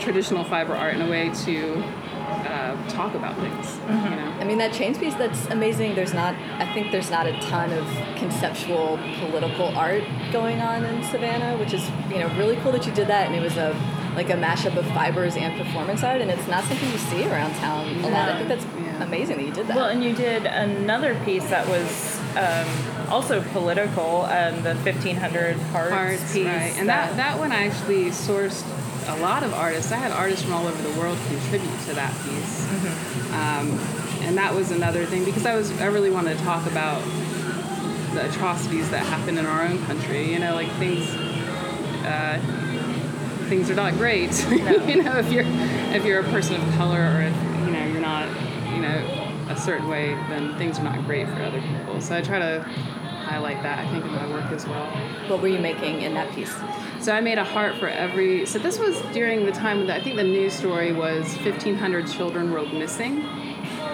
traditional 0.00 0.44
fiber 0.44 0.74
art 0.74 0.94
in 0.94 1.02
a 1.02 1.08
way 1.10 1.30
to 1.44 1.74
uh, 1.76 2.88
talk 2.88 3.14
about 3.14 3.36
things. 3.38 3.76
You 3.88 4.10
know. 4.16 4.36
I 4.40 4.44
mean, 4.44 4.58
that 4.58 4.72
chains 4.72 4.98
piece, 4.98 5.14
that's 5.14 5.46
amazing. 5.46 5.94
There's 5.94 6.14
not, 6.14 6.34
I 6.58 6.72
think 6.72 6.90
there's 6.92 7.10
not 7.10 7.26
a 7.26 7.38
ton 7.40 7.72
of 7.72 7.84
conceptual 8.16 8.98
political 9.20 9.76
art 9.76 10.02
going 10.32 10.60
on 10.60 10.84
in 10.84 11.02
Savannah, 11.04 11.58
which 11.58 11.72
is, 11.74 11.88
you 12.10 12.18
know, 12.18 12.28
really 12.38 12.56
cool 12.56 12.72
that 12.72 12.86
you 12.86 12.92
did 12.92 13.08
that. 13.08 13.26
And 13.26 13.34
it 13.34 13.42
was 13.42 13.56
a, 13.56 13.76
like 14.16 14.30
a 14.30 14.34
mashup 14.34 14.76
of 14.76 14.86
fibers 14.88 15.36
and 15.36 15.56
performance 15.60 16.02
art. 16.02 16.20
And 16.20 16.30
it's 16.30 16.46
not 16.48 16.64
something 16.64 16.90
you 16.90 16.98
see 16.98 17.26
around 17.28 17.54
town 17.56 17.86
a 18.04 18.08
lot. 18.08 18.28
I 18.30 18.36
think 18.36 18.48
that's 18.48 18.64
Yeah. 18.64 19.02
amazing 19.04 19.36
that 19.38 19.46
you 19.46 19.52
did 19.52 19.66
that. 19.68 19.76
Well, 19.76 19.86
and 19.88 20.02
you 20.02 20.14
did 20.14 20.46
another 20.46 21.14
piece 21.24 21.48
that 21.50 21.66
was 21.68 22.18
um, 22.36 23.08
also 23.10 23.42
political, 23.52 24.22
um, 24.22 24.62
the 24.62 24.74
1500 24.76 25.56
Hearts, 25.56 25.92
Hearts, 25.92 26.32
piece. 26.32 26.46
right. 26.46 26.72
And 26.78 26.88
that, 26.88 27.16
that 27.16 27.38
one 27.38 27.52
I 27.52 27.66
actually 27.66 28.06
sourced 28.06 28.62
a 29.10 29.20
lot 29.20 29.42
of 29.42 29.52
artists. 29.52 29.92
I 29.92 29.96
had 29.96 30.12
artists 30.12 30.44
from 30.44 30.54
all 30.54 30.66
over 30.66 30.82
the 30.82 30.98
world 30.98 31.18
contribute 31.28 31.80
to 31.86 31.94
that 31.94 32.12
piece. 32.24 32.66
Um, 33.32 33.78
and 34.22 34.36
that 34.38 34.54
was 34.54 34.70
another 34.70 35.04
thing 35.06 35.24
because 35.24 35.46
I 35.46 35.56
was 35.56 35.70
I 35.80 35.86
really 35.86 36.10
wanted 36.10 36.38
to 36.38 36.44
talk 36.44 36.66
about 36.66 37.02
the 38.14 38.28
atrocities 38.28 38.90
that 38.90 39.04
happen 39.06 39.38
in 39.38 39.46
our 39.46 39.62
own 39.62 39.84
country. 39.86 40.32
You 40.32 40.38
know, 40.38 40.54
like 40.54 40.70
things 40.72 41.08
uh, 42.04 42.38
things 43.48 43.70
are 43.70 43.74
not 43.74 43.94
great. 43.94 44.30
you 44.50 45.02
know, 45.02 45.18
if 45.18 45.32
you're 45.32 45.44
if 45.46 46.04
you're 46.04 46.20
a 46.20 46.30
person 46.30 46.56
of 46.56 46.74
color 46.74 47.00
or 47.00 47.22
if 47.22 47.66
you 47.66 47.72
know 47.72 47.86
you're 47.86 48.00
not 48.00 48.28
you 48.72 48.80
know 48.80 49.46
a 49.48 49.56
certain 49.56 49.88
way, 49.88 50.14
then 50.28 50.56
things 50.56 50.78
are 50.78 50.84
not 50.84 51.04
great 51.04 51.26
for 51.26 51.42
other 51.42 51.60
people. 51.60 52.00
So 52.00 52.16
I 52.16 52.22
try 52.22 52.38
to 52.38 52.68
highlight 53.30 53.62
that 53.62 53.78
I 53.78 53.88
think 53.90 54.04
in 54.04 54.12
my 54.12 54.26
work 54.28 54.50
as 54.50 54.66
well. 54.66 54.86
what 55.28 55.40
were 55.40 55.48
you 55.48 55.60
making 55.60 56.02
in 56.02 56.14
that 56.14 56.32
piece? 56.34 56.52
So 57.00 57.12
I 57.12 57.20
made 57.20 57.38
a 57.38 57.44
heart 57.44 57.76
for 57.78 57.88
every. 57.88 58.44
So 58.44 58.58
this 58.58 58.78
was 58.78 59.00
during 59.12 59.46
the 59.46 59.52
time 59.52 59.86
that 59.86 60.00
I 60.00 60.04
think 60.04 60.16
the 60.16 60.24
news 60.24 60.52
story 60.52 60.92
was 60.92 61.24
1,500 61.36 62.06
children 62.10 62.50
were 62.52 62.66
missing 62.66 63.24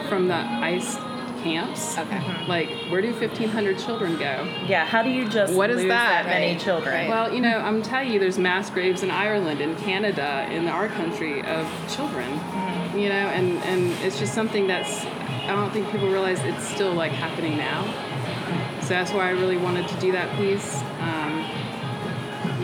from 0.09 0.27
the 0.29 0.35
ICE 0.73 0.97
camps. 1.45 1.97
Okay. 1.99 2.17
Mm-hmm. 2.17 2.49
Like, 2.51 2.69
where 2.91 3.01
do 3.03 3.13
1,500 3.13 3.79
children 3.79 4.13
go? 4.17 4.35
yeah, 4.67 4.85
how 4.85 5.03
do 5.03 5.11
you 5.11 5.29
just 5.29 5.53
What 5.55 5.71
is 5.71 5.77
lose 5.77 5.89
that? 5.89 6.25
that, 6.25 6.27
many 6.27 6.53
Right, 6.55 6.61
children? 6.61 6.95
right. 6.95 7.09
Well, 7.09 7.33
you 7.33 7.41
know, 7.41 7.59
I'm 7.59 7.83
telling 7.83 8.11
you, 8.13 8.19
there's 8.19 8.39
mass 8.39 8.71
graves 8.71 9.03
in 9.05 9.11
Ireland, 9.11 9.61
in 9.61 9.77
Canada, 9.77 10.49
in 10.51 10.67
our 10.67 10.89
country 10.89 11.43
of 11.43 11.65
children. 11.95 12.29
Mm-hmm. 12.33 12.99
You 12.99 13.09
know, 13.11 13.27
and 13.39 13.59
and 13.71 13.93
it's 14.05 14.19
just 14.19 14.33
something 14.35 14.67
that's. 14.67 15.05
I 15.51 15.55
don't 15.55 15.71
think 15.71 15.89
people 15.93 16.09
realize 16.09 16.41
it's 16.43 16.67
still 16.67 16.93
like 16.93 17.13
happening 17.13 17.57
now. 17.57 17.85
So 18.87 18.91
that's 18.91 19.11
why 19.13 19.27
I 19.27 19.31
really 19.31 19.57
wanted 19.57 19.89
to 19.89 19.97
do 20.01 20.13
that 20.13 20.37
piece. 20.39 20.81
Um, 21.01 21.45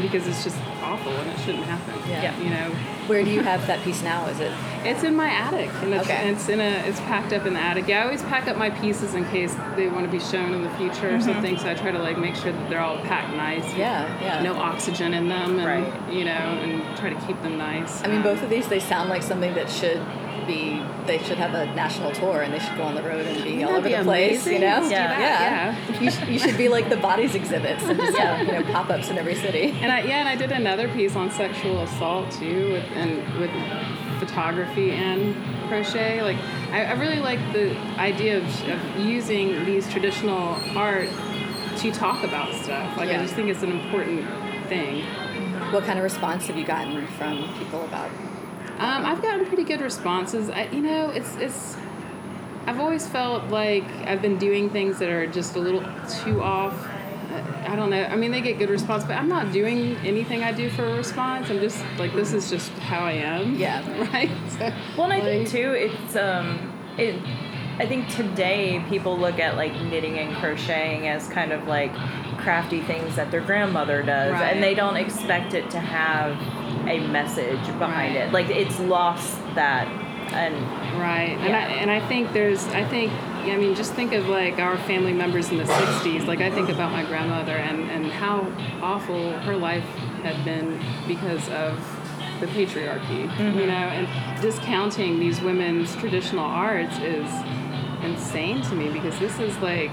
because 0.00 0.26
it's 0.28 0.42
just 0.44 0.56
awful 0.82 1.12
and 1.12 1.28
it 1.30 1.38
shouldn't 1.40 1.64
happen. 1.64 1.94
Yeah. 2.08 2.36
You 2.38 2.50
know, 2.50 2.70
Where 3.08 3.24
do 3.24 3.30
you 3.30 3.40
have 3.40 3.66
that 3.66 3.82
piece 3.82 4.02
now? 4.02 4.26
Is 4.26 4.38
it? 4.40 4.52
it's 4.84 5.02
in 5.04 5.14
my 5.14 5.28
attic, 5.28 5.70
and 5.82 5.94
it's, 5.94 6.04
Okay. 6.06 6.28
it's 6.30 6.48
in 6.48 6.60
a 6.60 6.70
it's 6.88 6.98
packed 7.00 7.32
up 7.32 7.46
in 7.46 7.54
the 7.54 7.60
attic. 7.60 7.86
Yeah, 7.88 8.00
I 8.00 8.04
always 8.04 8.22
pack 8.24 8.48
up 8.48 8.56
my 8.56 8.70
pieces 8.70 9.14
in 9.14 9.24
case 9.26 9.54
they 9.76 9.88
want 9.88 10.04
to 10.06 10.10
be 10.10 10.18
shown 10.18 10.52
in 10.54 10.62
the 10.64 10.70
future 10.70 11.14
or 11.14 11.20
something. 11.20 11.56
So 11.58 11.68
I 11.70 11.74
try 11.74 11.90
to 11.92 11.98
like 11.98 12.18
make 12.18 12.34
sure 12.36 12.52
that 12.52 12.70
they're 12.70 12.80
all 12.80 12.98
packed 12.98 13.34
nice. 13.36 13.64
Yeah, 13.74 14.06
yeah. 14.22 14.42
No 14.42 14.54
oxygen 14.54 15.14
in 15.14 15.28
them, 15.28 15.58
and 15.58 15.66
Right. 15.66 16.12
you 16.12 16.24
know, 16.24 16.30
and 16.32 16.96
try 16.96 17.10
to 17.10 17.26
keep 17.26 17.40
them 17.42 17.58
nice. 17.58 18.02
I 18.02 18.06
mean, 18.08 18.18
Um, 18.18 18.22
both 18.22 18.42
of 18.42 18.50
these, 18.50 18.66
they 18.68 18.80
sound 18.80 19.08
like 19.08 19.22
something 19.22 19.54
that 19.54 19.68
should 19.70 20.00
be, 20.46 20.82
they 21.06 21.18
should 21.18 21.38
have 21.38 21.54
a 21.54 21.66
national 21.74 22.12
tour 22.12 22.42
and 22.42 22.52
they 22.52 22.58
should 22.58 22.76
go 22.76 22.82
on 22.84 22.94
the 22.94 23.02
road 23.02 23.26
and 23.26 23.42
be 23.42 23.62
all 23.64 23.70
over 23.70 23.80
that'd 23.88 23.92
the 23.98 24.02
be 24.02 24.04
place, 24.04 24.46
you 24.46 24.58
know? 24.58 24.82
Do 24.82 24.88
that, 24.90 25.18
yeah. 25.20 26.00
You, 26.00 26.10
sh- 26.10 26.28
you 26.28 26.38
should 26.38 26.56
be 26.56 26.68
like 26.68 26.88
the 26.88 26.96
bodies 26.96 27.34
exhibits 27.34 27.82
and 27.84 27.98
just 27.98 28.16
have, 28.18 28.46
you 28.46 28.52
know, 28.52 28.62
pop 28.72 28.90
ups 28.90 29.08
in 29.10 29.18
every 29.18 29.34
city. 29.34 29.74
And 29.80 29.90
I 29.92 30.00
yeah, 30.02 30.16
and 30.20 30.28
I 30.28 30.36
did 30.36 30.52
another 30.52 30.88
piece 30.88 31.16
on 31.16 31.30
sexual 31.30 31.80
assault 31.82 32.30
too, 32.32 32.72
with 32.72 32.84
and 32.94 33.38
with 33.40 33.50
photography 34.20 34.92
and 34.92 35.34
crochet. 35.68 36.22
Like 36.22 36.36
I, 36.70 36.84
I 36.84 36.92
really 36.92 37.20
like 37.20 37.40
the 37.52 37.76
idea 37.98 38.38
of, 38.38 38.44
of 38.68 38.98
using 39.06 39.64
these 39.64 39.88
traditional 39.90 40.56
art 40.76 41.08
to 41.78 41.90
talk 41.92 42.22
about 42.24 42.54
stuff. 42.62 42.96
Like 42.96 43.08
Yeah. 43.08 43.18
I 43.18 43.22
just 43.22 43.34
think 43.34 43.48
it's 43.48 43.62
an 43.62 43.72
important 43.72 44.24
thing. 44.68 45.04
What 45.72 45.84
kind 45.84 45.98
of 45.98 46.02
response 46.04 46.46
have 46.48 46.56
you 46.56 46.64
gotten 46.66 47.06
from 47.18 47.48
people 47.58 47.84
about? 47.84 48.10
Um, 48.82 49.06
I've 49.06 49.22
gotten 49.22 49.46
pretty 49.46 49.64
good 49.64 49.80
responses. 49.80 50.50
I, 50.50 50.64
you 50.72 50.80
know, 50.82 51.10
it's 51.10 51.36
it's. 51.36 51.76
I've 52.66 52.80
always 52.80 53.06
felt 53.06 53.44
like 53.50 53.84
I've 54.06 54.22
been 54.22 54.38
doing 54.38 54.70
things 54.70 54.98
that 54.98 55.08
are 55.08 55.26
just 55.26 55.56
a 55.56 55.60
little 55.60 55.82
too 56.22 56.42
off. 56.42 56.74
I 57.66 57.76
don't 57.76 57.90
know. 57.90 58.02
I 58.04 58.16
mean, 58.16 58.30
they 58.32 58.40
get 58.40 58.58
good 58.58 58.68
response, 58.70 59.04
but 59.04 59.14
I'm 59.16 59.28
not 59.28 59.52
doing 59.52 59.96
anything 60.04 60.42
I 60.44 60.52
do 60.52 60.68
for 60.68 60.84
a 60.84 60.94
response. 60.96 61.48
I'm 61.48 61.60
just 61.60 61.82
like, 61.98 62.12
this 62.12 62.32
is 62.34 62.50
just 62.50 62.70
how 62.72 63.00
I 63.04 63.12
am. 63.12 63.54
Yeah. 63.54 63.80
Right. 64.12 64.30
So, 64.50 64.72
Well, 64.98 65.10
and 65.10 65.12
I 65.14 65.20
think 65.20 65.48
too, 65.48 65.72
it's 65.72 66.16
um, 66.16 66.72
it. 66.98 67.14
I 67.78 67.86
think 67.86 68.08
today 68.10 68.84
people 68.90 69.16
look 69.18 69.38
at 69.38 69.56
like 69.56 69.72
knitting 69.82 70.18
and 70.18 70.36
crocheting 70.36 71.08
as 71.08 71.26
kind 71.28 71.52
of 71.52 71.66
like 71.66 71.92
crafty 72.38 72.82
things 72.82 73.16
that 73.16 73.30
their 73.30 73.40
grandmother 73.40 74.02
does, 74.02 74.32
Right. 74.32 74.52
and 74.54 74.62
they 74.62 74.74
don't 74.74 74.96
expect 74.96 75.54
it 75.54 75.70
to 75.70 75.80
have 75.80 76.36
a 76.92 77.08
message 77.08 77.64
behind 77.78 78.14
Right. 78.16 78.26
it. 78.26 78.32
Like 78.32 78.48
it's 78.50 78.78
lost 78.80 79.38
that, 79.54 79.88
and 80.32 80.54
Right, 80.98 81.36
and 81.40 81.56
I 81.56 81.62
and 81.80 81.90
I 81.90 82.06
think 82.06 82.32
there's 82.32 82.64
I 82.68 82.84
think 82.84 83.12
I 83.12 83.56
mean 83.56 83.74
just 83.74 83.94
think 83.94 84.12
of 84.12 84.28
like 84.28 84.58
our 84.58 84.76
family 84.78 85.12
members 85.12 85.50
in 85.50 85.56
the 85.56 85.64
'60s. 85.64 86.26
Like 86.26 86.40
I 86.40 86.50
think 86.50 86.68
about 86.68 86.92
my 86.92 87.04
grandmother 87.04 87.56
and 87.56 87.90
and 87.90 88.06
how 88.06 88.46
awful 88.82 89.32
her 89.40 89.56
life 89.56 89.84
had 90.22 90.44
been 90.44 90.80
because 91.08 91.48
of 91.48 91.78
the 92.40 92.46
patriarchy. 92.46 93.22
You 93.22 93.28
mm-hmm. 93.28 93.58
know, 93.58 93.88
and 93.96 94.42
discounting 94.42 95.18
these 95.18 95.40
women's 95.40 95.96
traditional 95.96 96.44
arts 96.44 96.98
is 96.98 97.26
insane 98.04 98.62
to 98.62 98.74
me 98.74 98.90
because 98.90 99.18
this 99.18 99.38
is 99.38 99.56
like 99.58 99.90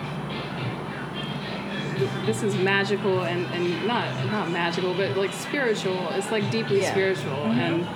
this 2.26 2.44
is 2.44 2.56
magical 2.56 3.22
and, 3.24 3.46
and 3.48 3.88
not 3.88 4.08
not 4.28 4.50
magical 4.52 4.94
but 4.94 5.16
like 5.18 5.34
spiritual 5.34 6.10
it's 6.12 6.32
like 6.32 6.50
deeply 6.52 6.82
Yeah. 6.82 6.92
spiritual 6.92 7.32
mm-hmm. 7.32 7.60
and 7.60 7.88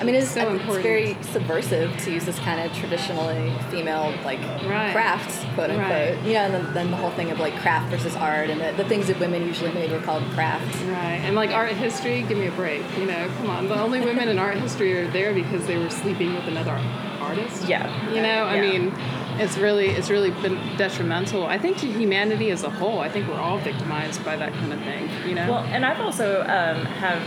I 0.00 0.04
mean, 0.04 0.14
it's, 0.16 0.30
So 0.32 0.40
I 0.40 0.52
important. 0.52 0.74
it's 0.74 0.82
very 0.82 1.16
subversive 1.20 1.96
to 1.98 2.10
use 2.10 2.24
this 2.24 2.38
kind 2.40 2.58
of 2.58 2.76
traditionally 2.76 3.52
female 3.70 4.12
like 4.24 4.40
Right. 4.66 4.90
crafts, 4.92 5.44
quote 5.54 5.70
unquote. 5.70 5.90
Right. 6.16 6.18
You 6.24 6.32
know, 6.32 6.38
and 6.46 6.54
then, 6.54 6.74
then 6.74 6.90
the 6.90 6.96
whole 6.96 7.10
thing 7.10 7.30
of 7.30 7.38
like 7.38 7.54
craft 7.60 7.90
versus 7.90 8.16
art, 8.16 8.50
and 8.50 8.60
the, 8.60 8.82
the 8.82 8.88
things 8.88 9.06
that 9.08 9.20
women 9.20 9.46
usually 9.46 9.70
made 9.72 9.92
were 9.92 10.00
called 10.00 10.24
crafts. 10.32 10.76
Right, 10.84 11.20
and 11.22 11.36
like 11.36 11.50
art 11.50 11.72
history, 11.72 12.22
give 12.22 12.36
me 12.38 12.46
a 12.46 12.52
break. 12.52 12.82
You 12.98 13.04
know, 13.06 13.30
come 13.36 13.50
on. 13.50 13.68
The 13.68 13.78
only 13.80 14.00
women 14.00 14.28
in 14.28 14.38
art 14.40 14.56
history 14.56 14.96
are 14.98 15.06
there 15.12 15.32
because 15.34 15.66
they 15.66 15.76
were 15.78 15.90
sleeping 15.90 16.34
with 16.34 16.48
another 16.48 16.80
artist. 17.20 17.68
Yeah. 17.68 17.86
You 18.12 18.22
know, 18.22 18.44
I 18.46 18.56
Yeah. 18.56 18.60
mean, 18.78 18.94
it's 19.40 19.56
really 19.58 19.88
it's 19.88 20.10
really 20.10 20.30
been 20.30 20.58
detrimental. 20.76 21.46
I 21.46 21.58
think 21.58 21.78
to 21.78 21.86
humanity 21.86 22.50
as 22.50 22.62
a 22.62 22.70
whole. 22.70 23.00
I 23.00 23.08
think 23.08 23.28
we're 23.28 23.40
all 23.40 23.58
victimized 23.58 24.24
by 24.24 24.36
that 24.36 24.52
kind 24.52 24.72
of 24.72 24.80
thing. 24.80 25.08
You 25.28 25.34
know. 25.34 25.50
Well, 25.50 25.64
and 25.64 25.84
I've 25.84 26.00
also 26.00 26.42
um, 26.42 26.84
have 26.84 27.22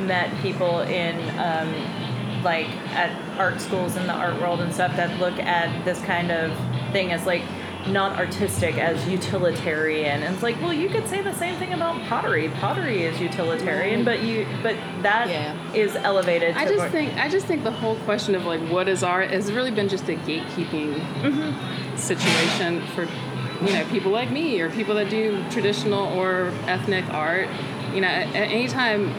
met 0.00 0.30
people 0.42 0.80
in 0.80 1.16
um, 1.38 2.42
like 2.42 2.68
at 2.94 3.10
art 3.38 3.60
schools 3.60 3.96
in 3.96 4.06
the 4.06 4.12
art 4.12 4.40
world 4.40 4.60
and 4.60 4.72
stuff 4.72 4.94
that 4.96 5.18
look 5.18 5.38
at 5.38 5.84
this 5.84 6.00
kind 6.02 6.30
of 6.30 6.52
thing 6.92 7.12
as 7.12 7.26
like 7.26 7.42
not 7.88 8.18
artistic 8.18 8.78
as 8.78 9.06
utilitarian 9.08 10.22
and 10.22 10.34
it's 10.34 10.42
like 10.42 10.60
well 10.62 10.72
you 10.72 10.88
could 10.88 11.06
say 11.06 11.20
the 11.20 11.34
same 11.34 11.56
thing 11.58 11.72
about 11.72 12.00
pottery 12.08 12.48
pottery 12.60 13.02
is 13.02 13.20
utilitarian 13.20 14.04
but 14.04 14.22
you 14.22 14.46
but 14.62 14.76
that 15.02 15.28
is 15.74 15.94
Yeah. 15.94 16.02
elevated 16.02 16.54
to 16.54 16.60
I 16.60 16.64
just 16.64 16.78
more- 16.78 16.88
think 16.88 17.14
I 17.18 17.28
just 17.28 17.46
think 17.46 17.62
the 17.62 17.70
whole 17.70 17.96
question 18.00 18.34
of 18.34 18.44
like 18.46 18.60
what 18.70 18.88
is 18.88 19.02
art 19.02 19.30
has 19.30 19.52
really 19.52 19.70
been 19.70 19.88
just 19.88 20.08
a 20.08 20.14
gatekeeping 20.14 20.94
mm-hmm. 21.20 21.96
situation 21.96 22.86
for 22.94 23.06
you 23.64 23.72
know 23.72 23.84
people 23.90 24.10
like 24.10 24.30
me 24.30 24.60
or 24.60 24.70
people 24.70 24.94
that 24.96 25.10
do 25.10 25.44
traditional 25.50 26.06
or 26.18 26.52
ethnic 26.66 27.04
art. 27.10 27.48
You 27.94 28.00
know, 28.00 28.08
at, 28.08 28.26
at 28.28 28.48
any 28.50 28.66
time. 28.68 29.14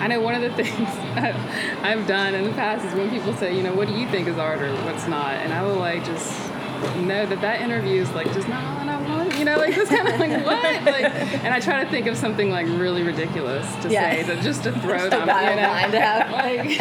I 0.00 0.08
know 0.08 0.20
one 0.20 0.34
of 0.34 0.42
the 0.42 0.50
things 0.62 0.88
I've, 1.14 1.36
I've 1.84 2.06
done 2.08 2.34
in 2.34 2.42
the 2.44 2.50
past 2.52 2.84
is 2.84 2.92
when 2.94 3.08
people 3.08 3.32
say, 3.34 3.56
you 3.56 3.62
know, 3.62 3.72
what 3.72 3.86
do 3.86 3.94
you 3.94 4.08
think 4.08 4.26
is 4.26 4.36
art 4.36 4.60
or 4.60 4.74
what's 4.84 5.06
not, 5.06 5.34
and 5.34 5.52
I 5.52 5.62
will 5.62 5.76
like 5.76 6.04
just 6.04 6.51
know 7.02 7.26
that 7.26 7.40
that 7.40 7.60
interview 7.60 8.02
is 8.02 8.10
like 8.12 8.32
just 8.32 8.48
no, 8.48 8.54
I 8.54 9.00
want. 9.08 9.38
You 9.38 9.44
know, 9.44 9.56
like 9.56 9.74
this 9.74 9.88
kind 9.88 10.06
of 10.08 10.18
like 10.20 10.30
what? 10.46 10.84
Like, 10.84 11.04
and 11.44 11.54
I 11.54 11.60
try 11.60 11.84
to 11.84 11.90
think 11.90 12.06
of 12.06 12.16
something 12.16 12.50
like 12.50 12.66
really 12.66 13.02
ridiculous 13.02 13.66
to 13.82 13.88
Yeah. 13.90 14.10
say, 14.10 14.22
to, 14.34 14.42
just 14.42 14.64
to 14.64 14.72
throw 14.80 15.08
them. 15.08 15.20
You 15.20 15.26
know, 15.26 15.68
line 15.68 15.90
to 15.92 16.00
have. 16.00 16.30
like 16.30 16.78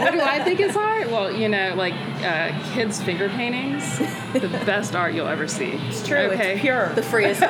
what 0.00 0.12
do 0.12 0.20
I 0.20 0.42
think 0.44 0.60
is 0.60 0.76
art? 0.76 1.10
Well, 1.10 1.32
you 1.32 1.48
know, 1.48 1.74
like 1.76 1.94
uh, 2.22 2.52
kids' 2.74 3.02
finger 3.02 3.28
paintings, 3.30 3.98
the 4.32 4.48
best 4.66 4.94
art 4.94 5.14
you'll 5.14 5.28
ever 5.28 5.48
see. 5.48 5.72
It's 5.88 6.06
true. 6.06 6.18
Okay. 6.18 6.52
It's 6.52 6.60
pure. 6.60 6.92
The 6.94 7.02
freest. 7.02 7.42
Uh, 7.42 7.46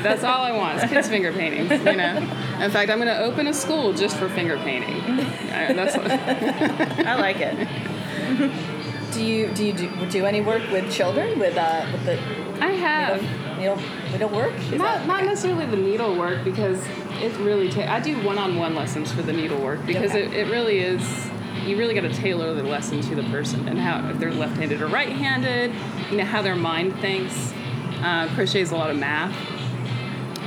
that's 0.00 0.24
all 0.24 0.42
I 0.42 0.52
want 0.52 0.82
is 0.82 0.90
kids' 0.90 1.08
finger 1.08 1.32
paintings. 1.32 1.70
You 1.70 1.96
know. 1.96 2.16
In 2.60 2.70
fact, 2.70 2.90
I'm 2.90 2.98
going 2.98 3.08
to 3.08 3.18
open 3.20 3.46
a 3.48 3.54
school 3.54 3.92
just 3.92 4.16
for 4.16 4.28
finger 4.28 4.56
painting. 4.58 5.16
That's 5.48 5.96
what, 5.96 6.10
I 7.06 7.16
like 7.16 7.36
it. 7.40 7.68
Do 9.14 9.24
you 9.24 9.48
do 9.54 9.64
you 9.64 9.72
do, 9.72 10.10
do 10.10 10.24
any 10.26 10.40
work 10.40 10.62
with 10.70 10.92
children 10.92 11.38
with 11.38 11.56
uh 11.56 11.86
with 11.92 12.04
the 12.04 12.18
I 12.64 12.72
have. 12.72 13.22
needle 13.58 13.78
needle 14.12 14.28
work? 14.30 14.52
Is 14.54 14.72
Not, 14.72 14.98
that- 14.98 15.06
not 15.06 15.24
necessarily 15.24 15.66
the 15.66 15.76
needlework 15.76 16.44
because 16.44 16.80
it 17.22 17.32
really 17.38 17.68
ta- 17.70 17.92
I 17.92 18.00
do 18.00 18.20
one-on-one 18.24 18.74
lessons 18.74 19.12
for 19.12 19.22
the 19.22 19.32
needlework 19.32 19.84
because 19.86 20.10
Okay. 20.10 20.24
it, 20.26 20.32
it 20.48 20.50
really 20.50 20.78
is 20.80 21.02
you 21.64 21.76
really 21.78 21.94
got 21.94 22.02
to 22.02 22.12
tailor 22.12 22.52
the 22.54 22.62
lesson 22.62 23.00
to 23.00 23.14
the 23.14 23.22
person 23.24 23.66
and 23.68 23.78
how 23.78 24.06
if 24.10 24.18
they're 24.18 24.32
left-handed 24.34 24.82
or 24.82 24.86
right-handed 24.88 25.72
you 26.10 26.16
know 26.18 26.24
how 26.24 26.42
their 26.42 26.56
mind 26.56 26.94
thinks 27.00 27.52
uh, 28.02 28.28
crochet 28.34 28.60
is 28.60 28.70
a 28.72 28.76
lot 28.76 28.90
of 28.90 28.96
math 28.98 29.34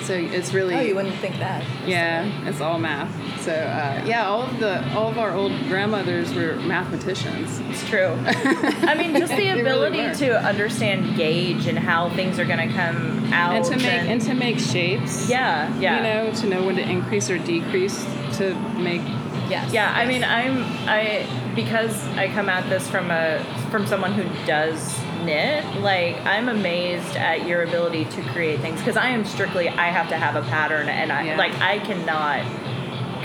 so 0.07 0.13
it's 0.13 0.53
really 0.53 0.73
Oh, 0.75 0.79
you 0.81 0.95
wouldn't 0.95 1.15
think 1.15 1.37
that. 1.39 1.63
yeah 1.87 2.25
it's 2.47 2.61
all 2.61 2.79
math 2.79 3.11
so 3.41 3.51
uh, 3.53 4.03
yeah 4.05 4.25
all 4.27 4.43
of 4.43 4.59
the 4.59 4.73
all 4.95 5.07
of 5.09 5.17
our 5.17 5.31
old 5.33 5.51
grandmothers 5.67 6.33
were 6.33 6.55
mathematicians 6.57 7.59
It's 7.69 7.87
true. 7.87 8.15
I 8.25 8.95
mean, 8.95 9.15
just 9.17 9.31
the 9.31 9.37
They 9.47 9.49
really 9.53 9.61
ability 9.61 10.15
to 10.25 10.37
understand 10.39 11.15
gauge 11.15 11.67
and 11.67 11.77
how 11.77 12.09
things 12.09 12.39
are 12.39 12.45
going 12.45 12.67
to 12.67 12.73
come 12.73 13.31
out. 13.33 13.55
and 13.55 13.65
to 13.65 13.77
make 13.77 14.01
and 14.11 14.21
to 14.21 14.33
make 14.33 14.59
shapes 14.59 15.29
yeah, 15.29 15.73
yeah. 15.79 15.97
you 15.97 16.03
know 16.03 16.39
to 16.41 16.47
know 16.47 16.65
when 16.65 16.75
to 16.75 16.81
increase 16.89 17.29
or 17.29 17.37
decrease 17.39 18.03
to 18.37 18.55
make 18.79 19.01
Yes. 19.49 19.71
Yeah, 19.71 19.93
I 19.95 20.05
mean, 20.05 20.25
I'm 20.25 20.57
I 20.89 21.25
because 21.55 22.05
I 22.17 22.27
come 22.27 22.49
at 22.49 22.67
this 22.69 22.85
from 22.89 23.09
a 23.11 23.41
from 23.71 23.87
someone 23.87 24.11
who 24.11 24.23
does 24.45 24.93
knit. 25.23 25.63
Like, 25.81 26.17
I'm 26.25 26.49
amazed 26.49 27.15
at 27.15 27.47
your 27.47 27.63
ability 27.63 28.05
to 28.05 28.21
create 28.33 28.59
things 28.61 28.79
because 28.79 28.97
I 28.97 29.09
am 29.09 29.25
strictly 29.25 29.69
I 29.69 29.87
have 29.87 30.09
to 30.09 30.17
have 30.17 30.35
a 30.35 30.47
pattern 30.49 30.87
and 30.89 31.11
I 31.11 31.23
Yeah. 31.25 31.37
like 31.37 31.53
I 31.59 31.79
cannot 31.79 32.43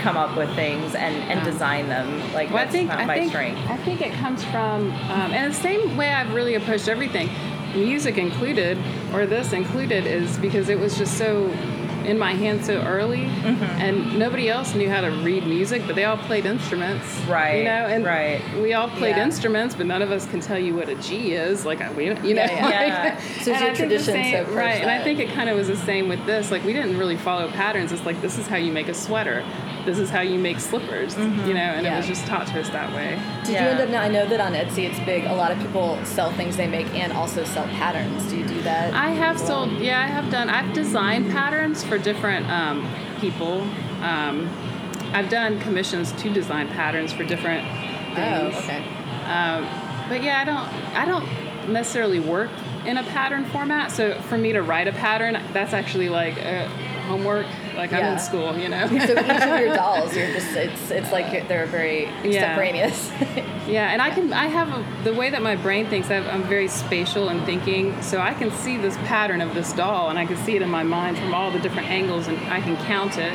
come 0.01 0.17
up 0.17 0.35
with 0.37 0.53
things 0.55 0.95
and 0.95 1.15
and 1.31 1.43
design 1.45 1.87
them. 1.87 2.19
Like 2.33 2.49
Well, 2.49 2.57
I 2.59 2.63
that's 2.65 2.71
think 2.75 2.89
not 2.89 2.99
I 2.99 3.05
my 3.05 3.17
think 3.19 3.29
strength. 3.31 3.61
I 3.69 3.77
think 3.77 4.01
it 4.01 4.11
comes 4.13 4.43
from, 4.45 4.91
um, 4.91 5.31
and 5.31 5.53
the 5.53 5.57
same 5.57 5.95
way 5.95 6.09
I've 6.13 6.33
really 6.33 6.55
approached 6.55 6.87
everything, 6.89 7.29
music 7.73 8.17
included, 8.17 8.77
or 9.13 9.25
this 9.25 9.53
included, 9.53 10.05
is 10.05 10.37
because 10.39 10.67
it 10.69 10.77
was 10.79 10.97
just 10.97 11.17
so 11.17 11.47
in 12.05 12.17
my 12.19 12.33
hand 12.33 12.65
so 12.65 12.75
early, 12.81 13.25
Mm-hmm. 13.43 13.63
and 13.63 14.17
nobody 14.19 14.49
else 14.49 14.73
knew 14.73 14.89
how 14.89 15.01
to 15.01 15.09
read 15.09 15.45
music, 15.45 15.81
but 15.85 15.95
they 15.95 16.05
all 16.05 16.17
played 16.17 16.45
instruments, 16.45 17.05
Right, 17.27 17.57
You 17.59 17.63
know, 17.65 17.85
and 17.87 18.05
right. 18.05 18.41
we 18.61 18.73
all 18.73 18.89
played 18.89 19.15
Yeah. 19.17 19.25
instruments, 19.25 19.75
but 19.75 19.85
none 19.85 20.01
of 20.01 20.11
us 20.11 20.25
can 20.27 20.39
tell 20.39 20.57
you 20.59 20.75
what 20.75 20.89
a 20.89 20.95
G 20.95 21.33
is. 21.33 21.65
Like 21.65 21.79
we, 21.97 22.05
don't, 22.05 22.23
you 22.23 22.35
know, 22.35 22.43
Yeah, 22.43 22.85
yeah. 22.85 23.19
So 23.41 23.51
and 23.53 23.61
your 23.61 23.71
I 23.71 23.75
tradition 23.75 24.13
same- 24.13 24.45
so 24.45 24.53
right? 24.53 24.81
And 24.81 24.89
I 24.89 25.03
think 25.03 25.19
it 25.19 25.29
kind 25.29 25.49
of 25.49 25.57
was 25.57 25.67
the 25.67 25.75
same 25.77 26.07
with 26.07 26.25
this. 26.25 26.51
Like 26.51 26.63
we 26.63 26.73
didn't 26.73 26.97
really 26.97 27.17
follow 27.17 27.49
patterns. 27.49 27.91
It's 27.91 28.05
like 28.05 28.21
this 28.21 28.37
is 28.37 28.47
how 28.47 28.57
you 28.57 28.71
make 28.71 28.87
a 28.87 28.93
sweater. 28.93 29.43
This 29.85 29.99
is 29.99 30.09
how 30.09 30.21
you 30.21 30.39
make 30.39 30.59
slippers. 30.59 31.17
You 31.17 31.53
know, 31.53 31.59
and 31.59 31.85
Yeah. 31.85 31.95
it 31.95 31.97
was 31.97 32.07
just 32.07 32.25
taught 32.25 32.47
to 32.47 32.59
us 32.59 32.69
that 32.69 32.93
way. 32.93 33.19
Did 33.43 33.51
you 33.51 33.57
end 33.57 33.81
up 33.81 33.89
now? 33.89 34.01
I 34.01 34.07
know 34.07 34.25
that 34.25 34.39
on 34.39 34.53
Etsy 34.53 34.89
it's 34.89 34.99
big. 35.01 35.25
A 35.25 35.33
lot 35.33 35.51
of 35.51 35.59
people 35.59 35.97
sell 36.05 36.31
things 36.31 36.55
they 36.55 36.67
make 36.67 36.87
and 36.93 37.11
also 37.11 37.43
sell 37.43 37.65
patterns. 37.67 38.23
Do 38.29 38.37
you 38.37 38.45
do 38.45 38.61
that? 38.61 38.93
I 38.93 39.09
have 39.11 39.37
well? 39.37 39.67
sold, 39.67 39.71
yeah, 39.79 39.99
I 39.99 40.07
have 40.07 40.31
done. 40.31 40.49
I've 40.49 40.73
designed 40.73 41.31
patterns 41.31 41.83
for 41.83 41.97
different 41.97 42.49
um, 42.49 42.89
people. 43.19 43.61
Um, 44.01 44.49
I've 45.13 45.29
done 45.29 45.59
commissions 45.59 46.11
to 46.13 46.29
design 46.33 46.67
patterns 46.69 47.11
for 47.13 47.23
different 47.23 47.67
things. 48.15 48.17
Oh, 48.17 48.51
things. 48.51 48.63
okay. 48.63 48.83
Um, 49.25 49.67
but 50.09 50.23
yeah, 50.23 50.39
I 50.41 50.43
don't, 50.45 50.95
I 50.95 51.05
don't 51.05 51.69
necessarily 51.71 52.19
work 52.19 52.49
in 52.85 52.97
a 52.97 53.03
pattern 53.03 53.45
format. 53.45 53.91
So 53.91 54.19
for 54.23 54.37
me 54.37 54.53
to 54.53 54.61
write 54.61 54.87
a 54.87 54.91
pattern, 54.91 55.37
that's 55.53 55.73
actually 55.73 56.09
like 56.09 56.37
uh, 56.37 56.67
homework. 57.07 57.45
Like 57.75 57.91
I'm 57.93 58.13
in 58.13 58.19
school, 58.19 58.57
you 58.57 58.69
know. 58.69 58.87
So 59.07 59.13
each 59.13 59.41
of 59.43 59.59
your 59.59 59.75
dolls, 59.83 60.15
you're 60.15 60.31
just 60.31 60.55
it's 60.55 60.91
it's 60.91 61.11
like 61.11 61.31
you're, 61.33 61.43
they're 61.45 61.65
very 61.65 62.03
Yeah. 62.23 62.57
extemporaneous. 62.57 63.11
Yeah, 63.65 63.91
and 63.93 64.01
I 64.01 64.09
can 64.09 64.33
I 64.33 64.47
have 64.47 64.67
a, 64.77 65.03
the 65.05 65.13
way 65.13 65.29
that 65.29 65.41
my 65.41 65.55
brain 65.55 65.87
thinks. 65.87 66.11
I 66.11 66.17
I'm 66.17 66.43
very 66.43 66.67
spatial 66.67 67.29
and 67.29 67.45
thinking, 67.45 67.99
so 68.01 68.19
I 68.19 68.33
can 68.33 68.51
see 68.51 68.75
this 68.77 68.97
pattern 69.07 69.39
of 69.39 69.53
this 69.55 69.71
doll, 69.71 70.09
and 70.09 70.19
I 70.19 70.25
can 70.25 70.35
see 70.37 70.57
it 70.57 70.61
in 70.61 70.69
my 70.69 70.83
mind 70.83 71.17
from 71.17 71.33
all 71.33 71.49
the 71.49 71.59
different 71.59 71.87
angles, 71.89 72.27
and 72.27 72.37
I 72.51 72.59
can 72.59 72.75
count 72.85 73.17
it. 73.17 73.31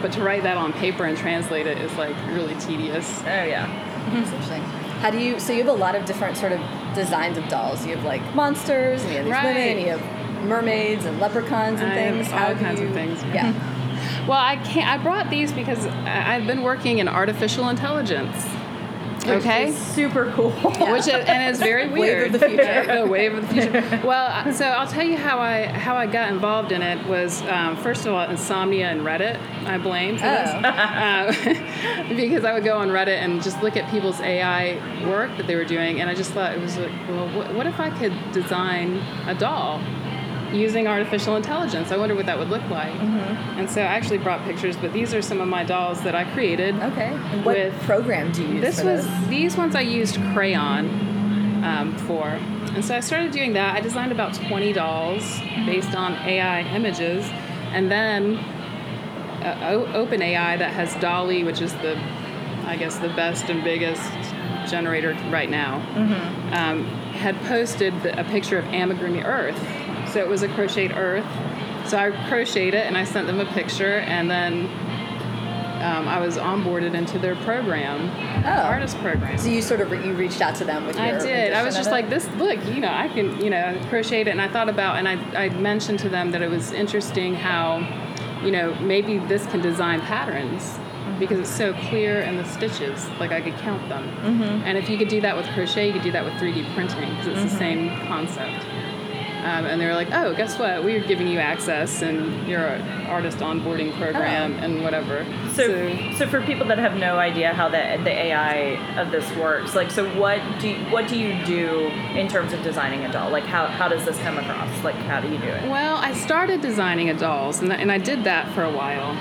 But 0.00 0.12
to 0.12 0.22
write 0.22 0.44
that 0.44 0.56
on 0.56 0.72
paper 0.74 1.04
and 1.06 1.18
translate 1.18 1.66
it 1.66 1.78
is 1.78 1.92
like 1.96 2.14
really 2.28 2.54
tedious. 2.56 3.20
Oh 3.22 3.24
yeah. 3.26 3.66
That's 4.12 4.30
interesting. 4.30 4.62
How 5.02 5.10
do 5.10 5.18
you? 5.18 5.40
So 5.40 5.52
you 5.52 5.64
have 5.64 5.68
a 5.74 5.78
lot 5.78 5.96
of 5.96 6.04
different 6.04 6.36
sort 6.36 6.52
of 6.52 6.60
designs 6.94 7.36
of 7.36 7.48
dolls. 7.48 7.84
You 7.84 7.96
have 7.96 8.04
like 8.04 8.22
monsters, 8.36 9.02
and 9.02 9.10
you 9.10 9.16
have 9.16 9.24
these 9.26 9.32
Right. 9.32 9.44
women, 9.46 9.68
and 9.78 9.80
you 9.80 9.88
have 9.88 10.23
mermaids 10.48 11.04
and 11.04 11.18
leprechauns 11.20 11.80
and 11.80 11.92
things. 11.92 12.30
all 12.32 12.38
How 12.38 12.54
kinds 12.54 12.80
of 12.80 12.90
things. 12.92 13.22
Yeah. 13.24 13.52
Well, 14.28 14.38
I 14.40 14.56
can't. 14.56 14.88
I 14.88 15.02
brought 15.02 15.28
these 15.28 15.52
because 15.52 15.84
I- 15.86 16.34
I've 16.36 16.46
been 16.46 16.62
working 16.62 16.98
in 16.98 17.08
artificial 17.08 17.68
intelligence. 17.68 18.34
Okay. 19.26 19.70
Super 19.72 20.30
cool. 20.32 20.50
which 20.92 21.02
is, 21.06 21.08
and 21.08 21.42
it's 21.50 21.58
very 21.58 21.88
weird. 21.88 22.32
Wave 22.32 22.34
of 22.34 22.40
the 22.40 22.48
future. 22.48 23.00
the 23.00 23.06
wave 23.06 23.34
of 23.34 23.48
the 23.48 23.54
future. 23.54 24.00
Well, 24.04 24.26
uh, 24.30 24.52
so 24.52 24.66
I'll 24.66 24.86
tell 24.86 25.04
you 25.04 25.16
how 25.16 25.38
I 25.38 25.66
how 25.66 25.96
I 25.96 26.06
got 26.06 26.30
involved 26.32 26.72
in 26.72 26.80
it 26.82 27.06
was 27.06 27.42
um, 27.42 27.76
first 27.78 28.04
of 28.06 28.12
all 28.14 28.28
insomnia 28.28 28.88
and 28.90 29.00
Reddit. 29.02 29.38
I 29.66 29.78
blame 29.78 30.16
for 30.16 30.24
this 30.24 30.50
Oh. 30.52 32.08
um, 32.08 32.16
because 32.16 32.44
I 32.44 32.52
would 32.52 32.64
go 32.64 32.76
on 32.78 32.88
Reddit 32.90 33.18
and 33.22 33.42
just 33.42 33.62
look 33.62 33.76
at 33.76 33.90
people's 33.90 34.20
AI 34.20 34.76
work 35.08 35.34
that 35.38 35.46
they 35.46 35.56
were 35.56 35.64
doing, 35.64 36.00
and 36.00 36.08
I 36.10 36.14
just 36.14 36.32
thought 36.32 36.52
it 36.52 36.60
was 36.60 36.76
like, 36.78 36.90
well, 37.08 37.28
what, 37.36 37.54
what 37.54 37.66
if 37.66 37.78
I 37.80 37.90
could 37.98 38.12
design 38.32 38.96
a 39.26 39.34
doll? 39.34 39.80
Using 40.54 40.86
artificial 40.86 41.34
intelligence, 41.34 41.90
I 41.90 41.96
wonder 41.96 42.14
what 42.14 42.26
that 42.26 42.38
would 42.38 42.48
look 42.48 42.62
like. 42.70 42.92
Mm-hmm. 42.92 43.58
And 43.58 43.68
so 43.68 43.80
I 43.80 43.86
actually 43.86 44.18
brought 44.18 44.44
pictures, 44.44 44.76
but 44.76 44.92
these 44.92 45.12
are 45.12 45.20
some 45.20 45.40
of 45.40 45.48
my 45.48 45.64
dolls 45.64 46.00
that 46.02 46.14
I 46.14 46.24
created. 46.32 46.76
Okay. 46.76 47.12
And 47.12 47.44
what 47.44 47.56
With- 47.56 47.74
program 47.82 48.30
do 48.30 48.42
you 48.42 48.54
use 48.54 48.60
This 48.60 48.82
was 48.84 49.04
this? 49.06 49.26
these 49.28 49.56
ones 49.56 49.74
I 49.74 49.80
used 49.80 50.14
Craiyon 50.16 51.62
um, 51.64 51.96
for, 52.06 52.24
and 52.28 52.84
so 52.84 52.96
I 52.96 53.00
started 53.00 53.32
doing 53.32 53.52
that. 53.54 53.74
I 53.74 53.80
designed 53.80 54.12
about 54.12 54.34
20 54.34 54.72
dolls 54.72 55.22
based 55.66 55.94
on 55.96 56.12
AI 56.14 56.60
images, 56.74 57.24
and 57.72 57.90
then 57.90 58.36
uh, 58.36 59.58
o- 59.92 60.06
OpenAI 60.06 60.58
that 60.58 60.72
has 60.72 60.94
DALL-E, 60.96 61.42
which 61.42 61.60
is 61.60 61.72
the, 61.74 61.96
I 62.66 62.76
guess, 62.76 62.98
the 62.98 63.08
best 63.08 63.48
and 63.50 63.64
biggest 63.64 64.02
generator 64.70 65.12
right 65.30 65.50
now, 65.50 65.76
um, 66.52 66.84
had 67.12 67.36
posted 67.42 67.92
the, 68.02 68.18
a 68.20 68.24
picture 68.24 68.56
of 68.58 68.64
amigurumi 68.66 69.24
Earth. 69.24 69.58
So 70.14 70.20
it 70.20 70.28
was 70.28 70.44
a 70.44 70.48
crocheted 70.48 70.96
Earth. 70.96 71.26
So 71.88 71.98
I 71.98 72.12
crocheted 72.28 72.72
it 72.74 72.86
and 72.86 72.96
I 72.96 73.02
sent 73.02 73.26
them 73.26 73.40
a 73.40 73.46
picture, 73.46 73.98
and 73.98 74.30
then 74.30 74.66
um, 75.82 76.06
I 76.06 76.20
was 76.20 76.36
onboarded 76.36 76.94
into 76.94 77.18
their 77.18 77.34
program, 77.34 78.10
Oh. 78.46 78.62
artist 78.62 78.96
program. 78.98 79.36
So 79.38 79.48
you 79.48 79.60
sort 79.60 79.80
of 79.80 79.90
re- 79.90 80.06
you 80.06 80.12
reached 80.12 80.40
out 80.40 80.54
to 80.56 80.64
them 80.64 80.86
with 80.86 80.94
your 80.96 81.04
I 81.04 81.18
did. 81.18 81.52
I 81.52 81.64
was 81.64 81.74
just 81.74 81.90
like, 81.90 82.10
this. 82.10 82.28
Look, 82.36 82.64
you 82.66 82.80
know, 82.80 82.92
I 82.92 83.08
can, 83.08 83.40
you 83.42 83.50
know, 83.50 83.76
crochet 83.90 84.20
it, 84.20 84.28
and 84.28 84.40
I 84.40 84.46
thought 84.46 84.68
about, 84.68 84.98
and 84.98 85.08
I, 85.08 85.46
I 85.46 85.48
mentioned 85.48 85.98
to 86.00 86.08
them 86.08 86.30
that 86.30 86.42
it 86.42 86.48
was 86.48 86.70
interesting 86.70 87.34
how, 87.34 87.78
you 88.44 88.52
know, 88.52 88.72
maybe 88.76 89.18
this 89.18 89.44
can 89.46 89.60
design 89.60 90.00
patterns 90.00 90.78
because 91.18 91.38
it's 91.40 91.50
so 91.50 91.72
clear 91.88 92.20
and 92.22 92.38
the 92.38 92.44
stitches, 92.44 93.08
like 93.18 93.32
I 93.32 93.40
could 93.40 93.56
count 93.58 93.88
them. 93.88 94.04
Mm-hmm. 94.18 94.62
And 94.64 94.78
if 94.78 94.88
you 94.88 94.96
could 94.96 95.08
do 95.08 95.20
that 95.22 95.36
with 95.36 95.46
crochet, 95.48 95.88
you 95.88 95.92
could 95.92 96.02
do 96.02 96.12
that 96.12 96.24
with 96.24 96.34
3D 96.34 96.72
printing 96.74 97.10
because 97.10 97.26
it's 97.26 97.52
the 97.52 97.58
same 97.58 97.88
concept. 98.06 98.64
Um, 99.44 99.66
and 99.66 99.78
they 99.78 99.86
were 99.86 99.94
like, 99.94 100.08
"Oh, 100.10 100.34
guess 100.34 100.58
what? 100.58 100.82
We're 100.82 101.04
giving 101.04 101.28
you 101.28 101.38
access 101.38 102.00
and 102.00 102.48
your 102.48 102.66
artist 103.08 103.38
onboarding 103.38 103.92
program 103.98 104.54
and 104.54 104.82
whatever." 104.82 105.26
So, 105.52 105.66
so 106.16 106.26
for 106.26 106.40
people 106.40 106.66
that 106.68 106.78
have 106.78 106.96
no 106.96 107.18
idea 107.18 107.52
how 107.52 107.68
the 107.68 108.00
the 108.02 108.10
AI 108.10 108.98
of 108.98 109.10
this 109.10 109.30
works, 109.36 109.74
like, 109.74 109.90
so 109.90 110.08
what 110.18 110.40
do 110.60 110.68
you, 110.70 110.76
what 110.86 111.08
do 111.08 111.18
you 111.18 111.44
do 111.44 111.88
in 112.16 112.26
terms 112.26 112.54
of 112.54 112.62
designing 112.62 113.04
a 113.04 113.12
doll? 113.12 113.30
Like, 113.30 113.44
how 113.44 113.66
how 113.66 113.86
does 113.86 114.04
this 114.06 114.18
come 114.20 114.38
across? 114.38 114.82
Like, 114.82 114.94
how 114.94 115.20
do 115.20 115.28
you 115.28 115.38
do 115.38 115.48
it? 115.48 115.68
Well, 115.68 115.96
I 115.96 116.14
started 116.14 116.62
designing 116.62 117.10
a 117.10 117.14
dolls, 117.14 117.60
and, 117.60 117.70
and 117.70 117.92
I 117.92 117.98
did 117.98 118.24
that 118.24 118.50
for 118.54 118.64
a 118.64 118.70
while. 118.70 119.14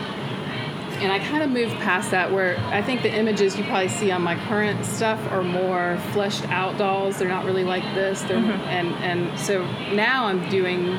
And 1.04 1.12
I 1.12 1.20
kind 1.20 1.44
of 1.44 1.50
moved 1.52 1.74
past 1.76 2.12
that 2.12 2.32
where 2.32 2.58
I 2.68 2.82
think 2.82 3.02
the 3.02 3.14
images 3.14 3.58
you 3.58 3.66
probably 3.66 3.90
see 3.90 4.10
on 4.10 4.22
my 4.22 4.36
current 4.48 4.86
stuff 4.86 5.20
are 5.32 5.44
more 5.44 5.98
fleshed 6.14 6.48
out 6.50 6.78
dolls. 6.78 7.18
They're 7.18 7.28
not 7.28 7.44
really 7.44 7.66
like 7.66 7.84
this. 7.94 8.22
They're, 8.22 8.38
and, 8.38 8.88
and 9.04 9.38
so 9.38 9.66
now 9.94 10.26
I'm 10.28 10.50
doing, 10.50 10.90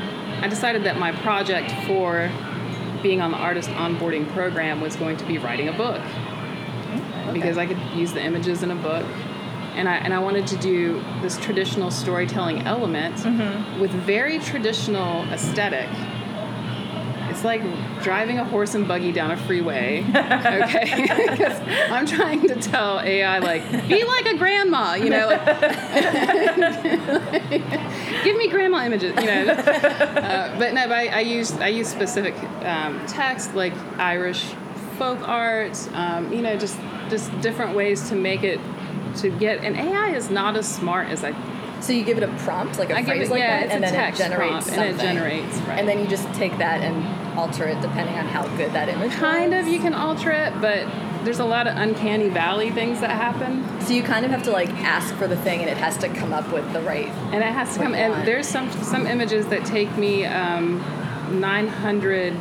I 0.45 0.47
decided 0.49 0.85
that 0.85 0.99
my 0.99 1.13
project 1.13 1.73
for 1.87 2.31
being 3.03 3.23
on 3.23 3.31
the 3.31 3.39
artist 3.39 3.71
onboarding 3.71 4.31
program 4.33 4.81
was 4.83 4.95
going 4.97 5.17
to 5.17 5.25
be 5.25 5.39
writing 5.39 5.69
a 5.69 5.73
book. 5.73 6.03
Because 7.33 7.57
I 7.57 7.67
could 7.67 7.81
use 7.97 8.13
the 8.13 8.23
images 8.23 8.63
in 8.63 8.71
a 8.71 8.77
book 8.77 9.07
and 9.75 9.89
I 9.89 9.97
and 9.97 10.15
I 10.15 10.21
wanted 10.21 10.47
to 10.49 10.57
do 10.57 11.03
this 11.21 11.37
traditional 11.39 11.91
storytelling 11.91 12.63
element 12.63 13.17
Mm-hmm. 13.17 13.81
with 13.81 13.91
very 13.91 14.39
traditional 14.39 15.25
aesthetic. 15.33 15.89
It's 17.45 17.63
like 17.63 18.03
driving 18.03 18.39
a 18.39 18.45
horse 18.45 18.75
and 18.75 18.89
buggy 18.89 19.13
down 19.13 19.31
a 19.31 19.37
freeway, 19.37 20.03
okay? 20.09 21.07
'Cause 21.37 21.61
I'm 21.91 22.07
trying 22.07 22.41
to 22.49 22.55
tell 22.55 23.01
AI 23.01 23.39
like, 23.41 23.71
be 23.87 24.03
like 24.03 24.25
a 24.27 24.39
grandma, 24.39 24.95
you 24.95 25.11
know, 25.11 25.29
give 28.25 28.37
me 28.39 28.49
grandma 28.49 28.87
images, 28.87 29.15
you 29.21 29.27
know. 29.27 29.53
Uh, 29.53 30.59
but 30.59 30.73
no, 30.73 30.89
but 30.89 30.93
I, 30.97 31.07
I 31.09 31.21
use 31.21 31.53
I 31.53 31.69
use 31.69 31.87
specific 31.89 32.35
um, 32.65 33.05
text 33.07 33.55
like 33.55 33.75
Irish 33.99 34.43
folk 34.97 35.21
art, 35.29 35.77
um, 35.93 36.33
you 36.33 36.41
know, 36.41 36.57
just 36.57 36.79
just 37.11 37.31
different 37.43 37.77
ways 37.77 38.09
to 38.09 38.15
make 38.15 38.43
it 38.43 38.59
to 39.17 39.29
get. 39.29 39.63
And 39.63 39.77
AI 39.77 40.15
is 40.17 40.31
not 40.31 40.57
as 40.57 40.67
smart 40.67 41.09
as 41.09 41.23
I. 41.23 41.35
So 41.81 41.93
you 41.93 42.05
give 42.05 42.17
it 42.17 42.23
a 42.23 42.29
prompt, 42.39 42.79
like 42.79 42.89
a 42.89 42.95
I 42.95 42.99
give 43.03 43.07
phrase 43.09 43.29
it- 43.29 43.33
like 43.33 43.41
yeah, 43.41 43.61
that, 43.67 43.75
and 43.75 43.85
a 43.85 43.87
then 43.89 43.95
text 43.95 44.21
it 44.21 44.25
generates 44.31 44.67
prompt, 44.71 44.81
and 44.81 44.99
it 44.99 45.03
generates, 45.03 45.57
right. 45.59 45.79
And 45.79 45.87
then 45.87 45.99
you 46.01 46.07
just 46.07 46.27
take 46.33 46.57
that 46.57 46.81
and 46.81 47.05
alter 47.37 47.67
it 47.67 47.81
depending 47.81 48.15
on 48.17 48.27
how 48.27 48.47
good 48.57 48.73
that 48.73 48.89
image 48.89 49.13
Kind 49.13 49.53
was. 49.53 49.67
of, 49.67 49.73
you 49.73 49.79
can 49.81 49.95
alter 49.95 50.31
it, 50.31 50.53
but 50.61 50.87
there's 51.25 51.39
a 51.41 51.45
lot 51.45 51.67
of 51.67 51.77
uncanny 51.77 52.29
valley 52.29 52.71
things 52.71 53.01
that 53.01 53.11
happen, 53.11 53.65
So 53.81 53.93
you 53.95 54.03
kind 54.03 54.25
of 54.25 54.31
have 54.31 54.43
to 54.45 54.51
like 54.51 54.69
ask 54.83 55.15
for 55.15 55.27
the 55.27 55.37
thing, 55.37 55.61
and 55.61 55.71
it 55.71 55.77
has 55.79 55.97
to 55.99 56.09
come 56.09 56.33
up 56.33 56.51
with 56.53 56.71
the 56.73 56.81
right. 56.83 57.09
and 57.33 57.37
it 57.37 57.43
has 57.53 57.73
to 57.75 57.83
come. 57.83 57.95
you 57.95 58.01
want. 58.01 58.15
And 58.21 58.29
there's 58.29 58.47
some 58.47 58.71
some 58.83 59.07
images 59.07 59.47
that 59.47 59.65
take 59.65 59.97
me 59.97 60.27
um, 60.27 60.79
900 61.41 62.35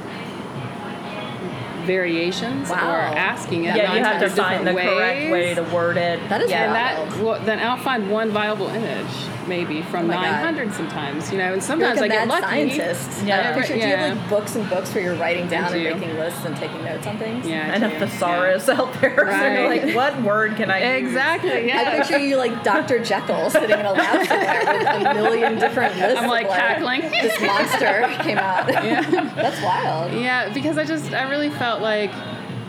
variations 1.86 2.70
Wow. 2.70 2.92
or 2.94 2.98
asking 3.00 3.66
it. 3.66 3.76
Yeah, 3.76 3.96
you 3.96 4.04
have 4.04 4.22
to 4.22 4.30
find 4.30 4.66
the 4.66 4.72
different 4.72 4.98
correct 4.98 5.32
way 5.32 5.54
to 5.54 5.64
word 5.64 5.98
it. 5.98 6.30
That 6.30 6.42
is 6.42 6.50
yeah. 6.50 6.64
and 6.64 6.72
wild. 6.74 7.12
that 7.12 7.24
well, 7.24 7.40
then 7.46 7.60
I'll 7.60 7.78
find 7.78 8.10
one 8.10 8.32
viable 8.32 8.68
image 8.68 9.14
maybe 9.48 9.82
from 9.84 10.06
Oh 10.06 10.08
my 10.10 10.14
God. 10.16 10.22
900 10.56 10.74
sometimes, 10.74 11.32
you 11.32 11.38
know, 11.38 11.54
and 11.54 11.64
sometimes 11.64 12.00
like 12.00 12.12
a 12.12 12.14
I 12.16 12.18
get 12.20 12.28
mad 12.28 12.42
lucky. 12.42 12.70
scientist. 12.78 13.24
Yeah. 13.26 13.50
I 13.52 13.54
picture, 13.60 13.74
Do 13.74 13.80
you 13.80 13.86
have 13.96 14.18
like 14.18 14.30
books 14.30 14.56
and 14.56 14.70
books 14.70 14.94
where 14.94 15.04
you're 15.04 15.16
writing 15.16 15.48
down 15.48 15.74
and 15.74 15.84
making 15.84 16.16
lists 16.18 16.44
and 16.46 16.56
taking 16.58 16.84
notes 16.84 17.06
on 17.08 17.18
things? 17.18 17.48
Yeah, 17.48 17.62
I 17.72 17.76
and 17.76 17.84
a 17.84 17.90
do. 17.90 18.00
thesaurus 18.00 18.70
out 18.70 18.94
there. 19.02 19.16
So 19.16 19.24
you're 19.24 19.70
Right. 19.70 19.84
like, 19.86 19.96
what 19.96 20.22
word 20.22 20.56
can 20.56 20.70
I 20.72 20.80
Yeah. 20.80 20.96
use? 20.98 21.08
Exactly. 21.10 21.68
Yeah. 21.68 21.82
I 21.88 21.98
picture 21.98 22.20
you 22.20 22.38
like 22.38 22.64
Dr. 22.64 23.04
Jekyll 23.04 23.50
sitting 23.50 23.80
in 23.80 23.86
a 23.86 23.92
lab 23.92 24.28
somewhere 24.28 24.78
with 24.80 25.06
a 25.08 25.14
million 25.14 25.60
different 25.60 25.96
lists. 25.98 26.20
I'm 26.20 26.30
like 26.30 26.46
of, 26.48 26.54
cackling. 26.54 27.02
This 27.02 27.40
monster 27.42 28.08
came 28.24 28.38
out. 28.38 28.68
Yeah. 28.84 29.02
That's 29.36 29.62
wild. 29.62 30.12
Yeah, 30.14 30.52
because 30.54 30.78
I 30.78 30.84
just 30.86 31.14
I 31.14 31.24
really 31.30 31.50
felt 31.50 31.82
like 31.82 32.12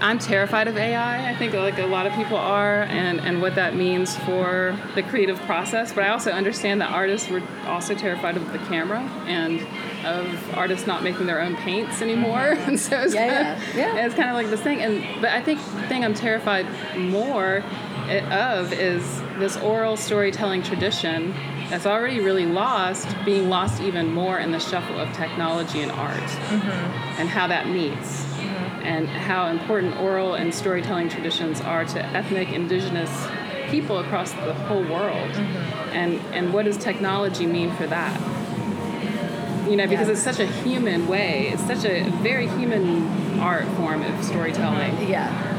I'm 0.01 0.19
terrified 0.19 0.69
of 0.69 0.77
AI. 0.77 1.31
I 1.31 1.37
think 1.37 1.55
like 1.55 1.79
a 1.79 1.87
lot 1.87 2.07
of 2.07 2.13
people 2.15 2.37
are, 2.37 2.83
and 2.85 3.21
and 3.21 3.41
what 3.41 3.55
that 3.55 3.75
means 3.75 4.17
for 4.19 4.79
the 4.95 5.03
creative 5.03 5.39
process. 5.43 5.93
But 5.93 6.05
I 6.05 6.09
also 6.09 6.31
understand 6.33 6.81
that 6.81 6.91
artists 6.91 7.29
were 7.29 7.43
also 7.67 7.95
terrified 7.95 8.37
of 8.37 8.53
the 8.53 8.59
camera 8.59 9.01
and 9.27 9.61
of 10.05 10.55
artists 10.55 10.87
not 10.87 11.03
making 11.03 11.27
their 11.27 11.41
own 11.41 11.57
paints 11.57 12.03
anymore. 12.03 12.39
Mm-hmm. 12.39 12.65
And 12.75 12.81
so 12.81 13.01
it's 13.01 13.15
Yeah, 13.15 13.55
kind 13.55 13.63
of, 13.63 13.77
yeah, 13.77 13.95
yeah. 13.95 14.07
it's 14.07 14.15
kind 14.15 14.29
of 14.31 14.35
like 14.35 14.49
this 14.49 14.61
thing. 14.61 14.81
And 14.81 15.21
but 15.21 15.31
I 15.31 15.43
think 15.43 15.61
the 15.61 15.87
thing 15.89 16.05
I'm 16.05 16.15
terrified 16.15 16.67
more 16.97 17.63
of 18.31 18.73
is 18.73 19.21
this 19.39 19.57
oral 19.59 19.97
storytelling 19.97 20.63
tradition 20.63 21.35
that's 21.71 21.87
already 21.87 22.21
really 22.21 22.47
lost, 22.47 23.09
being 23.25 23.49
lost 23.49 23.81
even 23.83 24.13
more 24.13 24.39
in 24.39 24.53
the 24.53 24.61
shuffle 24.61 24.99
of 24.99 25.11
technology 25.15 25.83
and 25.83 25.91
art 25.93 26.15
mm-hmm. 26.15 27.21
and 27.21 27.29
how 27.29 27.47
that 27.47 27.69
meets 27.69 28.27
and 28.85 29.09
how 29.09 29.49
important 29.49 29.97
oral 29.99 30.35
and 30.35 30.55
storytelling 30.55 31.09
traditions 31.09 31.61
are 31.61 31.85
to 31.85 32.05
ethnic 32.07 32.53
indigenous 32.53 33.11
people 33.71 33.99
across 33.99 34.33
the 34.33 34.55
whole 34.55 34.83
world. 34.83 35.31
Mm-hmm. 35.31 35.97
And 35.97 36.21
and 36.35 36.53
what 36.53 36.65
does 36.65 36.77
technology 36.77 37.47
mean 37.47 37.75
for 37.75 37.87
that? 37.87 38.21
You 39.69 39.77
know 39.77 39.87
because 39.87 40.09
Yeah. 40.09 40.13
it's 40.13 40.23
such 40.23 40.39
a 40.41 40.47
human 40.47 41.09
way. 41.09 41.49
It's 41.53 41.67
such 41.67 41.85
a 41.85 42.09
very 42.23 42.47
human 42.49 43.41
art 43.41 43.67
form 43.77 44.03
of 44.03 44.25
storytelling. 44.25 45.09
Yeah. 45.09 45.54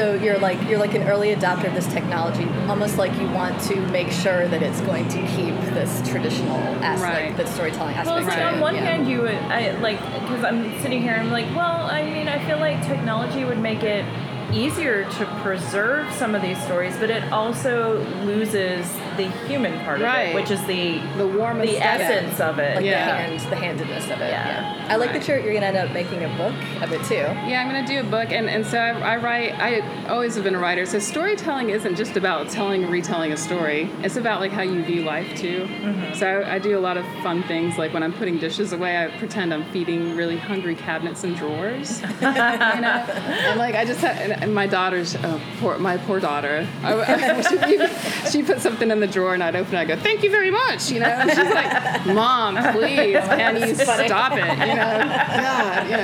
So 0.00 0.14
you're 0.14 0.38
like 0.38 0.58
you're 0.66 0.78
like 0.78 0.94
an 0.94 1.02
early 1.02 1.36
adopter 1.36 1.66
of 1.66 1.74
this 1.74 1.86
technology, 1.88 2.48
almost 2.70 2.96
like 2.96 3.12
you 3.20 3.28
want 3.32 3.60
to 3.64 3.76
make 3.88 4.10
sure 4.10 4.48
that 4.48 4.62
it's 4.62 4.80
going 4.80 5.06
to 5.08 5.18
keep 5.36 5.54
this 5.74 6.00
traditional 6.08 6.56
aspect, 6.82 7.02
Right. 7.02 7.36
the 7.36 7.44
storytelling 7.44 7.94
aspect. 7.96 8.24
Well, 8.24 8.34
so 8.34 8.42
on 8.42 8.60
one 8.60 8.76
yeah. 8.76 8.80
hand, 8.80 9.06
you 9.06 9.20
would, 9.20 9.34
I 9.34 9.78
like, 9.80 9.98
because 10.22 10.42
I'm 10.42 10.80
sitting 10.80 11.02
here, 11.02 11.16
I'm 11.16 11.30
like, 11.30 11.54
well, 11.54 11.82
I 11.82 12.02
mean, 12.02 12.28
I 12.28 12.42
feel 12.46 12.58
like 12.58 12.82
technology 12.86 13.44
would 13.44 13.58
make 13.58 13.82
it 13.82 14.06
easier 14.54 15.04
to 15.04 15.26
preserve 15.42 16.10
some 16.14 16.34
of 16.34 16.40
these 16.40 16.60
stories, 16.64 16.96
but 16.96 17.10
it 17.10 17.30
also 17.30 18.02
loses 18.24 18.86
the 19.20 19.30
human 19.46 19.78
part 19.84 20.00
of 20.00 20.06
it, 20.06 20.34
which 20.34 20.50
is 20.50 20.60
the 20.66 20.98
the 21.16 21.26
warm 21.26 21.58
the 21.58 21.76
aesthetic. 21.76 22.06
essence 22.06 22.40
of 22.40 22.58
it. 22.58 22.76
like 22.76 22.84
Yeah. 22.84 23.06
the 23.06 23.12
hand, 23.22 23.40
the 23.50 23.56
handedness 23.56 24.04
of 24.06 24.20
it. 24.20 24.30
Yeah. 24.30 24.46
Yeah. 24.46 24.86
I 24.88 24.96
like 24.96 25.10
Right. 25.10 25.20
that 25.20 25.28
you're 25.28 25.38
you're 25.40 25.54
gonna 25.54 25.66
end 25.66 25.76
up 25.76 25.92
making 25.92 26.24
a 26.24 26.28
book 26.36 26.54
of 26.82 26.92
it 26.92 27.02
too. 27.04 27.14
Yeah, 27.48 27.62
I'm 27.62 27.70
going 27.70 27.84
to 27.84 27.92
do 27.92 28.00
a 28.00 28.10
book, 28.10 28.30
and, 28.32 28.48
and 28.48 28.64
so 28.66 28.78
I, 28.78 29.14
I 29.14 29.16
write. 29.16 29.52
I 29.58 29.80
always 30.08 30.34
have 30.34 30.44
been 30.44 30.54
a 30.54 30.58
writer. 30.58 30.84
So 30.86 30.98
storytelling 30.98 31.70
isn't 31.70 31.96
just 31.96 32.16
about 32.16 32.48
telling 32.48 32.82
and 32.84 32.92
retelling 32.92 33.32
a 33.32 33.36
story. 33.36 33.90
It's 34.02 34.16
about 34.16 34.40
like 34.40 34.52
how 34.52 34.62
you 34.62 34.82
view 34.84 35.02
life 35.02 35.36
too. 35.36 35.66
Mm-hmm. 35.68 36.14
So 36.14 36.26
I, 36.26 36.54
I 36.56 36.58
do 36.58 36.76
a 36.78 36.80
lot 36.80 36.96
of 36.96 37.04
fun 37.22 37.42
things, 37.44 37.78
like 37.78 37.92
when 37.92 38.02
I'm 38.02 38.12
putting 38.12 38.38
dishes 38.38 38.72
away, 38.72 39.04
I 39.04 39.08
pretend 39.18 39.52
I'm 39.54 39.64
feeding 39.72 40.16
really 40.16 40.36
hungry 40.36 40.74
cabinets 40.74 41.24
and 41.24 41.36
drawers. 41.36 42.00
you 42.02 42.06
know, 42.20 43.04
and 43.48 43.58
like 43.58 43.74
I 43.74 43.84
just 43.84 44.00
had, 44.00 44.16
and, 44.18 44.42
and 44.42 44.54
my 44.54 44.66
daughter's 44.66 45.14
oh, 45.16 45.40
poor, 45.60 45.78
my 45.78 45.96
poor 45.98 46.20
daughter. 46.20 46.66
I, 46.82 46.92
oh, 46.92 47.42
she, 48.24 48.30
she 48.30 48.42
put 48.42 48.60
something 48.60 48.90
in 48.90 49.00
the 49.00 49.06
drawer, 49.10 49.34
and 49.34 49.42
I'd 49.42 49.56
open 49.56 49.74
it. 49.74 49.78
I 49.78 49.84
go, 49.84 49.96
"Thank 49.96 50.22
you 50.22 50.30
very 50.30 50.50
much," 50.50 50.90
you 50.90 51.00
know. 51.00 51.06
And 51.06 51.30
she's 51.30 51.38
like, 51.38 52.06
"Mom, 52.06 52.56
please, 52.72 53.16
can 53.24 53.56
you 53.68 53.74
stop 53.74 54.32
it?" 54.32 54.68
You 54.68 54.74
know, 54.74 54.98
God, 55.06 55.90
you 55.90 55.96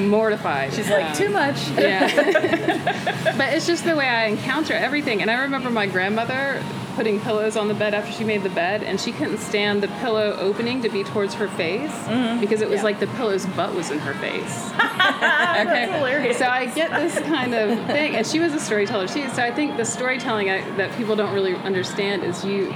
know, 0.00 0.06
mortified. 0.08 0.72
She's 0.74 0.88
like 0.90 1.04
Um, 1.06 1.16
too 1.16 1.28
much. 1.30 1.68
yeah. 1.70 3.34
but 3.38 3.52
it's 3.52 3.66
just 3.66 3.84
the 3.84 3.94
way 3.96 4.06
I 4.08 4.26
encounter 4.26 4.74
everything. 4.74 5.22
And 5.22 5.30
I 5.30 5.42
remember 5.42 5.70
my 5.70 5.86
grandmother 5.86 6.62
putting 6.94 7.20
pillows 7.20 7.56
on 7.56 7.68
the 7.68 7.74
bed 7.74 7.94
after 7.94 8.12
she 8.12 8.24
made 8.24 8.42
the 8.42 8.50
bed, 8.50 8.82
and 8.82 9.00
she 9.00 9.12
couldn't 9.12 9.38
stand 9.38 9.82
the 9.82 9.88
pillow 10.00 10.36
opening 10.38 10.82
to 10.82 10.88
be 10.88 11.04
towards 11.04 11.34
her 11.34 11.48
face 11.48 11.90
mm-hmm. 11.90 12.40
because 12.40 12.60
it 12.60 12.68
was 12.68 12.78
Yeah. 12.78 12.84
like 12.84 13.00
the 13.00 13.06
pillow's 13.08 13.46
butt 13.46 13.74
was 13.74 13.90
in 13.90 13.98
her 14.00 14.14
face. 14.14 14.70
okay. 14.74 15.90
hilarious. 15.92 16.38
So 16.38 16.46
I 16.46 16.66
get 16.66 16.90
this 16.90 17.18
kind 17.26 17.54
of 17.54 17.86
thing, 17.86 18.16
and 18.16 18.26
she 18.26 18.40
was 18.40 18.52
a 18.54 18.60
storyteller. 18.60 19.08
She, 19.08 19.28
so 19.28 19.42
I 19.42 19.50
think 19.50 19.76
the 19.76 19.84
storytelling 19.84 20.50
I, 20.50 20.68
that 20.76 20.96
people 20.96 21.16
don't 21.16 21.34
really 21.34 21.54
understand 21.56 22.24
is 22.24 22.44
you. 22.44 22.72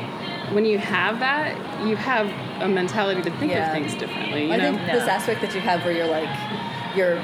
When 0.52 0.64
you 0.64 0.78
have 0.78 1.18
that, 1.18 1.86
you 1.86 1.94
have 1.94 2.26
a 2.62 2.68
mentality 2.68 3.20
to 3.20 3.30
think 3.38 3.52
Yeah. 3.52 3.66
of 3.66 3.72
things 3.74 3.94
differently. 3.94 4.46
You 4.46 4.52
I 4.54 4.56
know? 4.56 4.62
think 4.76 4.86
this 4.86 5.06
aspect 5.06 5.42
that 5.42 5.54
you 5.54 5.60
have 5.60 5.84
where 5.84 5.92
you're 5.92 6.06
like 6.06 6.28
you're 6.96 7.22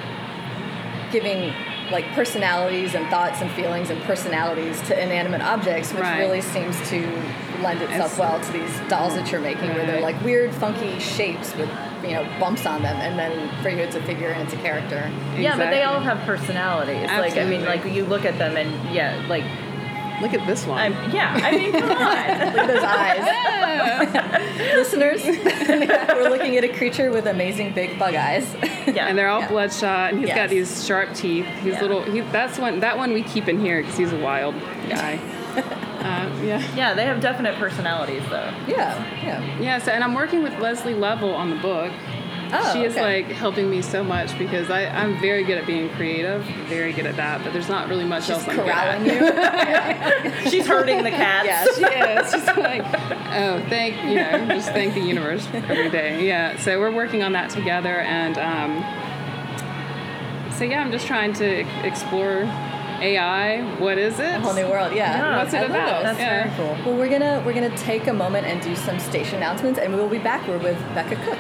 giving 1.11 1.55
like 1.91 2.07
personalities 2.13 2.95
and 2.95 3.07
thoughts 3.09 3.41
and 3.41 3.51
feelings 3.53 3.91
and 3.91 4.01
personalities 4.03 4.81
to 4.83 5.01
inanimate 5.03 5.43
objects, 5.43 5.93
which 5.93 6.03
Right. 6.03 6.19
really 6.19 6.41
seems 6.41 6.77
to 6.91 7.01
lend 7.63 7.81
itself 7.83 8.13
It's- 8.13 8.19
well 8.19 8.41
to 8.41 8.53
these 8.53 8.81
dolls 8.89 9.15
that 9.17 9.31
you're 9.31 9.41
making, 9.41 9.75
where 9.75 9.87
they're 9.87 10.01
like 10.01 10.21
weird, 10.23 10.53
funky 10.55 10.99
shapes 10.99 11.55
with 11.57 11.69
you 12.03 12.11
know 12.13 12.27
bumps 12.39 12.67
on 12.67 12.83
them, 12.83 12.97
and 13.01 13.19
then 13.19 13.49
for 13.63 13.69
you 13.71 13.79
it's 13.79 13.97
a 13.97 14.03
figure 14.03 14.29
and 14.29 14.43
it's 14.43 14.53
a 14.53 14.57
character. 14.59 15.11
Yeah, 15.37 15.57
but 15.57 15.71
they 15.71 15.83
all 15.83 16.01
have 16.01 16.19
personalities. 16.27 17.09
Absolutely. 17.09 17.29
Like, 17.31 17.39
I 17.39 17.45
mean, 17.45 17.65
like 17.65 17.95
you 17.95 18.05
look 18.05 18.25
at 18.25 18.39
them 18.39 18.57
and 18.57 18.71
yeah, 18.95 19.15
like, 19.29 19.45
Look 20.23 20.33
at 20.35 20.47
this 20.47 20.65
one. 20.67 20.79
I'm, 20.79 20.93
yeah, 21.13 21.39
I 21.43 21.51
mean, 21.51 21.73
come 21.73 21.83
on. 21.91 21.91
Look 21.91 22.01
at 22.01 22.67
those 22.67 22.85
eyes, 22.85 24.75
listeners. 24.77 25.25
we're 26.15 26.29
looking 26.31 26.57
at 26.57 26.65
a 26.65 26.69
creature 26.69 27.11
with 27.11 27.27
amazing 27.27 27.73
big 27.75 27.99
bug 27.99 28.15
eyes. 28.15 28.47
Yeah. 28.87 29.07
and 29.07 29.19
they're 29.19 29.29
all 29.29 29.41
Yeah. 29.41 29.49
bloodshot, 29.49 30.11
and 30.11 30.19
he's 30.21 30.29
Yes. 30.29 30.37
got 30.37 30.51
these 30.51 30.87
sharp 30.87 31.15
teeth. 31.15 31.47
He's 31.63 31.75
Yeah. 31.75 31.81
little. 31.83 32.03
He, 32.03 32.21
that's 32.21 32.59
one. 32.59 32.81
That 32.81 32.97
one 32.97 33.13
we 33.13 33.23
keep 33.23 33.49
in 33.49 33.59
here 33.61 33.81
because 33.83 33.97
he's 33.97 34.13
a 34.13 34.19
wild 34.19 34.55
guy. 34.89 35.19
uh, 35.57 36.31
yeah. 36.43 36.63
yeah, 36.77 36.95
they 36.95 37.05
have 37.07 37.21
definite 37.21 37.57
personalities 37.57 38.23
though. 38.29 38.51
yeah, 38.67 39.05
yeah. 39.23 39.59
Yeah. 39.61 39.79
So, 39.79 39.93
and 39.93 40.03
I'm 40.05 40.15
working 40.15 40.43
with 40.43 40.59
Leslie 40.59 40.95
Level 40.95 41.35
on 41.35 41.51
the 41.51 41.57
book. 41.57 41.93
Oh, 42.53 42.73
she 42.73 42.83
is 42.85 42.93
okay. 42.93 43.23
like 43.25 43.27
helping 43.37 43.69
me 43.71 43.83
so 43.83 44.05
much 44.05 44.37
because 44.39 44.71
I, 44.71 44.85
I'm 44.87 45.21
very 45.21 45.45
good 45.45 45.59
at 45.59 45.67
being 45.67 45.89
creative, 45.91 46.43
very 46.69 46.93
good 46.93 47.07
at 47.07 47.17
that. 47.17 47.43
But 47.43 47.53
there's 47.53 47.69
not 47.69 47.89
really 47.89 48.05
much 48.05 48.25
She's 48.25 48.31
else 48.33 48.49
I'm 48.49 48.57
good 48.57 48.69
at. 48.69 50.45
you. 50.45 50.51
She's 50.51 50.67
hurting 50.67 51.03
the 51.03 51.11
cats. 51.11 51.47
yeah, 51.47 51.65
She 51.65 51.85
is. 51.85 52.33
She's 52.33 52.57
like, 52.57 52.83
oh, 53.35 53.65
thank 53.69 53.97
you 54.05 54.15
know, 54.17 54.47
just 54.55 54.69
thank 54.71 54.95
the 54.95 55.01
universe 55.01 55.47
every 55.53 55.91
day. 55.91 56.27
Yeah. 56.27 56.57
So 56.59 56.79
we're 56.79 56.93
working 56.95 57.23
on 57.23 57.33
that 57.33 57.51
together, 57.51 58.01
and 58.01 58.39
um, 58.39 58.83
so 60.53 60.65
yeah, 60.65 60.81
I'm 60.81 60.93
just 60.93 61.07
trying 61.07 61.33
to 61.35 61.61
explore 61.87 62.43
AI. 63.01 63.63
What 63.81 63.99
is 63.99 64.19
it? 64.21 64.35
a 64.37 64.41
whole 64.41 64.55
new 64.55 64.69
world. 64.69 64.93
Yeah. 64.95 65.17
Yeah, 65.19 65.39
What's 65.43 65.53
it 65.55 65.59
I 65.59 65.63
about? 65.65 66.03
this. 66.05 66.17
That's 66.17 66.19
Yeah. 66.21 66.55
very 66.57 66.57
cool. 66.77 66.87
Well, 66.93 66.97
we're 67.01 67.09
gonna 67.11 67.43
we're 67.45 67.53
gonna 67.55 67.77
take 67.77 68.07
a 68.07 68.13
moment 68.13 68.47
and 68.47 68.63
do 68.63 68.77
some 68.77 68.99
station 69.01 69.37
announcements, 69.39 69.79
and 69.81 69.93
we 69.93 69.99
will 69.99 70.09
be 70.09 70.19
back. 70.19 70.47
We're 70.47 70.59
with 70.59 70.79
Becca 70.95 71.17
Cook. 71.17 71.39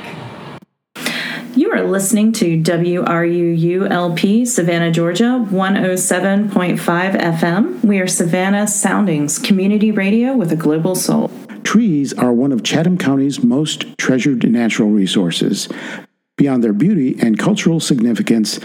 Are 1.75 1.83
listening 1.83 2.31
to 2.35 2.63
WRUU-LP 2.63 4.47
Savannah, 4.47 4.93
Georgia, 4.93 5.45
107.5 5.51 6.79
FM. 6.79 7.85
We 7.85 7.99
are 7.99 8.07
Savannah 8.07 8.69
Soundings, 8.69 9.41
community 9.41 9.91
radio 9.91 10.37
with 10.37 10.53
a 10.53 10.57
global 10.57 10.95
soul. 10.95 11.33
Trees 11.65 12.13
are 12.13 12.33
one 12.33 12.53
of 12.53 12.63
Chatham 12.63 12.97
County's 12.97 13.43
most 13.43 13.99
treasured 13.99 14.49
natural 14.49 14.91
resources. 14.91 15.69
Beyond 16.37 16.63
their 16.63 16.73
beauty 16.73 17.17
and 17.21 17.41
cultural 17.41 17.81
significance, 17.81 18.61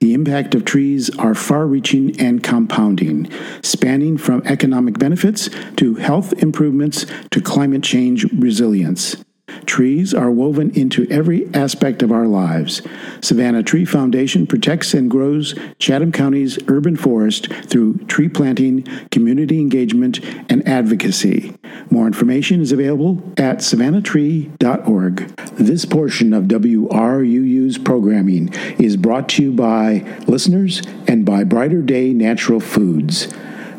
the 0.00 0.14
impact 0.14 0.54
of 0.54 0.64
trees 0.64 1.10
are 1.18 1.34
far 1.34 1.66
reaching 1.66 2.18
and 2.18 2.42
compounding, 2.42 3.30
spanning 3.60 4.16
from 4.16 4.40
economic 4.46 4.98
benefits 4.98 5.50
to 5.76 5.96
health 5.96 6.32
improvements 6.42 7.04
to 7.30 7.42
climate 7.42 7.82
change 7.82 8.24
resilience. 8.32 9.22
Trees 9.66 10.14
are 10.14 10.30
woven 10.30 10.70
into 10.70 11.06
every 11.10 11.52
aspect 11.54 12.02
of 12.02 12.12
our 12.12 12.26
lives. 12.26 12.82
Savannah 13.20 13.62
Tree 13.62 13.84
Foundation 13.84 14.46
protects 14.46 14.94
and 14.94 15.10
grows 15.10 15.54
Chatham 15.78 16.12
County's 16.12 16.58
urban 16.68 16.96
forest 16.96 17.52
through 17.64 17.98
tree 18.06 18.28
planting, 18.28 18.84
community 19.10 19.60
engagement, 19.60 20.20
and 20.50 20.66
advocacy. 20.68 21.54
More 21.90 22.06
information 22.06 22.60
is 22.60 22.72
available 22.72 23.22
at 23.36 23.58
savannahtree.org. 23.58 25.16
This 25.56 25.84
portion 25.84 26.32
of 26.32 26.44
WRUU's 26.44 27.78
programming 27.78 28.52
is 28.78 28.96
brought 28.96 29.28
to 29.30 29.42
you 29.42 29.52
by 29.52 30.04
listeners 30.26 30.82
and 31.06 31.24
by 31.24 31.44
Brighter 31.44 31.82
Day 31.82 32.12
Natural 32.12 32.60
Foods. 32.60 33.32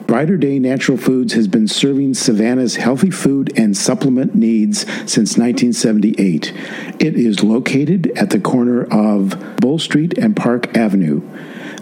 Brighter 0.08 0.38
Day 0.38 0.60
Natural 0.60 0.98
Foods 0.98 1.34
has 1.34 1.48
been 1.48 1.68
serving 1.68 2.14
Savannah's 2.14 2.76
healthy 2.76 3.10
food 3.10 3.52
and 3.58 3.76
supplement 3.76 4.36
needs 4.36 4.82
since 5.12 5.36
1978. 5.36 6.54
It 7.00 7.16
is 7.16 7.44
located 7.44 8.12
at 8.16 8.30
the 8.30 8.40
corner 8.40 8.84
of 8.84 9.58
Bull 9.58 9.80
Street 9.80 10.16
and 10.18 10.36
Park 10.36 10.78
Avenue. 10.78 11.22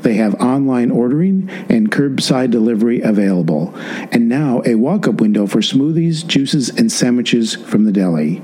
They 0.02 0.14
have 0.16 0.36
online 0.36 0.90
ordering 0.90 1.50
and 1.68 1.92
curbside 1.92 2.50
delivery 2.50 3.02
available, 3.02 3.74
and 4.12 4.30
now 4.30 4.62
a 4.66 4.76
walk 4.76 5.06
up 5.06 5.20
window 5.20 5.46
for 5.46 5.60
smoothies, 5.60 6.26
juices, 6.26 6.70
and 6.70 6.90
sandwiches 6.90 7.56
from 7.56 7.84
the 7.84 7.92
deli. 7.92 8.42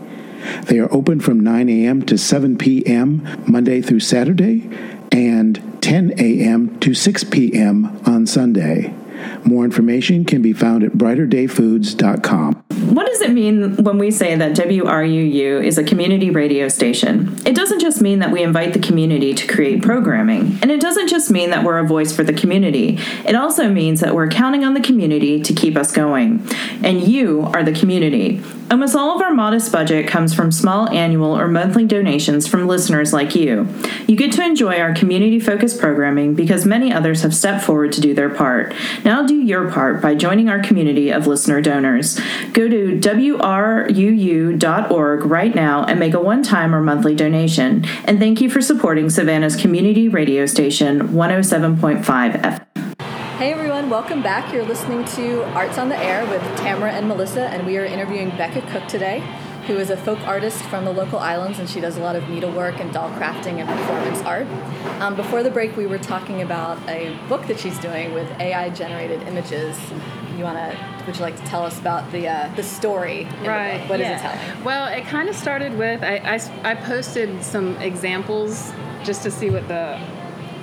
They 0.63 0.80
are 0.80 0.94
open 0.94 1.22
from 1.22 1.39
9 1.39 1.70
a.m. 1.70 2.02
to 2.04 2.18
7 2.18 2.58
p.m. 2.58 3.26
Monday 3.48 3.82
through 3.82 4.02
Saturday 4.02 4.70
and 5.12 5.82
10 5.82 6.13
a.m. 6.18 6.80
to 6.82 6.94
6 6.94 7.24
p.m. 7.26 8.02
on 8.06 8.28
Sunday. 8.28 8.94
More 9.45 9.65
information 9.65 10.25
can 10.25 10.41
be 10.41 10.54
found 10.54 10.84
at 10.84 10.93
brighterdayfoods.com. 10.93 12.63
What 12.89 13.06
does 13.08 13.21
it 13.21 13.32
mean 13.32 13.84
when 13.84 13.97
we 13.97 14.10
say 14.10 14.36
that 14.36 14.54
WRUU 14.54 15.63
is 15.63 15.78
a 15.78 15.84
community 15.84 16.30
radio 16.30 16.67
station? 16.69 17.38
It 17.45 17.56
doesn't 17.56 17.80
just 17.80 18.02
mean 18.02 18.19
that 18.19 18.32
we 18.32 18.41
invite 18.41 18.73
the 18.73 18.80
community 18.80 19.34
to 19.34 19.47
create 19.47 19.84
programming, 19.84 20.58
and 20.62 20.71
it 20.71 20.82
doesn't 20.82 21.08
just 21.08 21.30
mean 21.30 21.49
that 21.49 21.63
we're 21.63 21.80
a 21.80 21.86
voice 21.86 22.15
for 22.15 22.23
the 22.23 22.34
community. 22.34 22.97
It 23.25 23.36
also 23.36 23.69
means 23.69 23.99
that 23.99 24.15
we're 24.15 24.30
counting 24.30 24.63
on 24.63 24.73
the 24.73 24.82
community 24.82 25.41
to 25.41 25.54
keep 25.54 25.75
us 25.78 25.91
going. 25.91 26.47
And 26.84 27.08
you 27.08 27.41
are 27.54 27.63
the 27.63 27.73
community. 27.73 28.41
Almost 28.71 28.95
all 28.95 29.15
of 29.15 29.21
our 29.21 29.34
modest 29.34 29.71
budget 29.71 30.08
comes 30.08 30.34
from 30.34 30.52
small 30.52 30.88
annual 30.89 31.36
or 31.36 31.47
monthly 31.47 31.86
donations 31.86 32.47
from 32.47 32.67
listeners 32.67 33.12
like 33.12 33.34
you. 33.34 33.67
You 34.08 34.15
get 34.15 34.32
to 34.34 34.43
enjoy 34.43 34.80
our 34.80 34.93
community 34.93 35.39
focused 35.39 35.80
programming 35.80 36.36
because 36.36 36.67
many 36.67 36.93
others 36.93 37.23
have 37.23 37.34
stepped 37.34 37.65
forward 37.65 37.91
to 37.93 38.02
do 38.02 38.13
their 38.13 38.30
part. 38.30 38.75
Now 39.04 39.25
do 39.30 39.39
your 39.42 39.70
part 39.70 40.02
by 40.02 40.15
joining 40.15 40.50
our 40.50 40.60
community 40.60 41.12
of 41.12 41.28
listener 41.28 41.62
donors. 41.62 42.20
Go 42.54 42.68
to 42.68 43.00
WRUU.org 43.00 43.94
right 45.24 45.54
now 45.54 45.84
and 45.84 46.00
make 46.00 46.15
a 46.15 46.20
one 46.20 46.42
time 46.42 46.74
or 46.74 46.82
monthly 46.82 47.13
donation. 47.13 47.86
And 48.06 48.18
thank 48.18 48.42
you 48.42 48.50
for 48.50 48.60
supporting 48.60 49.12
Savannah's 49.12 49.56
community 49.56 50.10
radio 50.10 50.48
station 50.48 51.10
107.5 51.10 52.42
FM. 52.42 52.65
Hey 53.38 53.54
everyone, 53.54 53.88
welcome 53.92 54.24
back. 54.24 54.52
You're 54.52 54.65
listening 54.65 55.06
to 55.06 55.44
Arts 55.54 55.78
on 55.78 55.89
the 55.89 55.98
Air 55.98 56.26
with 56.26 56.42
Tamara 56.58 56.92
and 56.92 57.08
Melissa, 57.08 57.44
and 57.50 57.68
we 57.68 57.78
are 57.78 57.86
interviewing 57.86 58.32
Becca 58.32 58.62
Cook 58.72 58.88
today, 58.88 59.24
who 59.70 59.78
is 59.78 59.92
a 59.92 59.98
folk 59.98 60.18
artist 60.22 60.64
from 60.64 60.84
the 60.84 60.92
local 60.92 61.20
islands, 61.20 61.60
and 61.60 61.70
she 61.70 61.80
does 61.80 61.96
a 61.96 62.00
lot 62.00 62.16
of 62.16 62.28
needlework 62.28 62.80
and 62.80 62.92
doll 62.92 63.08
crafting 63.12 63.60
and 63.60 63.70
performance 63.70 64.20
art. 64.22 64.48
Um, 65.00 65.16
before 65.16 65.44
the 65.44 65.52
break, 65.52 65.78
we 65.78 65.86
were 65.86 66.00
talking 66.00 66.42
about 66.42 66.80
a 66.90 67.16
book 67.30 67.46
that 67.46 67.60
she's 67.60 67.78
doing 67.78 68.12
with 68.16 68.28
AI 68.40 68.72
generated 68.72 69.22
images. 69.28 69.78
You 70.36 70.44
want 70.44 70.58
to? 70.58 71.06
Would 71.06 71.16
you 71.18 71.22
like 71.22 71.36
to 71.36 71.44
tell 71.44 71.64
us 71.64 71.78
about 71.80 72.12
the 72.12 72.28
uh, 72.28 72.52
the 72.56 72.64
story? 72.64 73.26
the 73.44 73.48
Right. 73.48 73.80
book? 73.82 73.90
What 73.92 74.00
is 74.02 74.08
it 74.08 74.18
telling? 74.20 74.64
Well, 74.64 74.88
it 74.88 75.06
kind 75.06 75.30
of 75.30 75.36
started 75.36 75.78
with 75.78 76.02
I 76.04 76.40
I 76.64 76.74
posted 76.74 77.44
some 77.44 77.78
examples 77.78 78.74
just 79.04 79.22
to 79.22 79.30
see 79.30 79.52
what 79.52 79.68
the 79.68 80.00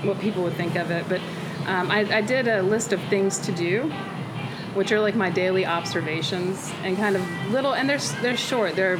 what 0.03 0.19
people 0.19 0.43
would 0.43 0.55
think 0.55 0.75
of 0.75 0.91
it, 0.91 1.09
but 1.09 1.21
um, 1.69 1.91
I, 1.93 2.01
I 2.13 2.21
did 2.23 2.49
a 2.49 2.61
list 2.63 2.93
of 2.93 3.01
things 3.05 3.39
to 3.39 3.53
do, 3.53 3.93
which 4.77 4.93
are 4.93 5.01
like 5.01 5.15
my 5.17 5.31
daily 5.31 5.65
observations 5.67 6.73
and 6.85 6.97
kind 6.97 7.17
of 7.17 7.23
little 7.51 7.75
and 7.75 7.89
they're 7.89 7.99
they're 8.23 8.37
short. 8.37 8.77
They're 8.77 8.99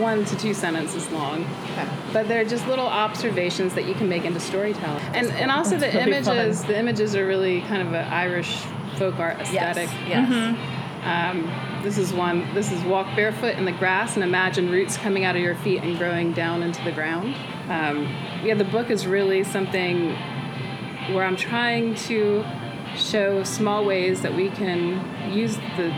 one 0.00 0.24
to 0.24 0.36
two 0.38 0.54
sentences 0.54 1.10
long, 1.10 1.44
Okay. 1.72 1.86
but 2.14 2.26
they're 2.26 2.46
just 2.46 2.66
little 2.66 2.86
observations 2.86 3.74
that 3.74 3.84
you 3.84 3.94
can 3.94 4.08
make 4.08 4.24
into 4.24 4.40
storytelling. 4.40 5.02
And 5.14 5.28
and 5.32 5.50
also 5.50 5.74
the 5.76 5.86
That'll 5.86 6.04
be 6.06 6.22
fun. 6.22 6.36
images 6.38 6.64
the 6.64 6.78
images 6.78 7.14
are 7.14 7.26
really 7.26 7.60
kind 7.62 7.82
of 7.82 7.88
an 7.92 8.06
Irish 8.12 8.62
folk 8.98 9.18
art 9.18 9.38
aesthetic. 9.40 9.90
Yes. 10.08 10.28
Yes. 10.30 10.56
Um, 11.04 11.82
this 11.82 11.98
is 11.98 12.12
one. 12.12 12.54
This 12.54 12.70
is 12.70 12.80
walk 12.84 13.08
barefoot 13.16 13.56
in 13.56 13.64
the 13.64 13.72
grass 13.72 14.14
and 14.14 14.22
imagine 14.24 14.70
roots 14.70 14.96
coming 14.96 15.24
out 15.24 15.34
of 15.34 15.42
your 15.42 15.56
feet 15.56 15.82
and 15.82 15.98
growing 15.98 16.32
down 16.32 16.62
into 16.62 16.82
the 16.84 16.92
ground. 16.92 17.34
Um, 17.68 18.04
yeah, 18.44 18.54
the 18.54 18.64
book 18.64 18.88
is 18.88 19.04
really 19.06 19.42
something 19.42 20.10
where 21.12 21.24
I'm 21.24 21.34
trying 21.36 21.96
to 22.06 22.44
show 22.96 23.42
small 23.44 23.84
ways 23.84 24.22
that 24.22 24.34
we 24.34 24.50
can 24.50 25.32
use 25.32 25.56
the 25.76 25.92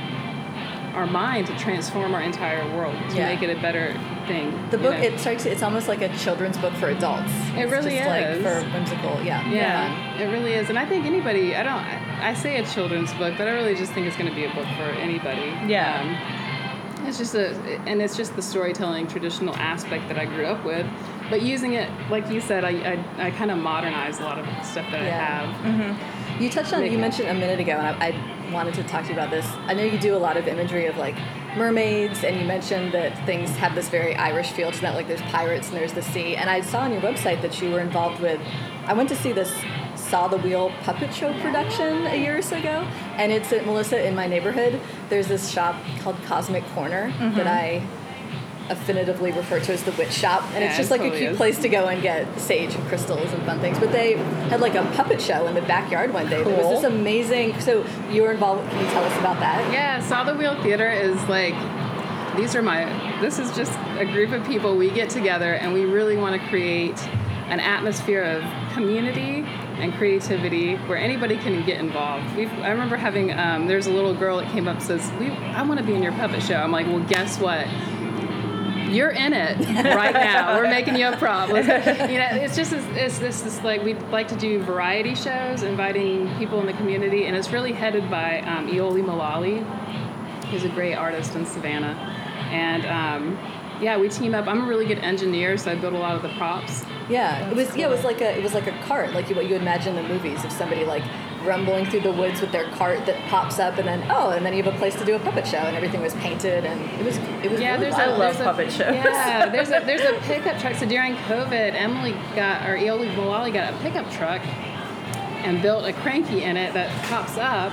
our 0.95 1.07
mind 1.09 1.45
to 1.49 1.59
transform 1.59 2.15
our 2.15 2.23
entire 2.23 2.65
world 2.77 2.95
to 3.11 3.17
Yeah. 3.17 3.29
make 3.35 3.43
it 3.43 3.51
a 3.51 3.61
better 3.61 3.93
thing. 4.29 4.53
The 4.71 4.79
book 4.79 4.95
know? 4.95 5.03
it 5.03 5.19
strikes 5.19 5.45
it's 5.45 5.63
almost 5.63 5.89
like 5.89 6.01
a 6.03 6.17
children's 6.19 6.57
book 6.57 6.73
for 6.75 6.89
adults. 6.89 7.33
It 7.57 7.65
really 7.69 7.97
just 7.97 8.09
like 8.09 8.27
is. 8.27 8.43
for 8.43 8.63
whimsical. 8.71 9.21
Yeah. 9.25 9.45
Yeah, 9.51 10.21
it 10.23 10.27
really 10.33 10.55
is, 10.55 10.69
and 10.71 10.79
I 10.79 10.87
think 10.87 11.05
anybody. 11.05 11.57
I 11.57 11.63
don't. 11.65 11.75
I, 11.75 12.31
I 12.31 12.35
say 12.35 12.59
a 12.59 12.65
children's 12.67 13.13
book, 13.15 13.35
but 13.37 13.49
I 13.49 13.51
really 13.51 13.75
just 13.75 13.93
think 13.93 14.07
it's 14.07 14.17
going 14.17 14.31
to 14.31 14.35
be 14.37 14.45
a 14.45 14.55
book 14.55 14.67
for 14.77 14.85
anybody. 15.01 15.53
Yeah. 15.67 16.01
Um, 16.01 16.45
it's 17.07 17.19
just 17.19 17.35
a, 17.35 17.51
and 17.87 18.01
it's 18.01 18.17
just 18.17 18.35
the 18.35 18.41
storytelling 18.43 19.09
traditional 19.09 19.55
aspect 19.57 20.09
that 20.09 20.19
I 20.19 20.25
grew 20.25 20.47
up 20.47 20.65
with, 20.65 20.87
but 21.31 21.43
using 21.43 21.73
it, 21.75 21.89
like 22.11 22.29
you 22.31 22.41
said, 22.41 22.65
I 22.65 22.71
I, 23.19 23.27
I 23.27 23.31
kind 23.33 23.51
of 23.51 23.59
modernize 23.59 24.19
a 24.21 24.23
lot 24.23 24.39
of 24.39 24.45
stuff 24.65 24.87
that 24.91 25.03
Yeah. 25.03 25.53
I 25.65 25.69
have. 25.69 26.41
You 26.43 26.51
touched 26.51 26.73
on, 26.73 26.81
Make 26.81 26.91
you 26.93 26.99
mentioned 26.99 27.29
a 27.29 27.35
minute 27.35 27.61
ago, 27.61 27.73
and 27.73 27.87
I, 27.87 28.09
I 28.09 28.51
wanted 28.53 28.75
to 28.75 28.83
talk 28.85 29.03
to 29.05 29.09
you 29.09 29.15
about 29.15 29.31
this. 29.31 29.47
I 29.67 29.75
know 29.75 29.85
you 29.85 29.99
do 29.99 30.17
a 30.17 30.19
lot 30.19 30.37
of 30.37 30.49
imagery 30.49 30.87
of 30.87 30.97
like 30.97 31.15
mermaids, 31.57 32.25
and 32.25 32.37
you 32.41 32.45
mentioned 32.45 32.93
that 32.93 33.25
things 33.25 33.51
have 33.57 33.75
this 33.77 33.89
very 33.89 34.17
Irish 34.17 34.51
feel 34.51 34.73
to 34.73 34.81
that, 34.81 34.95
like 34.97 35.07
there's 35.07 35.23
pirates 35.23 35.69
and 35.69 35.77
there's 35.77 35.93
the 35.93 36.03
sea. 36.03 36.35
And 36.35 36.51
I 36.51 36.61
saw 36.61 36.81
on 36.81 36.91
your 36.93 37.01
website 37.03 37.41
that 37.43 37.61
you 37.63 37.71
were 37.71 37.79
involved 37.81 38.21
with, 38.21 38.41
I 38.87 38.95
went 38.95 39.09
to 39.11 39.17
see 39.17 39.33
this 39.33 39.53
Saw 39.95 40.27
the 40.29 40.37
Wheel 40.39 40.71
puppet 40.83 41.15
show 41.15 41.33
production 41.41 42.07
a 42.07 42.17
year 42.17 42.37
or 42.39 42.43
so 42.43 42.57
ago, 42.59 42.87
and 43.17 43.31
it's 43.33 43.53
at 43.53 43.65
Melissa 43.65 44.05
in 44.05 44.15
my 44.17 44.27
neighborhood. 44.27 44.81
There's 45.09 45.29
this 45.29 45.49
shop 45.51 45.77
called 46.01 46.17
Cosmic 46.27 46.65
Corner 46.75 47.11
Mm-hmm. 47.13 47.37
that 47.37 47.47
I 47.47 47.87
affinitively 48.71 49.31
refer 49.33 49.61
to 49.61 49.73
as 49.73 49.83
the 49.83 49.93
witch 49.93 50.13
shop 50.13 50.43
and 50.55 50.63
Yeah, 50.65 50.69
it's 50.69 50.77
just 50.79 50.91
it 50.91 50.99
like 51.01 51.13
a 51.13 51.17
cute 51.17 51.33
is. 51.33 51.37
place 51.37 51.59
to 51.61 51.69
go 51.69 51.87
and 51.89 52.01
get 52.03 52.39
sage 52.41 52.75
and 52.75 52.83
crystals 52.89 53.31
and 53.33 53.43
fun 53.45 53.61
things 53.61 53.79
but 53.79 53.93
they 53.93 54.17
had 54.49 54.61
like 54.61 54.75
a 54.75 54.83
puppet 54.95 55.21
show 55.21 55.47
in 55.47 55.55
the 55.55 55.61
backyard 55.63 56.13
one 56.15 56.29
day 56.31 56.43
there 56.43 56.55
was 56.57 56.63
Cool. 56.67 56.71
this 56.81 56.85
amazing 56.85 57.61
so 57.61 57.85
you 58.11 58.23
were 58.23 58.31
involved 58.33 58.69
can 58.71 58.85
you 58.85 58.91
tell 58.93 59.05
us 59.05 59.19
about 59.19 59.39
that 59.41 59.71
Yeah, 59.73 60.01
Saw 60.01 60.25
the 60.25 60.35
Wheel 60.35 60.61
Theater 60.63 60.91
is 60.91 61.17
like 61.29 61.55
these 62.37 62.57
are 62.57 62.63
my 62.63 62.85
this 63.21 63.39
is 63.39 63.55
just 63.55 63.73
a 63.99 64.05
group 64.05 64.33
of 64.33 64.45
people 64.47 64.77
we 64.77 64.91
get 64.91 65.11
together 65.11 65.55
and 65.55 65.73
we 65.75 65.85
really 65.85 66.17
want 66.17 66.41
to 66.41 66.49
create 66.49 66.99
an 67.49 67.61
atmosphere 67.61 68.23
of 68.23 68.43
community 68.73 69.45
and 69.79 69.93
creativity 69.95 70.77
where 70.87 70.97
anybody 70.97 71.37
can 71.37 71.65
get 71.67 71.79
involved. 71.79 72.25
We've, 72.37 72.51
I 72.61 72.71
remember 72.71 72.97
having 72.97 73.33
um, 73.39 73.67
there's 73.67 73.87
a 73.87 73.91
little 73.93 74.15
girl 74.15 74.39
that 74.39 74.51
came 74.51 74.67
up 74.67 74.77
and 74.77 74.83
says, 74.83 75.13
we, 75.21 75.29
"I 75.31 75.63
want 75.63 75.79
to 75.79 75.85
be 75.87 75.95
in 75.95 76.03
your 76.03 76.13
puppet 76.13 76.43
show." 76.43 76.55
I'm 76.57 76.71
like, 76.73 76.87
"Well, 76.87 77.01
guess 77.01 77.39
what? 77.39 77.67
You're 78.95 79.11
in 79.11 79.33
it 79.33 79.59
right 79.95 80.15
now. 80.15 80.57
We're 80.57 80.71
making 80.71 80.97
you 80.97 81.09
a 81.09 81.17
prop. 81.17 81.51
Let's. 81.51 81.67
You 82.11 82.19
know, 82.19 82.29
it's 82.31 82.57
just 82.57 82.71
this, 82.71 82.85
it's 82.97 83.19
this, 83.19 83.41
this 83.43 83.63
like 83.63 83.83
we 83.83 83.95
like 83.95 84.29
to 84.29 84.37
do 84.37 84.63
variety 84.63 85.15
shows, 85.15 85.63
inviting 85.63 86.35
people 86.39 86.61
in 86.61 86.67
the 86.67 86.73
community, 86.75 87.27
and 87.27 87.37
it's 87.37 87.51
really 87.51 87.73
headed 87.73 88.09
by 88.11 88.41
um, 88.43 88.69
Ioli 88.69 89.03
Malali, 89.03 89.65
who's 90.47 90.65
a 90.65 90.69
great 90.69 90.95
artist 90.95 91.35
in 91.35 91.45
Savannah, 91.45 91.95
and 92.51 92.87
um, 92.87 93.39
yeah, 93.81 93.99
we 93.99 94.09
team 94.09 94.35
up. 94.35 94.47
I'm 94.47 94.63
a 94.63 94.67
really 94.67 94.87
good 94.87 95.01
engineer, 95.01 95.57
so 95.59 95.73
I 95.73 95.75
build 95.75 95.95
a 95.95 95.99
lot 95.99 96.15
of 96.15 96.23
the 96.23 96.33
props. 96.37 96.85
yeah 97.09 97.51
it 97.51 97.57
was 97.57 97.77
yeah 97.77 97.87
it 97.87 97.91
was 97.91 98.05
like 98.05 98.21
a 98.23 98.39
it 98.39 98.43
was 98.43 98.55
like 98.55 98.67
a 98.67 98.83
cart 98.85 99.13
like 99.13 99.29
you, 99.29 99.37
what 99.37 99.45
you 99.45 99.53
would 99.53 99.61
imagine 99.61 99.95
in 99.95 100.03
the 100.03 100.09
movies 100.09 100.43
of 100.43 100.51
somebody 100.51 100.85
like 100.85 101.03
rumbling 101.45 101.87
through 101.87 102.01
the 102.01 102.13
woods 102.13 102.41
with 102.41 102.53
their 102.53 102.69
cart 102.71 103.05
that 103.07 103.17
pops 103.29 103.59
up, 103.59 103.79
and 103.79 103.87
then 103.87 104.05
oh, 104.11 104.31
and 104.31 104.45
then 104.45 104.55
you 104.55 104.63
have 104.63 104.75
a 104.75 104.79
place 104.79 104.95
to 104.97 105.05
do 105.05 105.15
a 105.15 105.19
puppet 105.19 105.47
show, 105.47 105.59
and 105.59 105.77
everything 105.77 106.01
was 106.01 106.15
painted, 106.15 106.65
and 106.65 106.81
it 107.01 107.05
was 107.05 107.17
it 107.45 107.51
was 107.51 107.61
Yeah, 107.61 107.73
really 107.73 107.85
there's 107.85 107.95
wild. 107.95 108.11
a 108.17 108.19
love 108.19 108.41
a- 108.41 108.45
puppet 108.45 108.71
shows. 108.73 108.95
Yeah, 108.95 109.49
there's 109.49 109.69
a 109.71 109.81
there's 109.85 110.01
a 110.03 110.15
pickup 110.23 110.59
truck. 110.61 110.75
So 110.77 110.87
during 110.87 111.15
COVID, 111.17 111.75
Emily 111.75 112.13
got 112.35 112.69
or 112.69 112.77
Eoli 112.77 113.15
Malali 113.15 113.53
got 113.53 113.73
a 113.73 113.77
pickup 113.79 114.11
truck 114.13 114.41
and 115.45 115.61
built 115.61 115.85
a 115.85 115.93
cranky 115.93 116.43
in 116.43 116.57
it 116.57 116.73
that 116.75 116.91
pops 117.09 117.37
up. 117.39 117.73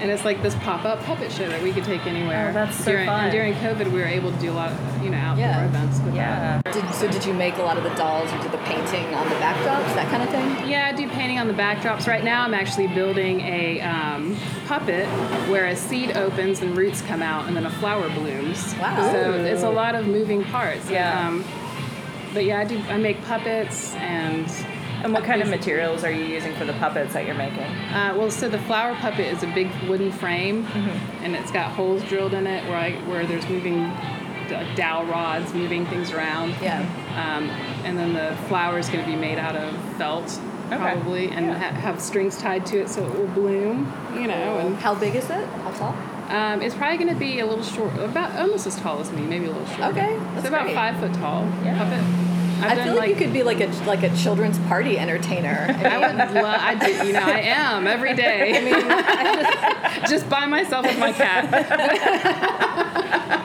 And 0.00 0.10
it's 0.10 0.24
like 0.24 0.42
this 0.42 0.54
pop-up 0.56 1.02
puppet 1.04 1.32
show 1.32 1.48
that 1.48 1.62
we 1.62 1.72
could 1.72 1.84
take 1.84 2.06
anywhere. 2.06 2.50
Oh, 2.50 2.52
that's 2.52 2.76
so 2.76 2.90
during, 2.92 3.06
fun. 3.06 3.24
And 3.24 3.32
during 3.32 3.54
COVID, 3.54 3.90
we 3.92 3.98
were 3.98 4.06
able 4.06 4.30
to 4.30 4.38
do 4.38 4.50
a 4.50 4.54
lot 4.54 4.70
of 4.70 5.02
you 5.02 5.10
know 5.10 5.16
outdoor 5.16 5.44
Yeah. 5.44 5.64
events 5.64 6.00
with 6.00 6.14
Yeah. 6.14 6.60
Did, 6.72 6.94
so 6.94 7.10
did 7.10 7.24
you 7.24 7.32
make 7.32 7.56
a 7.56 7.62
lot 7.62 7.78
of 7.78 7.84
the 7.84 7.94
dolls 7.94 8.32
or 8.32 8.38
did 8.42 8.52
the 8.52 8.58
painting 8.58 9.14
on 9.14 9.28
the 9.28 9.34
backdrops, 9.36 9.94
that 9.94 10.08
kind 10.10 10.22
of 10.22 10.28
thing? 10.28 10.68
Yeah, 10.68 10.86
I 10.88 10.92
do 10.92 11.08
painting 11.08 11.38
on 11.38 11.46
the 11.48 11.54
backdrops. 11.54 12.06
Right 12.06 12.24
now, 12.24 12.42
I'm 12.42 12.54
actually 12.54 12.88
building 12.88 13.40
a 13.40 13.80
um, 13.80 14.36
puppet 14.66 15.06
where 15.48 15.66
a 15.66 15.76
seed 15.76 16.16
opens 16.16 16.60
and 16.60 16.76
roots 16.76 17.00
come 17.02 17.22
out, 17.22 17.46
and 17.46 17.56
then 17.56 17.64
a 17.66 17.70
flower 17.70 18.08
blooms. 18.10 18.74
Wow. 18.78 19.10
So 19.12 19.32
it's 19.32 19.62
a 19.62 19.70
lot 19.70 19.94
of 19.94 20.06
moving 20.06 20.44
parts. 20.44 20.90
Yeah. 20.90 21.26
Um, 21.28 21.44
but 22.34 22.44
yeah, 22.44 22.60
I 22.60 22.64
do. 22.64 22.78
I 22.88 22.98
make 22.98 23.22
puppets 23.24 23.94
and 23.94 24.46
And 25.04 25.12
what 25.12 25.24
kind 25.24 25.42
of 25.42 25.48
materials 25.48 26.02
are 26.04 26.10
you 26.10 26.24
using 26.24 26.54
for 26.54 26.64
the 26.64 26.72
puppets 26.74 27.12
that 27.12 27.26
you're 27.26 27.34
making? 27.36 27.62
Uh, 27.62 28.14
well, 28.16 28.30
so 28.30 28.48
the 28.48 28.58
flower 28.60 28.94
puppet 28.96 29.26
is 29.32 29.42
a 29.42 29.46
big 29.48 29.70
wooden 29.88 30.10
frame, 30.10 30.64
Mm-hmm. 30.66 31.24
and 31.24 31.36
it's 31.36 31.50
got 31.50 31.70
holes 31.72 32.02
drilled 32.04 32.34
in 32.34 32.46
it 32.46 32.64
where 32.68 32.76
I, 32.78 32.92
where 33.08 33.24
there's 33.26 33.48
moving 33.48 33.90
dowel 34.76 35.04
rods 35.06 35.52
moving 35.54 35.84
things 35.86 36.12
around. 36.12 36.50
Yeah. 36.62 36.80
Um, 37.16 37.50
and 37.84 37.98
then 37.98 38.14
the 38.14 38.36
flower 38.48 38.78
is 38.78 38.88
going 38.88 39.04
to 39.04 39.10
be 39.10 39.16
made 39.16 39.38
out 39.38 39.56
of 39.56 39.74
felt, 39.96 40.38
Okay. 40.66 40.76
probably, 40.78 41.28
and 41.30 41.46
Yeah. 41.46 41.58
ha- 41.58 41.74
have 41.80 42.00
strings 42.00 42.38
tied 42.38 42.64
to 42.66 42.78
it 42.80 42.88
so 42.88 43.04
it 43.04 43.16
will 43.18 43.26
bloom. 43.28 43.92
You 44.14 44.26
know, 44.28 44.58
and 44.58 44.76
How 44.76 44.94
big 44.94 45.14
is 45.14 45.28
it? 45.30 45.46
How 45.48 45.70
tall? 45.72 45.94
um, 46.28 46.62
it's 46.62 46.74
probably 46.74 46.96
going 46.96 47.12
to 47.12 47.18
be 47.18 47.38
a 47.40 47.46
little 47.46 47.62
short, 47.64 47.94
about 47.98 48.36
almost 48.40 48.66
as 48.66 48.76
tall 48.80 48.98
as 49.00 49.10
me, 49.12 49.22
maybe 49.22 49.46
a 49.46 49.50
little 49.50 49.66
shorter. 49.66 49.84
Okay, 49.98 50.14
it's 50.14 50.34
that's 50.34 50.48
about 50.48 50.62
great. 50.64 50.74
five 50.74 50.98
foot 50.98 51.12
tall 51.14 51.44
Yeah. 51.64 51.78
puppet. 51.78 52.25
I 52.60 52.84
feel 52.84 52.94
like, 52.96 53.10
you 53.10 53.16
could 53.16 53.32
be 53.32 53.42
like 53.42 53.60
a 53.60 53.66
like 53.84 54.02
a 54.02 54.14
children's 54.16 54.58
party 54.60 54.98
entertainer. 54.98 55.66
I 55.78 55.98
would 55.98 56.16
love. 56.34 56.60
I 56.60 56.74
do. 56.74 57.06
You 57.06 57.12
know, 57.12 57.20
I 57.20 57.40
am 57.40 57.86
every 57.86 58.14
day. 58.14 58.56
I 58.56 58.60
mean, 58.60 58.74
I 58.74 60.00
just, 60.00 60.10
just 60.10 60.28
by 60.28 60.46
myself 60.46 60.86
with 60.86 60.98
my 60.98 61.12
cat. 61.12 62.84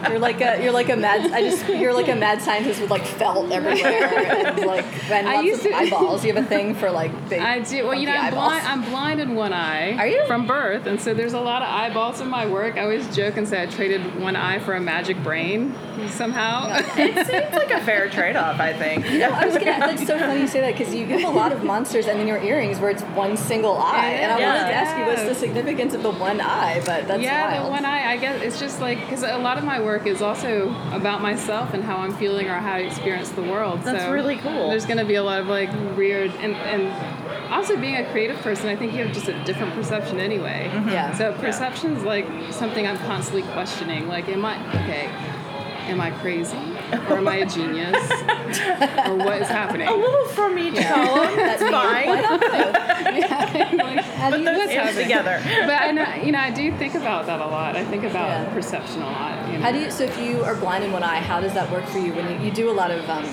You're 0.09 0.19
like 0.19 0.41
a 0.41 0.61
you're 0.63 0.71
like 0.71 0.89
a 0.89 0.95
mad 0.95 1.31
I 1.31 1.41
just 1.41 1.67
you're 1.67 1.93
like 1.93 2.07
a 2.09 2.15
mad 2.15 2.41
scientist 2.41 2.81
with 2.81 2.89
like 2.89 3.05
felt 3.05 3.51
everywhere 3.51 4.47
and 4.47 4.65
like 4.65 4.85
and 5.11 5.27
I 5.29 5.35
lots 5.35 5.47
used 5.47 5.65
of 5.65 5.71
to- 5.71 5.77
eyeballs. 5.77 6.25
You 6.25 6.33
have 6.33 6.43
a 6.43 6.47
thing 6.47 6.75
for 6.75 6.91
like 6.91 7.11
big. 7.29 7.39
I 7.39 7.59
do. 7.59 7.85
Well, 7.85 7.93
you 7.95 8.05
know, 8.07 8.13
I'm 8.15 8.33
blind. 8.33 8.67
I'm 8.67 8.83
blind 8.89 9.19
in 9.21 9.35
one 9.35 9.53
eye. 9.53 9.95
Are 9.97 10.07
you? 10.07 10.25
From 10.27 10.47
birth, 10.47 10.85
and 10.85 10.99
so 11.01 11.13
there's 11.13 11.33
a 11.33 11.39
lot 11.39 11.61
of 11.61 11.67
eyeballs 11.69 12.21
in 12.21 12.27
my 12.27 12.45
work. 12.45 12.77
I 12.77 12.81
always 12.83 13.13
joke 13.15 13.37
and 13.37 13.47
say 13.47 13.61
I 13.61 13.65
traded 13.65 14.19
one 14.19 14.35
eye 14.35 14.59
for 14.59 14.73
a 14.75 14.79
magic 14.81 15.21
brain 15.23 15.73
somehow. 16.09 16.67
It 16.97 17.27
seems 17.27 17.53
like 17.55 17.71
a 17.71 17.81
fair 17.81 18.09
trade-off, 18.09 18.59
I 18.59 18.73
think. 18.73 19.05
No, 19.11 19.29
I 19.29 19.45
was 19.45 19.55
gonna. 19.55 19.79
That's 19.79 20.05
so 20.07 20.17
funny 20.17 20.41
you 20.41 20.47
say 20.47 20.61
that 20.61 20.77
because 20.77 20.93
you 20.93 21.05
have 21.07 21.23
a 21.23 21.29
lot 21.35 21.51
of 21.51 21.63
monsters 21.63 22.07
and 22.07 22.19
then 22.19 22.27
your 22.27 22.41
earrings 22.41 22.79
where 22.79 22.89
it's 22.89 23.03
one 23.03 23.35
single 23.37 23.77
eye. 23.77 24.05
And 24.21 24.31
I 24.31 24.39
Yeah. 24.39 24.53
wanted 24.53 24.67
to 24.69 24.73
ask 24.75 24.97
you 24.97 25.05
what's 25.05 25.23
the 25.23 25.35
significance 25.35 25.93
of 25.93 26.03
the 26.03 26.11
one 26.11 26.39
eye, 26.41 26.81
but 26.85 27.07
that's 27.07 27.21
yeah, 27.21 27.51
wild. 27.53 27.67
the 27.67 27.71
one 27.71 27.85
eye. 27.85 28.11
I 28.11 28.17
guess 28.17 28.41
it's 28.41 28.59
just 28.59 28.79
like 28.81 28.99
because 29.01 29.23
a 29.23 29.37
lot 29.37 29.57
of 29.57 29.63
my 29.63 29.79
work 29.81 29.90
is 29.97 30.21
also 30.21 30.69
about 30.91 31.21
myself 31.21 31.73
and 31.73 31.83
how 31.83 31.97
I'm 31.97 32.13
feeling 32.15 32.47
or 32.47 32.55
how 32.55 32.73
I 32.73 32.79
experience 32.79 33.29
the 33.29 33.43
world. 33.43 33.81
That's 33.83 34.03
so 34.03 34.11
really 34.11 34.37
cool. 34.37 34.69
There's 34.69 34.85
going 34.85 34.99
to 34.99 35.05
be 35.05 35.15
a 35.15 35.23
lot 35.23 35.39
of 35.39 35.47
like 35.47 35.71
weird 35.95 36.31
and 36.35 36.55
and 36.55 37.51
also 37.51 37.75
being 37.75 37.97
a 37.97 38.09
creative 38.11 38.37
person, 38.37 38.69
I 38.69 38.75
think 38.75 38.93
you 38.93 39.03
have 39.03 39.13
just 39.13 39.27
a 39.27 39.43
different 39.43 39.73
perception 39.73 40.19
anyway. 40.19 40.69
Mm-hmm. 40.71 40.89
Yeah. 40.89 41.13
So 41.17 41.33
perception 41.33 41.97
is 41.97 42.03
like 42.03 42.25
something 42.51 42.87
I'm 42.87 42.97
constantly 42.99 43.43
questioning. 43.51 44.07
Like, 44.07 44.29
am 44.29 44.45
I 44.45 44.57
okay? 44.69 45.07
Am 45.87 45.99
I 45.99 46.11
crazy 46.11 46.57
or 47.09 47.17
am 47.17 47.27
I 47.27 47.37
a 47.37 47.45
genius 47.45 48.11
or 49.07 49.15
what 49.15 49.41
is 49.41 49.47
happening? 49.47 49.87
A 49.87 49.93
little 49.95 50.25
from 50.27 50.57
each 50.59 50.75
column. 50.85 51.35
That's 51.35 51.61
fine. 51.61 52.07
Why 52.07 52.21
not 52.21 52.39
both? 52.41 52.73
Like, 53.71 54.05
Put 54.31 54.45
those 54.45 54.57
what's 54.57 54.71
ends 54.71 54.73
happening? 54.73 55.03
together. 55.03 55.41
but 55.65 55.81
I 55.81 55.91
know, 55.91 56.13
you 56.23 56.31
know, 56.31 56.39
I 56.39 56.51
do 56.51 56.71
think 56.77 56.95
about 56.95 57.25
that 57.25 57.39
a 57.39 57.45
lot. 57.47 57.75
I 57.75 57.83
think 57.85 58.03
about 58.03 58.29
Yeah. 58.29 58.53
perception 58.53 59.01
a 59.01 59.05
lot. 59.05 59.47
You 59.51 59.57
know? 59.57 59.65
How 59.65 59.71
do 59.71 59.79
you? 59.79 59.91
So 59.91 60.03
if 60.03 60.17
you 60.19 60.43
are 60.43 60.55
blind 60.55 60.83
in 60.83 60.91
one 60.91 61.03
eye, 61.03 61.19
how 61.19 61.39
does 61.41 61.53
that 61.53 61.71
work 61.71 61.85
for 61.85 61.97
you? 61.99 62.13
When 62.13 62.29
you, 62.39 62.45
you 62.47 62.51
do 62.51 62.69
a 62.69 62.73
lot 62.73 62.91
of 62.91 63.07
um, 63.09 63.25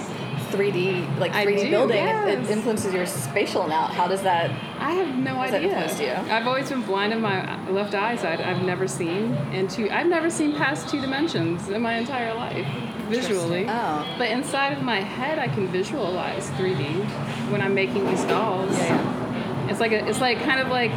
3D 0.51 1.19
like 1.19 1.33
3D 1.33 1.61
do, 1.65 1.71
building, 1.71 1.99
it, 1.99 2.07
yes. 2.07 2.49
it 2.49 2.51
influences 2.53 2.95
your 2.95 3.05
spatial 3.07 3.69
now. 3.69 3.87
How 3.87 4.09
does 4.09 4.23
that? 4.23 4.51
I 4.81 4.93
have 4.93 5.15
no 5.19 5.35
Does 5.35 5.51
that 5.51 5.63
idea. 5.63 5.79
influence 5.79 6.01
you? 6.01 6.33
I've 6.35 6.47
always 6.47 6.71
been 6.71 6.83
blind 6.83 7.13
in 7.13 7.21
my 7.21 7.69
left 7.71 7.95
eye 7.95 8.17
side. 8.17 8.41
I've 8.41 8.63
never 8.63 8.89
seen 8.89 9.35
into. 9.53 9.95
I've 9.95 10.07
never 10.07 10.31
seen 10.31 10.55
past 10.55 10.89
two 10.89 11.01
dimensions 11.01 11.69
in 11.69 11.83
my 11.83 11.95
entire 11.99 12.33
life 12.35 12.67
visually. 13.09 13.67
Oh. 13.69 14.07
But 14.19 14.31
inside 14.31 14.73
of 14.77 14.83
my 14.83 15.01
head, 15.01 15.39
I 15.39 15.49
can 15.49 15.69
visualize 15.69 16.49
3D 16.51 17.05
when 17.51 17.61
I'm 17.63 17.75
making 17.75 18.07
these 18.07 18.25
dolls. 18.25 18.77
Yeah, 18.79 19.69
It's 19.71 19.81
like 19.81 19.93
a, 19.93 20.07
it's 20.09 20.21
like 20.21 20.43
kind 20.43 20.61
of 20.61 20.69
like 20.69 20.93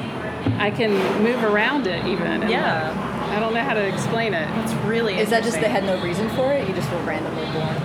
I 0.59 0.71
can 0.71 0.91
move 1.23 1.43
around 1.43 1.87
it 1.87 2.05
even. 2.05 2.47
Yeah. 2.49 2.89
like- 2.89 3.11
I 3.31 3.39
don't 3.39 3.53
know 3.53 3.61
how 3.63 3.73
to 3.73 3.87
explain 3.87 4.33
it. 4.33 4.45
That's 4.55 4.73
really 4.85 5.17
Is 5.17 5.29
that 5.29 5.43
just 5.43 5.61
they 5.61 5.69
had 5.69 5.85
no 5.85 6.01
reason 6.03 6.27
for 6.31 6.51
it? 6.51 6.67
You 6.67 6.73
just 6.75 6.91
were 6.91 6.97
randomly 7.03 7.45
born. 7.53 7.77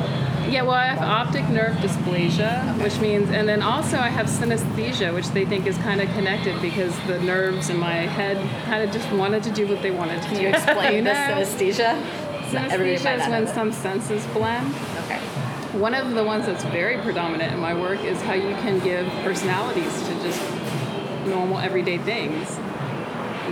Yeah, 0.51 0.63
well, 0.63 0.73
I 0.75 0.87
have 0.87 1.01
optic 1.03 1.49
nerve 1.49 1.75
dysplasia, 1.77 2.81
which 2.83 2.99
means, 3.01 3.31
and 3.31 3.49
then 3.49 3.63
also 3.63 3.97
I 3.99 4.09
have 4.09 4.27
synesthesia, 4.27 5.13
which 5.15 5.29
they 5.31 5.45
think 5.45 5.67
is 5.67 5.77
kind 5.79 6.01
of 6.01 6.09
connected 6.11 6.61
because 6.63 6.97
the 7.07 7.21
nerves 7.21 7.69
in 7.69 7.79
my 7.79 7.93
head 7.95 8.37
kind 8.65 8.83
of 8.83 8.93
just 8.93 9.11
wanted 9.13 9.43
to 9.45 9.51
do 9.51 9.67
what 9.69 9.83
they 9.83 9.91
wanted 9.91 10.21
to 10.23 10.29
Can 10.29 10.37
do. 10.37 10.43
you 10.43 10.49
explain 10.49 10.95
You 10.99 11.03
the 11.03 11.11
synesthesia? 11.11 12.01
Synesthesia 12.51 13.21
is 13.21 13.29
when 13.29 13.47
some 13.47 13.73
senses 13.73 14.25
blend. 14.27 14.75
Okay. 15.05 15.19
One 15.79 15.95
of 15.95 16.15
the 16.15 16.25
ones 16.25 16.47
that's 16.47 16.65
very 16.65 16.99
predominant 16.99 17.53
in 17.53 17.59
my 17.59 17.75
work 17.75 18.03
is 18.05 18.21
how 18.23 18.35
you 18.35 18.55
can 18.57 18.79
give 18.81 19.07
personalities 19.25 19.93
to 20.03 20.15
just 20.23 20.41
normal 21.27 21.59
everyday 21.59 21.99
things. 21.99 22.57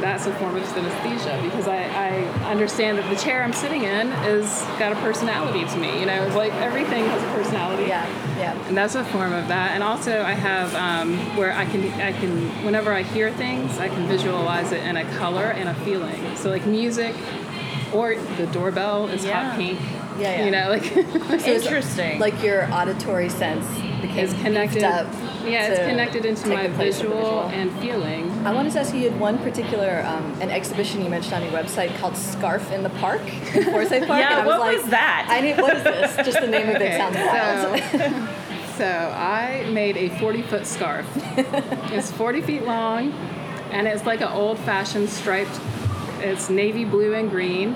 That's 0.00 0.26
a 0.26 0.34
form 0.34 0.56
of 0.56 0.64
synesthesia 0.64 1.42
because 1.42 1.68
I, 1.68 1.84
I 1.84 2.50
understand 2.50 2.98
that 2.98 3.08
the 3.08 3.16
chair 3.16 3.42
I'm 3.42 3.52
sitting 3.52 3.84
in 3.84 4.08
is 4.24 4.46
got 4.78 4.92
a 4.92 4.96
personality 4.96 5.64
to 5.64 5.76
me. 5.78 6.00
You 6.00 6.06
know, 6.06 6.24
it's 6.24 6.34
like 6.34 6.52
everything 6.54 7.04
has 7.06 7.22
a 7.22 7.26
personality. 7.26 7.84
Yeah. 7.84 8.06
Yeah. 8.38 8.68
And 8.68 8.76
that's 8.76 8.96
a 8.96 9.04
form 9.04 9.32
of 9.32 9.48
that. 9.48 9.70
And 9.70 9.82
also, 9.82 10.22
I 10.22 10.32
have 10.32 10.74
um, 10.74 11.16
where 11.36 11.52
I 11.52 11.64
can, 11.66 11.84
I 12.00 12.12
can, 12.12 12.48
whenever 12.64 12.92
I 12.92 13.02
hear 13.02 13.32
things, 13.32 13.78
I 13.78 13.88
can 13.88 14.06
visualize 14.06 14.72
it 14.72 14.82
in 14.82 14.96
a 14.96 15.04
color 15.16 15.44
and 15.44 15.68
a 15.68 15.74
feeling. 15.74 16.36
So, 16.36 16.50
like 16.50 16.66
music, 16.66 17.14
or 17.94 18.14
the 18.36 18.46
doorbell 18.48 19.08
is 19.08 19.24
Yeah. 19.24 19.50
hot 19.50 19.56
pink. 19.58 19.78
Yeah, 20.18 20.38
yeah. 20.38 20.44
You 20.44 20.50
know, 20.50 20.68
like 20.70 20.84
So 21.40 21.50
it's 21.50 21.64
Interesting. 21.66 22.20
Like 22.20 22.42
your 22.42 22.72
auditory 22.72 23.28
sense 23.28 23.66
became 24.00 24.24
it's 24.26 24.34
connected. 24.34 24.84
up. 24.84 25.06
Yeah, 25.44 25.66
it's 25.68 25.80
connected 25.80 26.24
into 26.24 26.48
my 26.48 26.68
the 26.68 26.74
place 26.74 27.00
of 27.00 27.08
the 27.10 27.14
visual, 27.16 27.42
visual. 27.48 27.60
and 27.60 27.70
feeling. 27.80 28.30
I 28.46 28.52
wanted 28.54 28.72
to 28.72 28.80
ask 28.80 28.94
you, 28.94 29.00
you 29.00 29.10
had 29.10 29.20
one 29.20 29.38
particular 29.38 30.02
um, 30.06 30.40
an 30.40 30.50
exhibition 30.50 31.02
you 31.02 31.10
mentioned 31.10 31.34
on 31.34 31.42
your 31.42 31.52
website 31.52 31.94
called 31.98 32.16
"Scarf 32.16 32.70
in 32.72 32.82
the 32.82 32.88
Park" 32.90 33.20
in 33.54 33.64
Forsyth 33.64 34.06
Park. 34.06 34.20
Yeah, 34.20 34.38
and 34.38 34.40
I 34.40 34.46
was 34.46 34.58
what 34.58 34.60
like, 34.60 34.76
was 34.78 34.90
that? 34.90 35.26
I 35.28 35.40
need. 35.40 35.56
What 35.60 35.76
is 35.76 35.82
this? 35.84 36.16
Just 36.16 36.40
the 36.40 36.46
name 36.46 36.68
of 36.70 36.76
it 36.76 36.82
Okay, 36.82 36.96
sounds 36.96 37.16
wild. 37.16 37.82
so, 37.90 38.26
so 38.78 38.86
I 39.14 39.68
made 39.70 39.96
a 39.98 40.08
40 40.18 40.42
foot 40.42 40.66
scarf. 40.66 41.06
it's 41.92 42.10
40 42.12 42.40
feet 42.40 42.62
long, 42.64 43.12
and 43.70 43.86
it's 43.86 44.06
like 44.06 44.20
an 44.22 44.28
old 44.28 44.58
fashioned 44.60 45.10
striped. 45.10 45.60
It's 46.24 46.48
navy 46.50 46.84
blue 46.84 47.14
and 47.14 47.30
green, 47.30 47.74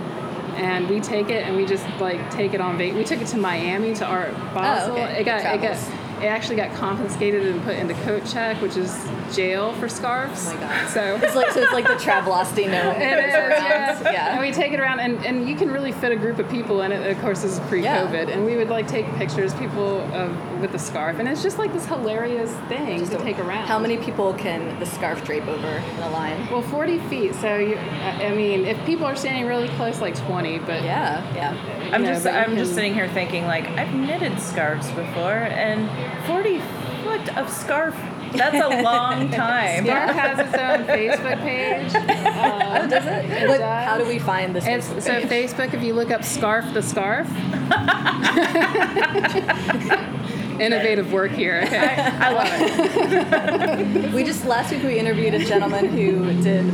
and 0.57 0.88
we 0.88 1.01
take 1.01 1.28
it 1.30 1.44
and 1.44 1.57
we 1.57 1.66
just 1.66 1.86
like 2.01 2.30
take 2.30 2.55
it 2.55 2.61
on. 2.61 2.78
Va- 2.78 2.94
we 2.94 3.05
took 3.05 3.20
it 3.20 3.26
to 3.28 3.36
Miami 3.36 3.94
to 3.94 4.05
Art 4.07 4.32
Basel. 4.55 4.96
Oh, 4.96 5.01
okay. 5.01 5.20
It 5.20 5.24
got 5.24 5.55
it 5.55 5.62
got 5.62 5.76
it 6.22 6.26
actually 6.26 6.57
got 6.57 6.74
confiscated 6.74 7.46
and 7.46 7.62
put 7.62 7.76
into 7.76 7.94
coat 8.03 8.26
check, 8.26 8.61
which 8.61 8.76
is 8.76 8.92
jail 9.33 9.72
for 9.74 9.89
scarves. 9.89 10.47
Oh 10.47 10.55
my 10.55 10.61
God. 10.61 10.89
So 10.91 11.16
It's 11.22 11.35
like 11.35 11.51
so. 11.51 11.61
It's 11.62 11.72
like 11.72 11.87
the 11.87 11.95
Travelocity 11.95 12.66
no. 12.70 12.91
It 12.93 13.03
is, 13.03 13.33
yeah. 13.33 14.01
Yeah. 14.12 14.33
And 14.33 14.41
we 14.41 14.53
take 14.53 14.72
it 14.72 14.81
around, 14.81 15.01
and, 15.01 15.24
and 15.24 15.49
you 15.49 15.57
can 15.57 15.70
really 15.70 15.93
fit 15.93 16.12
a 16.12 16.16
group 16.16 16.39
of 16.39 16.49
people 16.51 16.83
in 16.83 16.93
it. 16.93 17.07
Of 17.11 17.20
course, 17.20 17.43
this 17.43 17.53
is 17.53 17.61
pre-COVID, 17.68 18.29
and 18.33 18.45
we 18.45 18.57
would 18.57 18.68
like 18.68 18.87
take 18.87 19.07
pictures, 19.16 19.55
people 19.55 20.01
of, 20.14 20.61
with 20.61 20.72
the 20.72 20.79
scarf, 20.79 21.18
and 21.18 21.29
it's 21.29 21.43
just 21.43 21.59
like 21.59 21.72
this 21.72 21.87
hilarious 21.87 22.53
thing 22.68 23.09
to 23.09 23.18
take 23.18 23.39
around. 23.39 23.66
How 23.66 23.79
many 23.79 23.99
people 23.99 24.35
can 24.35 24.79
the 24.79 24.87
scarf 24.87 25.24
drape 25.24 25.47
over 25.47 25.68
in 25.68 26.03
a 26.03 26.11
line? 26.11 26.49
Well, 26.51 26.62
40 26.62 26.99
feet. 27.09 27.35
So 27.37 27.57
you, 27.57 27.76
I 27.76 28.26
I 28.29 28.35
mean, 28.35 28.64
if 28.66 28.83
people 28.85 29.07
are 29.07 29.16
standing 29.16 29.47
really 29.47 29.68
close, 29.70 30.01
like 30.01 30.16
20, 30.26 30.59
but 30.61 30.83
Yeah, 30.83 31.35
yeah. 31.35 31.91
I'm 31.93 32.03
know, 32.03 32.12
just 32.12 32.26
I'm 32.26 32.57
just 32.57 32.74
sitting 32.74 32.95
here 32.95 33.09
thinking 33.09 33.47
like 33.47 33.66
I've 33.68 33.95
knitted 33.95 34.39
scarves 34.41 34.89
before 34.91 35.33
and 35.33 35.89
40 36.26 36.59
foot 37.03 37.37
of 37.39 37.49
scarf 37.51 37.95
that's 38.33 38.57
a 38.57 38.83
long 38.91 39.31
time. 39.31 39.85
Scarf 39.85 40.11
has 40.11 40.39
its 40.39 40.55
own 40.55 40.85
Facebook 40.87 41.39
page. 41.41 41.95
Um, 41.95 42.89
Does 42.91 43.07
it? 43.07 43.24
It 43.31 43.49
What- 43.49 43.59
does. 43.59 43.89
How 43.89 43.99
do 43.99 44.05
we 44.07 44.18
find 44.18 44.55
this? 44.55 44.66
It's, 44.66 44.89
Facebook 44.89 45.03
so 45.03 45.26
page? 45.29 45.51
Facebook, 45.51 45.74
if 45.74 45.83
you 45.83 45.95
look 45.95 46.11
up 46.11 46.24
"scarf 46.24 46.72
the 46.74 46.83
scarf," 46.83 47.29
innovative 50.61 51.12
work 51.12 51.31
here. 51.33 51.62
Okay. 51.66 51.95
I 51.97 52.33
love 52.33 52.49
it. 52.51 54.12
We 54.12 54.24
just 54.24 54.45
last 54.45 54.70
week 54.72 54.83
we 54.83 54.99
interviewed 54.99 55.35
a 55.35 55.45
gentleman 55.45 55.87
who 55.89 56.33
did 56.43 56.64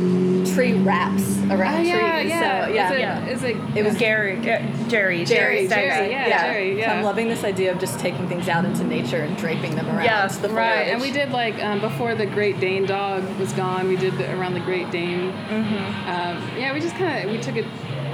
tree 0.55 0.73
wraps 0.73 1.37
around 1.51 1.75
Oh, 1.75 1.81
yeah, 1.81 2.19
trees. 2.19 2.29
yeah. 2.29 2.65
So 2.65 2.71
yeah, 2.73 2.89
Is 2.89 2.91
it, 2.95 2.99
yeah. 2.99 3.25
is 3.27 3.43
it, 3.43 3.77
It 3.77 3.83
was 3.85 3.95
Gary, 3.97 4.39
Jerry, 4.41 5.25
Jerry, 5.25 5.67
Staggs. 5.67 5.69
Jerry, 5.69 6.11
yeah, 6.11 6.51
Jerry, 6.53 6.81
So 6.81 6.87
I'm 6.87 7.03
loving 7.03 7.27
this 7.27 7.43
idea 7.43 7.71
of 7.73 7.79
just 7.79 7.99
taking 7.99 8.27
things 8.27 8.47
out 8.47 8.63
into 8.65 8.83
nature 8.83 9.17
and 9.17 9.35
draping 9.37 9.75
them 9.75 9.87
around. 9.87 10.05
Yes, 10.05 10.37
the 10.37 10.49
Right, 10.49 10.71
foliage. 10.85 10.87
and 10.93 11.01
we 11.01 11.11
did 11.11 11.31
like 11.31 11.61
um, 11.63 11.81
before 11.81 12.15
the 12.15 12.25
Great 12.25 12.59
Dane 12.59 12.85
dog 12.85 13.23
was 13.37 13.51
gone. 13.53 13.87
We 13.87 13.97
did 13.97 14.17
the, 14.17 14.31
around 14.39 14.53
the 14.53 14.59
Great 14.61 14.89
Dane. 14.91 15.31
Mm-hmm. 15.31 16.09
Um, 16.09 16.57
yeah, 16.57 16.73
we 16.73 16.79
just 16.79 16.95
kind 16.95 17.25
of 17.25 17.31
we 17.31 17.37
took 17.41 17.57
it 17.57 17.65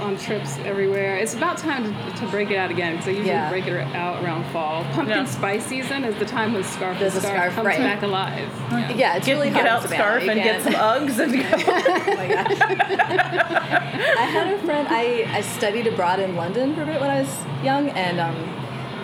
on 0.02 0.16
trips 0.18 0.58
everywhere. 0.58 1.16
It's 1.16 1.34
about 1.34 1.56
time 1.58 1.84
to, 1.84 2.16
to 2.20 2.26
break 2.26 2.50
it 2.50 2.56
out 2.56 2.70
again 2.70 2.92
because 2.92 3.08
I 3.08 3.10
usually 3.12 3.28
Yeah. 3.30 3.48
break 3.48 3.66
it 3.66 3.76
out 3.94 4.22
around 4.24 4.44
fall. 4.52 4.84
Pumpkin 4.92 5.08
Yeah. 5.18 5.24
spice 5.24 5.64
season 5.64 6.04
is 6.04 6.16
the 6.18 6.24
time 6.24 6.52
when 6.52 6.64
scarf 6.64 6.98
There's 6.98 7.14
a 7.14 7.16
and 7.18 7.24
scarf, 7.26 7.36
scarf, 7.52 7.54
comes 7.54 7.66
right. 7.66 7.78
back 7.78 8.02
alive. 8.02 8.48
Yeah. 8.70 8.90
Yeah, 8.94 9.16
it's 9.16 9.26
Get, 9.26 9.32
really 9.34 9.50
get 9.50 9.66
hot 9.66 9.68
out 9.68 9.82
in 9.82 9.88
Savannah. 9.88 10.02
scarf 10.04 10.22
You 10.24 10.30
and 10.30 10.42
get 10.42 10.62
some 10.62 10.72
can't- 10.72 11.08
Uggs 11.08 11.18
and 11.18 11.32
go. 11.32 11.72
Oh 12.12 12.16
my 12.16 12.28
gosh. 12.28 12.60
I 14.18 14.24
had 14.24 14.52
a 14.54 14.58
friend. 14.64 14.88
I, 14.90 15.26
I 15.30 15.40
studied 15.42 15.86
abroad 15.86 16.18
in 16.20 16.34
London 16.36 16.74
for 16.74 16.82
a 16.82 16.86
bit 16.86 17.00
when 17.00 17.10
I 17.10 17.20
was 17.20 17.38
young, 17.62 17.88
and 17.90 18.20
um, 18.20 18.61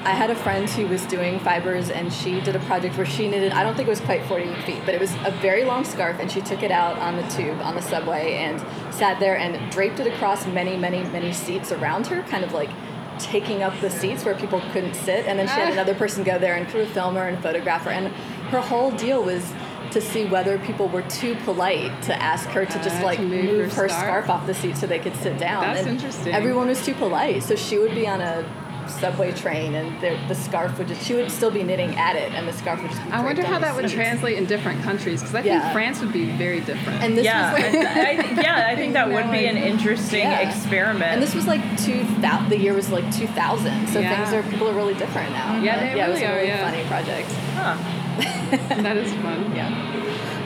I 0.09 0.12
had 0.12 0.30
a 0.30 0.34
friend 0.34 0.68
who 0.70 0.86
was 0.86 1.04
doing 1.04 1.38
fibers, 1.40 1.90
and 1.90 2.11
she 2.11 2.40
did 2.40 2.56
a 2.56 2.61
project 2.61 2.96
where 2.96 3.04
she 3.04 3.28
knitted. 3.28 3.52
I 3.52 3.62
don't 3.62 3.74
think 3.76 3.88
it 3.88 3.90
was 3.90 4.00
quite 4.00 4.24
forty 4.24 4.52
feet, 4.62 4.80
but 4.86 4.94
it 4.94 5.00
was 5.00 5.12
a 5.26 5.30
very 5.42 5.64
long 5.64 5.84
scarf, 5.84 6.16
and 6.18 6.32
she 6.32 6.40
took 6.40 6.62
it 6.62 6.70
out 6.70 6.96
on 6.98 7.16
the 7.16 7.22
tube 7.28 7.61
on 7.61 7.74
the 7.74 7.82
subway 7.82 8.36
and 8.36 8.59
sat 8.92 9.20
there 9.20 9.36
and 9.36 9.70
draped 9.70 10.00
it 10.00 10.06
across 10.06 10.46
many, 10.46 10.78
many, 10.78 11.04
many 11.04 11.30
seats 11.32 11.72
around 11.72 12.06
her, 12.06 12.22
kind 12.22 12.42
of 12.42 12.52
like 12.54 12.70
taking 13.18 13.62
up 13.62 13.78
the 13.82 13.90
seats 13.90 14.24
where 14.24 14.34
people 14.34 14.62
couldn't 14.72 14.94
sit, 14.94 15.26
and 15.26 15.38
then 15.38 15.46
she 15.46 15.52
had 15.61 15.68
Ah. 15.68 15.72
another 15.72 15.94
person 15.94 16.24
go 16.24 16.38
there 16.38 16.54
and 16.54 16.66
through 16.70 16.82
a 16.82 16.86
filmer 16.86 17.28
and 17.28 17.42
photograph 17.42 17.84
her, 17.84 17.90
and 17.90 18.09
her 18.50 18.61
whole 18.61 18.90
deal 18.92 19.22
was. 19.22 19.44
To 19.92 20.02
see 20.02 20.26
whether 20.26 20.59
people 20.59 20.86
were 20.88 21.00
too 21.00 21.34
polite 21.46 22.02
to 22.02 22.22
ask 22.22 22.46
her 22.50 22.66
to 22.66 22.78
just 22.82 23.00
Uh, 23.00 23.04
like 23.04 23.16
to 23.16 23.24
move 23.24 23.44
move 23.46 23.72
her 23.74 23.84
her 23.84 23.88
scarf. 23.88 24.02
scarf 24.26 24.28
off 24.28 24.46
the 24.46 24.52
seat 24.52 24.76
so 24.76 24.86
they 24.86 24.98
could 24.98 25.16
sit 25.16 25.38
down. 25.38 25.62
That's 25.62 25.80
and 25.80 25.88
interesting. 25.88 26.34
Everyone 26.34 26.66
was 26.66 26.84
too 26.84 26.92
polite, 26.92 27.42
so 27.42 27.56
she 27.56 27.78
would 27.78 27.94
be 27.94 28.06
on 28.06 28.20
a 28.20 28.44
subway 28.89 29.32
train, 29.32 29.74
and 29.74 30.01
the, 30.01 30.18
the 30.28 30.34
scarf 30.34 30.76
would 30.78 30.89
just 30.89 31.03
she 31.05 31.14
would 31.14 31.30
still 31.30 31.51
be 31.51 31.62
knitting 31.62 31.95
at 31.97 32.16
it, 32.16 32.32
and 32.32 32.47
the 32.49 32.53
scarf 32.53 32.80
would 32.82 32.91
just. 32.91 33.03
Be 33.05 33.11
I 33.11 33.18
wonder 33.22 33.34
draped 33.43 33.49
how 33.49 33.55
on 33.57 33.61
the 33.61 33.66
that 33.66 33.76
would 33.76 33.89
translate 33.91 34.39
in 34.39 34.47
different 34.47 34.82
countries 34.82 35.20
because 35.20 35.34
I 35.34 35.43
think 35.43 35.62
France 35.72 36.01
would 36.01 36.12
be 36.12 36.30
very 36.32 36.61
different. 36.61 37.03
And 37.03 37.16
this 37.16 37.24
yeah, 37.24 37.53
was 37.53 37.62
like, 37.62 37.74
I, 37.74 38.11
I, 38.11 38.41
yeah, 38.43 38.66
I 38.70 38.76
think 38.76 38.93
that 38.99 39.09
would 39.09 39.30
be 39.30 39.47
an 39.47 39.57
interesting 39.57 40.20
Yeah. 40.20 40.49
experiment. 40.49 41.03
and 41.12 41.22
this 41.22 41.34
was 41.34 41.47
like 41.47 41.61
two 41.78 42.05
thousand. 42.20 42.49
The 42.51 42.59
year 42.59 42.74
was 42.74 42.91
like 42.91 43.05
two 43.14 43.26
thousand, 43.28 43.89
so 43.89 44.01
Yeah. 44.01 44.16
things 44.24 44.32
are 44.34 44.49
people 44.51 44.68
are 44.68 44.74
really 44.74 44.95
different 44.95 45.30
now. 45.32 45.61
Yeah, 45.61 45.78
they 45.80 45.97
yeah, 45.97 46.07
it 46.07 46.11
was 46.11 46.20
really 46.20 46.24
a 46.24 46.32
are, 46.32 46.36
really 46.36 46.49
yeah. 46.49 46.70
funny 46.70 46.84
project. 46.89 47.30
huh. 47.55 47.76
that 48.82 48.97
is 48.97 49.12
fun. 49.14 49.55
Yeah. 49.55 49.68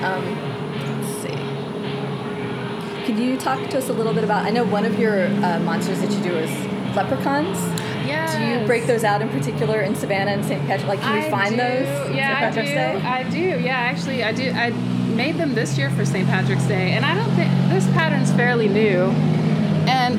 Um, 0.03 1.01
let's 1.01 1.23
see. 1.23 1.63
Can 3.07 3.21
you 3.21 3.37
talk 3.39 3.69
to 3.71 3.79
us 3.79 3.89
a 3.89 3.93
little 3.93 4.13
bit 4.13 4.25
about? 4.25 4.45
I 4.45 4.51
know 4.51 4.65
one 4.65 4.85
of 4.85 4.99
your 4.99 5.27
uh, 5.27 5.59
monsters 5.61 6.01
that 6.01 6.11
you 6.13 6.21
do 6.23 6.37
is 6.37 6.51
leprechauns. 6.95 7.59
Yeah. 8.07 8.39
Do 8.57 8.61
you 8.61 8.67
break 8.67 8.87
those 8.87 9.05
out 9.05 9.23
in 9.23 9.29
particular 9.29 9.81
in 9.83 9.95
Savannah 9.95 10.33
and 10.33 10.45
St. 10.45 10.61
Patrick? 10.67 10.89
Like, 10.89 11.01
can 11.01 11.15
we 11.15 11.27
I 11.27 11.31
find 11.31 11.51
do. 11.51 11.57
those? 11.57 12.15
Yeah, 12.15 12.15
St. 12.15 12.15
I 12.15 12.51
do. 12.51 12.55
Patrick's 12.57 12.71
Day? 12.71 12.95
I 13.09 13.23
do. 13.31 13.65
Yeah, 13.65 13.77
actually, 13.77 14.25
I 14.25 14.33
do. 14.33 14.51
I 14.51 14.71
made 15.15 15.37
them 15.37 15.55
this 15.55 15.77
year 15.79 15.91
for 15.91 16.05
St. 16.05 16.27
Patrick's 16.29 16.65
Day, 16.67 16.93
and 16.93 17.05
I 17.05 17.15
don't 17.15 17.31
think 17.35 17.51
this 17.71 17.87
pattern's 17.95 18.33
fairly 18.33 18.69
new, 18.69 19.11
and. 19.89 20.15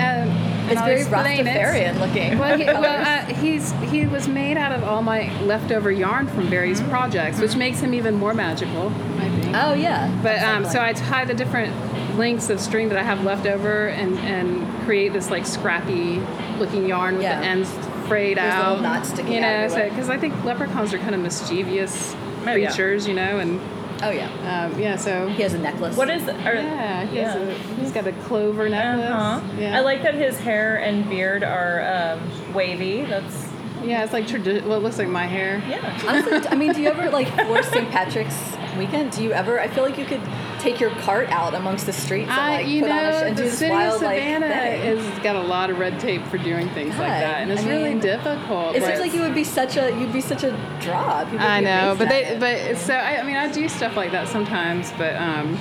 Um, 0.00 0.30
It's 0.70 0.80
very 0.80 1.00
explain 1.02 1.46
it. 1.46 1.96
looking. 1.98 2.38
Well, 2.38 2.56
he, 2.58 2.64
well 2.84 2.84
uh, 3.06 3.26
he's 3.34 3.70
he 3.92 4.06
was 4.06 4.26
made 4.28 4.56
out 4.56 4.72
of 4.72 4.82
all 4.82 5.02
my 5.02 5.30
leftover 5.42 5.90
yarn 5.92 6.26
from 6.26 6.48
various 6.48 6.80
Mm-hmm. 6.80 6.88
projects, 6.90 7.38
which 7.38 7.54
makes 7.54 7.80
him 7.80 7.92
even 7.94 8.14
more 8.14 8.32
magical, 8.34 8.88
I 9.18 9.28
think. 9.28 9.54
oh 9.56 9.74
yeah. 9.74 10.08
But 10.22 10.42
um, 10.42 10.64
so 10.64 10.80
I 10.80 10.94
tie 10.94 11.26
the 11.26 11.34
different 11.34 11.72
lengths 12.18 12.48
of 12.50 12.60
string 12.60 12.88
that 12.88 12.98
I 12.98 13.02
have 13.02 13.22
left 13.24 13.46
over 13.46 13.88
and, 13.88 14.18
and 14.20 14.66
create 14.84 15.12
this 15.12 15.30
like 15.30 15.44
scrappy 15.46 16.18
looking 16.64 16.86
yarn 16.88 17.14
with 17.14 17.22
Yeah. 17.22 17.40
the 17.40 17.46
ends 17.46 17.70
frayed 18.08 18.36
There's 18.38 18.52
out. 18.54 18.82
knots 18.82 19.08
sticking 19.10 19.32
you 19.32 19.40
know, 19.40 19.46
everywhere. 19.48 19.88
because 19.90 20.10
I 20.10 20.18
think 20.18 20.44
leprechauns 20.44 20.92
are 20.94 20.98
kind 20.98 21.14
of 21.14 21.20
mischievous 21.20 22.14
Oh, 22.46 22.54
yeah. 22.54 22.66
creatures, 22.68 23.06
you 23.08 23.14
know, 23.14 23.38
and 23.38 23.60
oh 24.02 24.10
yeah. 24.10 24.28
um, 24.70 24.78
yeah, 24.78 24.96
so 24.96 25.28
He 25.28 25.42
has 25.42 25.54
a 25.54 25.58
necklace. 25.58 25.96
What 25.96 26.10
is? 26.10 26.28
Are, 26.28 26.54
yeah, 26.54 27.06
he 27.06 27.16
has 27.18 27.34
yeah. 27.34 27.42
a, 27.42 27.54
he's 27.80 27.92
got 27.92 28.06
a 28.06 28.12
clover 28.12 28.68
necklace. 28.68 29.08
Uh-huh. 29.10 29.40
Yeah. 29.58 29.76
I 29.78 29.80
like 29.80 30.02
that 30.02 30.14
his 30.14 30.38
hair 30.38 30.76
and 30.76 31.08
beard 31.08 31.42
are 31.42 32.18
um, 32.18 32.52
wavy. 32.54 33.02
That's 33.02 33.48
Yeah, 33.82 34.04
it's 34.04 34.12
like 34.12 34.26
tradi- 34.26 34.62
well, 34.66 34.78
it 34.78 34.82
looks 34.82 34.98
like 34.98 35.08
my 35.08 35.26
hair. 35.26 35.62
yeah. 35.68 35.98
Honestly, 36.06 36.46
I 36.48 36.54
mean, 36.54 36.72
do 36.74 36.82
you 36.82 36.88
ever 36.90 37.08
like 37.10 37.28
for 37.46 37.62
St. 37.62 37.90
Patrick's 37.96 38.34
weekend? 38.76 39.12
Do 39.12 39.22
you 39.22 39.32
ever? 39.32 39.60
I 39.60 39.68
feel 39.68 39.84
like 39.84 39.98
you 39.98 40.04
could 40.04 40.22
take 40.58 40.80
your 40.80 40.90
cart 40.90 41.28
out 41.30 41.54
amongst 41.54 41.86
the 41.86 41.92
streets 41.92 42.30
and 42.30 42.40
I, 42.40 42.56
like 42.56 42.66
you 42.66 42.82
put 42.82 42.90
on 42.90 42.98
a 42.98 43.00
sh- 43.00 43.20
know, 43.20 43.26
and 43.26 43.36
the 43.36 43.42
do 43.42 43.48
this 43.48 43.58
city 43.58 43.70
wild 43.70 43.96
of 43.96 44.02
like 44.02 44.18
Savannah 44.18 44.48
thing. 44.48 44.98
has 44.98 45.22
got 45.22 45.36
a 45.36 45.42
lot 45.42 45.70
of 45.70 45.78
red 45.78 46.00
tape 46.00 46.24
for 46.26 46.38
doing 46.38 46.68
things 46.70 46.90
like 46.96 47.08
that, 47.08 47.42
and 47.42 47.52
it's 47.52 47.62
I 47.62 47.68
really 47.68 47.90
mean, 47.90 48.00
difficult. 48.00 48.76
It 48.76 48.82
seems 48.82 49.00
like 49.00 49.14
you 49.14 49.20
would 49.20 49.34
be 49.34 49.44
such 49.44 49.76
a 49.76 49.90
you'd 49.98 50.12
be 50.12 50.20
such 50.20 50.44
a 50.44 50.50
draw. 50.80 51.24
People 51.24 51.40
I 51.40 51.60
know, 51.60 51.94
but 51.98 52.08
they, 52.08 52.24
it. 52.26 52.40
but 52.40 52.78
so 52.78 52.94
I, 52.94 53.20
I 53.20 53.22
mean, 53.22 53.36
I 53.36 53.50
do 53.50 53.68
stuff 53.68 53.96
like 53.96 54.12
that 54.12 54.28
sometimes, 54.28 54.92
but 54.98 55.14
um, 55.16 55.58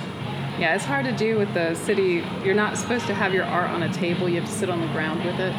yeah, 0.59 0.76
it's 0.76 0.86
hard 0.86 1.05
to 1.05 1.11
do 1.11 1.38
with 1.38 1.53
the 1.53 1.76
city. 1.76 2.24
You're 2.43 2.53
not 2.55 2.78
supposed 2.78 3.07
to 3.07 3.14
have 3.14 3.34
your 3.34 3.45
art 3.45 3.70
on 3.70 3.84
a 3.84 3.91
table. 3.93 4.30
You 4.30 4.39
have 4.39 4.49
to 4.49 4.55
sit 4.55 4.70
on 4.70 4.82
the 4.82 4.88
ground 4.88 5.24
with 5.26 5.39
it. 5.39 5.53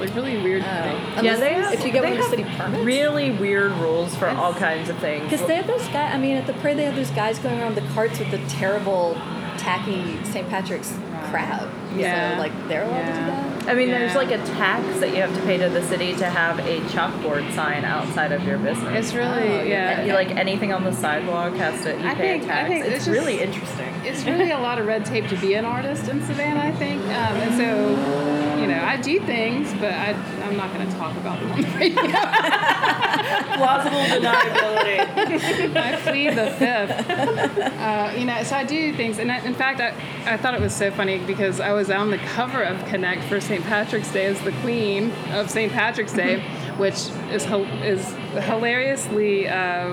It's 0.00 0.14
like 0.14 0.14
really 0.14 0.42
weird 0.42 0.62
Oh. 0.62 0.82
thing. 0.82 0.96
Unless- 1.16 1.24
yeah, 1.24 1.36
they 1.36 1.54
have, 1.54 1.72
if 1.72 1.84
you 1.84 1.90
get 1.92 2.02
one 2.04 2.12
of 2.12 2.18
the 2.18 2.24
city 2.24 2.44
permits. 2.56 2.84
really 2.84 3.30
weird 3.30 3.72
rules 3.72 4.14
for 4.16 4.28
all 4.28 4.52
kinds 4.52 4.88
of 4.90 4.96
things. 4.98 5.24
Because 5.24 5.46
they 5.46 5.56
have 5.56 5.66
those 5.66 5.86
guys. 5.88 6.14
I 6.14 6.18
mean, 6.18 6.36
at 6.36 6.46
the 6.46 6.52
parade, 6.54 6.76
they 6.76 6.84
have 6.84 6.96
those 6.96 7.10
guys 7.10 7.38
going 7.38 7.58
around 7.60 7.74
the 7.76 7.84
carts 7.94 8.18
with 8.18 8.30
the 8.30 8.38
terrible, 8.48 9.16
tacky 9.58 10.22
St. 10.24 10.48
Patrick's 10.50 10.92
crab. 11.30 11.68
Yeah. 11.94 12.34
So, 12.34 12.38
like, 12.40 12.68
they're 12.68 12.82
allowed 12.84 13.00
to 13.06 13.06
do 13.12 13.26
that. 13.26 13.68
I 13.68 13.74
mean, 13.74 13.88
there's 13.88 14.14
like 14.14 14.30
a 14.30 14.38
tax 14.46 15.00
that 15.00 15.10
you 15.10 15.16
have 15.22 15.34
to 15.34 15.40
pay 15.42 15.56
to 15.58 15.68
the 15.68 15.82
city 15.88 16.14
to 16.16 16.26
have 16.26 16.58
a 16.60 16.80
chalkboard 16.90 17.52
sign 17.54 17.84
outside 17.84 18.30
of 18.32 18.44
your 18.44 18.58
business. 18.58 19.06
It's 19.06 19.14
really 19.14 19.48
Oh, 19.48 19.62
yeah. 19.62 19.98
And 19.98 20.06
you, 20.08 20.12
like 20.14 20.30
anything 20.30 20.72
on 20.72 20.84
the 20.84 20.92
sidewalk 20.92 21.54
has 21.54 21.82
to 21.82 21.90
you 21.98 22.06
I 22.06 22.14
pay 22.14 22.38
think- 22.38 22.42
a 22.44 22.46
I 22.46 22.48
tax. 22.48 22.68
think 22.68 22.84
it's, 22.84 22.94
it's 22.96 23.04
just- 23.06 23.16
really 23.18 23.40
interesting. 23.40 23.92
it's 24.04 24.24
really 24.24 24.50
a 24.52 24.58
lot 24.58 24.78
of 24.78 24.86
red 24.86 25.04
tape 25.04 25.26
to 25.28 25.36
be 25.36 25.54
an 25.54 25.64
artist 25.64 26.06
in 26.08 26.24
Savannah, 26.26 26.60
I 26.60 26.72
think. 26.72 27.02
Um, 27.02 27.08
and 27.10 27.54
so, 27.56 28.60
you 28.60 28.66
know, 28.68 28.80
I 28.84 28.98
do 28.98 29.18
things, 29.20 29.72
but 29.80 29.92
I, 29.92 30.12
I'm 30.44 30.56
not 30.56 30.72
going 30.72 30.86
to 30.88 30.94
talk 30.96 31.16
about 31.16 31.40
them 31.40 31.50
on 31.52 31.62
the 31.62 31.68
radio. 31.68 32.02
Plausible 33.56 33.98
deniability. 33.98 34.96
I 35.76 35.96
plead 36.02 36.30
the 36.36 36.50
fifth. 36.52 37.58
Uh, 37.58 38.12
you 38.16 38.24
know, 38.24 38.42
so 38.42 38.56
I 38.56 38.64
do 38.64 38.92
things, 38.94 39.18
and 39.18 39.32
I, 39.32 39.38
in 39.44 39.54
fact, 39.54 39.80
I, 39.80 39.94
I 40.26 40.36
thought 40.36 40.54
it 40.54 40.60
was 40.60 40.74
so 40.74 40.90
funny 40.90 41.18
because 41.18 41.58
I 41.60 41.72
was 41.76 41.90
on 41.90 42.10
the 42.10 42.16
cover 42.18 42.62
of 42.62 42.82
Connect 42.86 43.22
for 43.24 43.38
St. 43.38 43.62
Patrick's 43.64 44.10
Day 44.10 44.24
as 44.26 44.40
the 44.40 44.52
Queen 44.62 45.10
of 45.32 45.50
St. 45.50 45.70
Patrick's 45.70 46.14
Day, 46.14 46.40
which 46.78 46.94
is 47.30 47.44
is 47.84 48.14
hilariously 48.46 49.46
uh, 49.46 49.86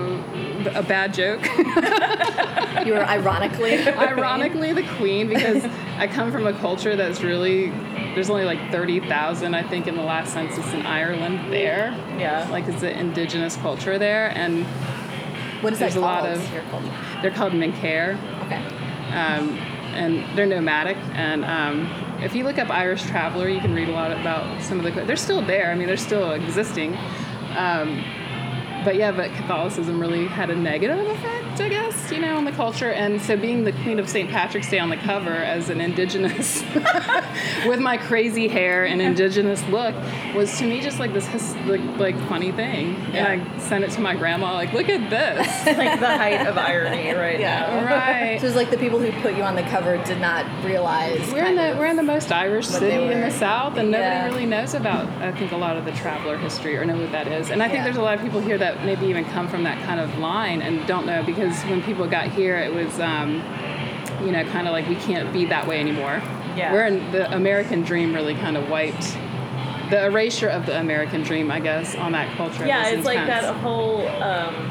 a 0.74 0.82
bad 0.82 1.12
joke. 1.14 1.46
You 2.84 2.92
were 2.92 3.04
ironically. 3.06 3.78
Ironically, 3.88 4.72
the 4.74 4.82
Queen 4.98 5.26
because 5.28 5.64
I 5.96 6.06
come 6.06 6.30
from 6.30 6.46
a 6.46 6.52
culture 6.52 6.96
that's 6.96 7.22
really 7.22 7.70
there's 8.14 8.28
only 8.28 8.44
like 8.44 8.58
thirty 8.70 9.00
thousand, 9.00 9.54
I 9.54 9.62
think, 9.62 9.86
in 9.86 9.96
the 9.96 10.02
last 10.02 10.32
census 10.34 10.70
in 10.74 10.84
Ireland. 10.84 11.50
There, 11.52 11.92
Yeah. 12.18 12.46
like 12.50 12.66
it's 12.68 12.82
an 12.82 12.90
indigenous 12.90 13.56
culture 13.56 13.96
there, 13.98 14.32
and 14.36 14.66
What 15.62 15.72
is 15.72 15.78
There's 15.78 15.94
that 15.94 16.00
a 16.00 16.02
lot 16.02 16.26
of- 16.28 16.42
they're 17.22 17.30
called 17.30 17.52
Minceir. 17.52 18.18
Okay. 18.44 18.62
um, 19.16 19.56
and 19.94 20.36
they're 20.36 20.46
nomadic. 20.46 20.96
And 21.14 21.44
um, 21.44 21.90
if 22.22 22.34
you 22.34 22.44
look 22.44 22.58
up 22.58 22.70
Irish 22.70 23.02
Traveler, 23.04 23.48
you 23.48 23.60
can 23.60 23.74
read 23.74 23.88
a 23.88 23.92
lot 23.92 24.12
about 24.12 24.62
some 24.62 24.78
of 24.78 24.84
the. 24.84 25.04
They're 25.04 25.16
still 25.16 25.42
there. 25.42 25.70
I 25.70 25.74
mean, 25.74 25.86
they're 25.86 25.96
still 25.96 26.32
existing. 26.32 26.96
Um, 27.56 28.02
but 28.84 28.96
yeah, 28.96 29.12
but 29.12 29.30
Catholicism 29.32 29.98
really 29.98 30.26
had 30.26 30.50
a 30.50 30.56
negative 30.56 30.98
effect, 30.98 31.43
I 31.60 31.68
guess, 31.68 32.10
you 32.10 32.20
know, 32.20 32.36
on 32.36 32.44
the 32.44 32.52
culture. 32.52 32.90
And 32.90 33.20
so 33.20 33.36
being 33.36 33.64
the 33.64 33.72
Queen 33.72 33.98
of 33.98 34.08
St. 34.08 34.28
Patrick's 34.30 34.68
Day 34.68 34.78
on 34.78 34.88
the 34.90 34.96
cover 34.96 35.32
as 35.32 35.70
an 35.70 35.80
indigenous, 35.80 36.62
with 37.66 37.80
my 37.80 37.96
crazy 37.96 38.48
hair 38.48 38.84
and 38.84 39.00
indigenous 39.00 39.62
look, 39.68 39.94
was 40.34 40.56
to 40.58 40.64
me 40.66 40.80
just 40.80 40.98
like 40.98 41.12
this 41.12 41.26
his, 41.26 41.54
like, 41.66 41.80
like 41.98 42.18
funny 42.28 42.52
thing. 42.52 42.94
Yeah. 43.12 43.28
And 43.32 43.42
I 43.42 43.58
sent 43.58 43.84
it 43.84 43.90
to 43.92 44.00
my 44.00 44.14
grandma, 44.14 44.54
like, 44.54 44.72
look 44.72 44.88
at 44.88 45.08
this. 45.10 45.46
like 45.78 46.00
the 46.00 46.06
height 46.16 46.46
of 46.46 46.56
irony 46.58 47.12
right 47.18 47.38
Yeah. 47.40 47.60
now. 47.60 47.84
right. 47.86 48.40
So 48.40 48.46
it's 48.46 48.56
like 48.56 48.70
the 48.70 48.78
people 48.78 48.98
who 48.98 49.12
put 49.22 49.36
you 49.36 49.42
on 49.42 49.54
the 49.56 49.62
cover 49.62 49.96
did 50.04 50.20
not 50.20 50.44
realize. 50.64 51.20
We're 51.32 51.44
in 51.46 51.56
the 51.56 51.76
we're 51.78 51.86
in 51.86 51.96
the 51.96 52.02
most 52.02 52.30
Irish 52.32 52.66
city 52.66 52.86
they 52.86 53.12
in 53.12 53.20
the 53.20 53.30
South, 53.30 53.76
and 53.76 53.90
nobody 53.90 54.30
really 54.32 54.46
knows 54.46 54.74
about. 54.74 55.08
I 55.22 55.32
think 55.32 55.52
a 55.52 55.56
lot 55.56 55.76
of 55.76 55.84
the 55.84 55.92
traveler 55.92 56.36
history 56.36 56.76
or 56.76 56.84
know 56.84 56.96
what 56.96 57.12
that 57.12 57.28
is. 57.28 57.50
And 57.50 57.62
I 57.62 57.66
think 57.66 57.78
Yeah. 57.78 57.84
there's 57.84 57.96
a 57.96 58.02
lot 58.02 58.14
of 58.16 58.22
people 58.22 58.40
here 58.40 58.58
that 58.58 58.84
maybe 58.84 59.06
even 59.06 59.24
come 59.26 59.48
from 59.48 59.64
that 59.64 59.82
kind 59.84 60.00
of 60.00 60.18
line 60.18 60.62
and 60.62 60.86
don't 60.86 61.06
know 61.06 61.22
because 61.24 61.43
when 61.64 61.82
people 61.82 62.06
got 62.08 62.28
here, 62.28 62.56
it 62.56 62.72
was. 62.72 63.00
Um, 63.00 63.42
you 64.24 64.32
know, 64.32 64.44
kind 64.50 64.66
of 64.66 64.72
like 64.72 64.88
we 64.88 64.96
can't 64.96 65.32
be 65.32 65.44
that 65.46 65.66
way 65.66 65.80
anymore. 65.80 66.22
Yeah. 66.56 66.72
We're 66.72 66.86
in 66.86 67.12
the 67.12 67.32
American 67.34 67.82
dream 67.82 68.14
really 68.14 68.34
kind 68.34 68.56
of 68.56 68.68
wiped 68.70 69.16
the 69.90 70.06
erasure 70.06 70.48
of 70.48 70.66
the 70.66 70.78
American 70.78 71.22
dream, 71.22 71.50
I 71.50 71.60
guess, 71.60 71.94
on 71.94 72.12
that 72.12 72.34
culture. 72.36 72.66
Yeah, 72.66 72.88
it's 72.88 73.04
like 73.04 73.26
that 73.26 73.54
whole 73.56 74.06
um, 74.08 74.70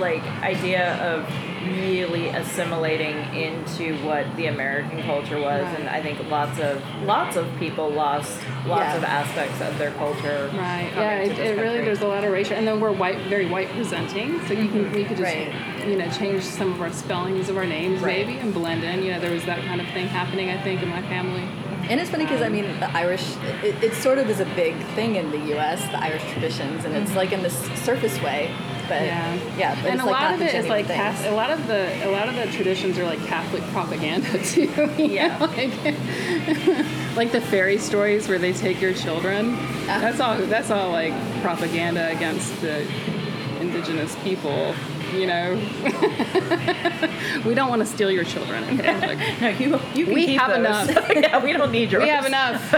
like 0.00 0.22
idea 0.42 0.96
of 0.96 1.24
really 1.66 2.28
assimilating 2.28 3.16
into 3.34 3.96
what 4.04 4.24
the 4.36 4.46
American 4.46 5.02
culture 5.02 5.38
was, 5.40 5.64
Right. 5.64 5.80
and 5.80 5.88
I 5.88 6.02
think 6.02 6.18
lots 6.30 6.58
of 6.58 6.82
lots 7.04 7.36
of 7.36 7.46
people 7.58 7.90
lost 7.90 8.38
lots 8.66 8.82
Yeah. 8.82 8.96
of 8.96 9.04
aspects 9.04 9.60
of 9.60 9.76
their 9.78 9.90
culture. 9.92 10.50
Right. 10.54 10.90
Yeah. 10.94 11.18
It, 11.18 11.38
it 11.38 11.58
really 11.60 11.80
there's 11.80 12.00
a 12.00 12.06
lot 12.06 12.24
of 12.24 12.30
erasure, 12.30 12.54
and 12.54 12.66
then 12.66 12.80
we're 12.80 12.92
white, 12.92 13.18
very 13.28 13.46
white 13.46 13.68
presenting. 13.70 14.40
So 14.46 14.54
you 14.54 14.68
can 14.68 14.84
mm-hmm. 14.84 14.94
we 14.94 15.04
could 15.04 15.16
just 15.16 15.34
Right. 15.34 15.52
you 15.86 15.96
know 15.96 16.08
change 16.10 16.42
some 16.42 16.72
of 16.72 16.80
our 16.80 16.92
spellings 16.92 17.48
of 17.48 17.56
our 17.56 17.66
names 17.66 18.00
Right. 18.00 18.26
maybe 18.26 18.38
and 18.38 18.52
blend 18.52 18.84
in. 18.84 19.02
You 19.02 19.12
know, 19.12 19.20
there 19.20 19.32
was 19.32 19.44
that 19.44 19.64
kind 19.64 19.80
of 19.80 19.86
thing 19.88 20.06
happening. 20.08 20.50
I 20.50 20.60
think 20.62 20.82
in 20.82 20.88
my 20.88 21.02
family. 21.02 21.48
And 21.88 21.98
it's 22.00 22.10
funny 22.10 22.24
because 22.24 22.42
I 22.42 22.48
um, 22.48 22.52
mean, 22.52 22.80
the 22.80 22.90
Irish, 22.94 23.24
it, 23.62 23.82
it 23.82 23.94
sort 23.94 24.18
of 24.18 24.28
is 24.28 24.40
a 24.40 24.44
big 24.56 24.76
thing 24.94 25.16
in 25.16 25.30
the 25.30 25.38
U.S. 25.54 25.80
The 25.86 26.02
Irish 26.02 26.22
traditions, 26.32 26.84
and 26.84 26.94
it's 26.94 27.08
mm-hmm. 27.10 27.16
like 27.16 27.32
in 27.32 27.42
this 27.42 27.56
surface 27.82 28.20
way, 28.20 28.54
but 28.88 29.02
Yeah. 29.02 29.38
yeah, 29.58 29.74
but 29.82 29.90
and 29.92 30.00
a 30.00 30.04
like 30.04 30.12
lot 30.20 30.34
of 30.34 30.40
it 30.42 30.54
is 30.54 30.66
like 30.66 30.86
things. 30.86 30.96
Cath- 30.98 31.26
a 31.26 31.34
lot 31.34 31.50
of 31.50 31.66
the 31.66 32.06
a 32.06 32.10
lot 32.10 32.28
of 32.28 32.34
the 32.36 32.46
traditions 32.46 32.98
are 32.98 33.04
like 33.04 33.24
Catholic 33.26 33.62
propaganda 33.72 34.38
too. 34.44 34.70
Yeah. 34.98 35.38
like, 35.38 35.74
like 37.16 37.32
the 37.32 37.40
fairy 37.40 37.78
stories 37.78 38.28
where 38.28 38.38
they 38.38 38.52
take 38.52 38.80
your 38.80 38.94
children. 38.94 39.54
Ah. 39.88 39.98
That's 40.00 40.20
all. 40.20 40.36
That's 40.38 40.70
all 40.70 40.90
like 40.90 41.12
propaganda 41.42 42.08
against 42.10 42.60
the 42.60 42.86
indigenous 43.60 44.16
people. 44.24 44.74
You 45.12 45.26
know, 45.26 45.54
we 47.46 47.54
don't 47.54 47.68
want 47.68 47.80
to 47.80 47.86
steal 47.86 48.10
your 48.10 48.24
children. 48.24 48.64
Okay? 48.64 48.98
Like, 49.08 49.40
No, 49.40 49.48
you 49.48 49.80
you 49.94 50.04
can 50.06 50.14
We 50.14 50.26
keep 50.26 50.40
have 50.40 50.50
those. 50.50 50.88
enough. 50.90 51.10
yeah, 51.14 51.42
we 51.42 51.52
don't 51.52 51.70
need 51.72 51.90
yours. 51.90 52.02
we 52.02 52.08
have 52.10 52.26
enough. 52.26 52.70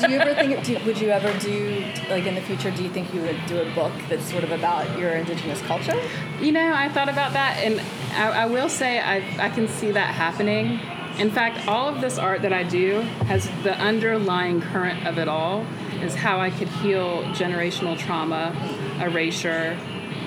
do 0.00 0.10
you 0.12 0.18
ever 0.18 0.34
think? 0.34 0.64
Do, 0.64 0.78
would 0.84 1.00
you 1.00 1.08
ever 1.10 1.36
do 1.40 1.84
like 2.08 2.26
in 2.26 2.34
the 2.34 2.40
future? 2.42 2.70
Do 2.70 2.82
you 2.82 2.90
think 2.90 3.12
you 3.14 3.22
would 3.22 3.44
do 3.46 3.58
a 3.60 3.70
book 3.74 3.92
that's 4.08 4.24
sort 4.30 4.44
of 4.44 4.52
about 4.52 4.98
your 4.98 5.10
indigenous 5.10 5.60
culture? 5.62 6.00
You 6.40 6.52
know, 6.52 6.72
I 6.74 6.88
thought 6.90 7.08
about 7.08 7.32
that, 7.32 7.58
and 7.58 7.80
I, 8.14 8.42
I 8.42 8.46
will 8.46 8.68
say 8.68 9.00
I, 9.00 9.16
I 9.38 9.48
can 9.48 9.66
see 9.68 9.90
that 9.92 10.14
happening. 10.14 10.78
In 11.18 11.30
fact, 11.30 11.66
all 11.68 11.88
of 11.88 12.00
this 12.00 12.18
art 12.18 12.42
that 12.42 12.52
I 12.52 12.62
do 12.64 13.00
has 13.26 13.46
the 13.62 13.74
underlying 13.78 14.60
current 14.60 15.06
of 15.06 15.18
it 15.18 15.28
all 15.28 15.64
is 16.02 16.14
how 16.14 16.40
I 16.40 16.50
could 16.50 16.68
heal 16.68 17.22
generational 17.34 17.96
trauma, 17.96 18.52
erasure, 19.00 19.78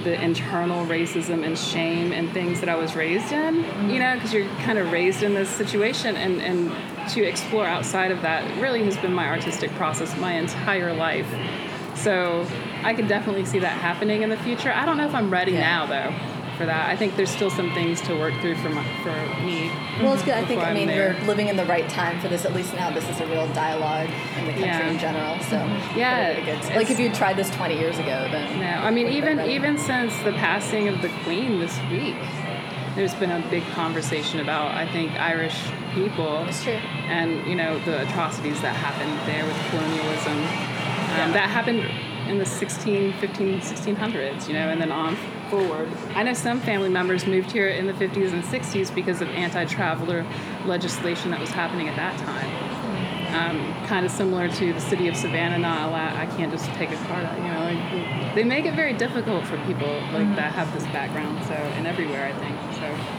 the 0.07 0.21
internal 0.23 0.85
racism 0.85 1.45
and 1.45 1.57
shame 1.57 2.11
and 2.13 2.31
things 2.31 2.59
that 2.61 2.69
I 2.69 2.75
was 2.75 2.95
raised 2.95 3.31
in. 3.31 3.55
You 3.89 3.99
know, 3.99 4.15
because 4.15 4.33
you're 4.33 4.47
kind 4.65 4.77
of 4.77 4.91
raised 4.91 5.21
in 5.23 5.33
this 5.33 5.49
situation, 5.49 6.15
and, 6.15 6.41
and 6.41 7.09
to 7.11 7.23
explore 7.23 7.65
outside 7.65 8.11
of 8.11 8.21
that 8.21 8.43
really 8.61 8.83
has 8.83 8.97
been 8.97 9.13
my 9.13 9.27
artistic 9.27 9.71
process 9.71 10.15
my 10.17 10.33
entire 10.33 10.93
life. 10.93 11.27
So 11.95 12.47
I 12.83 12.93
could 12.93 13.07
definitely 13.07 13.45
see 13.45 13.59
that 13.59 13.77
happening 13.79 14.21
in 14.21 14.29
the 14.29 14.37
future. 14.37 14.71
I 14.71 14.85
don't 14.85 14.97
know 14.97 15.07
if 15.07 15.13
I'm 15.15 15.29
ready 15.31 15.53
Yeah. 15.53 15.59
now 15.61 15.85
though 15.87 16.36
for 16.57 16.65
that. 16.65 16.89
I 16.89 16.95
think 16.95 17.15
there's 17.15 17.29
still 17.29 17.49
some 17.49 17.71
things 17.73 18.01
to 18.01 18.15
work 18.15 18.33
through 18.41 18.55
for 18.55 18.69
my, 18.69 18.83
for 19.03 19.13
me. 19.45 19.69
Well, 20.01 20.13
it's 20.13 20.23
good. 20.23 20.33
I 20.33 20.43
think 20.45 20.61
I 20.61 20.73
mean 20.73 20.87
we're 20.87 21.17
living 21.25 21.47
in 21.47 21.55
the 21.55 21.65
right 21.65 21.87
time 21.89 22.19
for 22.19 22.27
this. 22.27 22.43
At 22.45 22.53
least 22.53 22.73
now, 22.73 22.89
this 22.91 23.07
is 23.07 23.19
a 23.21 23.27
real 23.27 23.47
dialogue 23.53 24.09
in 24.37 24.45
the 24.45 24.51
country 24.53 24.67
Yeah. 24.67 24.89
in 24.89 24.99
general. 24.99 25.39
So 25.43 25.55
Yeah, 25.95 26.29
really 26.29 26.41
good. 26.43 26.75
like 26.75 26.89
if 26.89 26.99
you 26.99 27.11
tried 27.13 27.37
this 27.37 27.49
20 27.51 27.77
years 27.77 27.97
ago, 27.99 28.27
then 28.31 28.59
No, 28.59 28.67
I 28.87 28.91
mean 28.91 29.07
even 29.07 29.39
even 29.41 29.77
since 29.77 30.17
the 30.23 30.33
passing 30.33 30.87
of 30.87 31.01
the 31.01 31.09
Queen 31.23 31.59
this 31.59 31.77
week, 31.91 32.15
there's 32.95 33.13
been 33.15 33.31
a 33.31 33.47
big 33.49 33.63
conversation 33.73 34.39
about 34.39 34.71
I 34.73 34.87
think 34.91 35.11
Irish 35.19 35.57
people 35.93 36.43
It's 36.47 36.63
true. 36.63 36.73
and 36.73 37.45
you 37.47 37.55
know 37.55 37.77
the 37.85 38.01
atrocities 38.09 38.59
that 38.61 38.75
happened 38.75 39.13
there 39.27 39.45
with 39.45 39.57
colonialism 39.69 40.37
um, 41.21 41.31
that 41.33 41.49
happened 41.49 41.83
in 42.29 42.37
the 42.39 42.45
16 42.45 43.13
15 43.13 43.61
1600s 43.61 44.47
you 44.47 44.53
know 44.53 44.67
and 44.69 44.81
then 44.81 44.91
on 44.91 45.15
forward. 45.49 45.89
I 46.15 46.23
know 46.23 46.33
some 46.33 46.59
family 46.59 46.89
members 46.89 47.25
moved 47.25 47.51
here 47.51 47.67
in 47.67 47.87
the 47.87 47.93
50s 47.93 48.33
and 48.33 48.43
60s 48.43 48.93
because 48.93 49.21
of 49.21 49.29
anti-traveler 49.29 50.25
legislation 50.65 51.31
that 51.31 51.39
was 51.39 51.49
happening 51.49 51.87
at 51.87 51.95
that 51.95 52.17
time. 52.19 52.77
Um, 53.27 53.85
kind 53.87 54.05
of 54.05 54.11
similar 54.11 54.47
to 54.47 54.73
the 54.73 54.79
city 54.79 55.09
of 55.09 55.15
savannah 55.15 55.59
not 55.59 55.89
allow 55.89 56.15
i 56.15 56.25
can't 56.37 56.49
just 56.49 56.65
take 56.75 56.89
a 56.91 56.97
out 57.11 57.37
you 57.37 57.43
know 57.43 57.59
like, 57.59 58.35
they 58.35 58.43
make 58.43 58.65
it 58.65 58.73
very 58.73 58.93
difficult 58.93 59.45
for 59.45 59.57
people 59.65 60.01
like 60.13 60.33
that 60.37 60.53
have 60.53 60.73
this 60.73 60.83
background 60.93 61.43
so 61.45 61.53
and 61.53 61.85
everywhere 61.85 62.25
i 62.25 62.33
think 62.39 62.57
so 62.73 63.16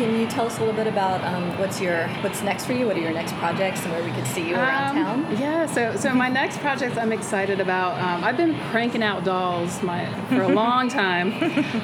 Can 0.00 0.18
you 0.18 0.26
tell 0.26 0.46
us 0.46 0.56
a 0.56 0.60
little 0.60 0.74
bit 0.74 0.86
about 0.86 1.22
um, 1.22 1.58
what's 1.58 1.78
your 1.78 2.08
what's 2.22 2.40
next 2.40 2.64
for 2.64 2.72
you? 2.72 2.86
What 2.86 2.96
are 2.96 3.00
your 3.00 3.12
next 3.12 3.34
projects 3.34 3.82
and 3.82 3.92
where 3.92 4.02
we 4.02 4.10
could 4.12 4.26
see 4.28 4.48
you 4.48 4.54
around 4.56 4.96
Um, 4.96 5.24
town? 5.24 5.36
Yeah, 5.38 5.66
so 5.66 5.94
so 5.94 6.14
my 6.14 6.28
next 6.40 6.56
projects 6.60 6.96
I'm 6.96 7.12
excited 7.12 7.60
about. 7.60 8.00
Um, 8.00 8.24
I've 8.24 8.38
been 8.38 8.58
cranking 8.70 9.02
out 9.02 9.24
dolls 9.24 9.82
my 9.82 10.10
for 10.30 10.40
a 10.40 10.48
long 10.48 10.88
time, 11.02 11.34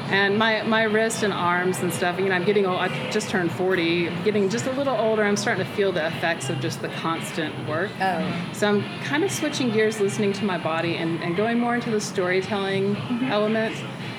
and 0.08 0.38
my 0.38 0.62
my 0.62 0.84
wrist 0.84 1.24
and 1.24 1.32
arms 1.32 1.80
and 1.80 1.92
stuff. 1.92 2.18
You 2.18 2.30
know, 2.30 2.34
I'm 2.36 2.46
getting 2.46 2.64
old. 2.64 2.80
I 2.80 2.88
just 3.10 3.28
turned 3.28 3.52
40. 3.52 4.08
Getting 4.24 4.48
just 4.48 4.64
a 4.64 4.72
little 4.72 4.96
older. 4.96 5.22
I'm 5.22 5.36
starting 5.36 5.66
to 5.66 5.70
feel 5.72 5.92
the 5.92 6.06
effects 6.06 6.48
of 6.48 6.58
just 6.58 6.80
the 6.80 6.88
constant 6.88 7.68
work. 7.68 7.90
Oh. 8.00 8.50
So 8.54 8.66
I'm 8.66 8.82
kind 9.00 9.24
of 9.24 9.30
switching 9.30 9.68
gears, 9.72 10.00
listening 10.00 10.32
to 10.32 10.44
my 10.46 10.56
body, 10.56 10.96
and, 10.96 11.22
and 11.22 11.36
going 11.36 11.58
more 11.60 11.74
into 11.74 11.90
the 11.90 12.00
storytelling 12.00 12.96
element. 13.30 13.76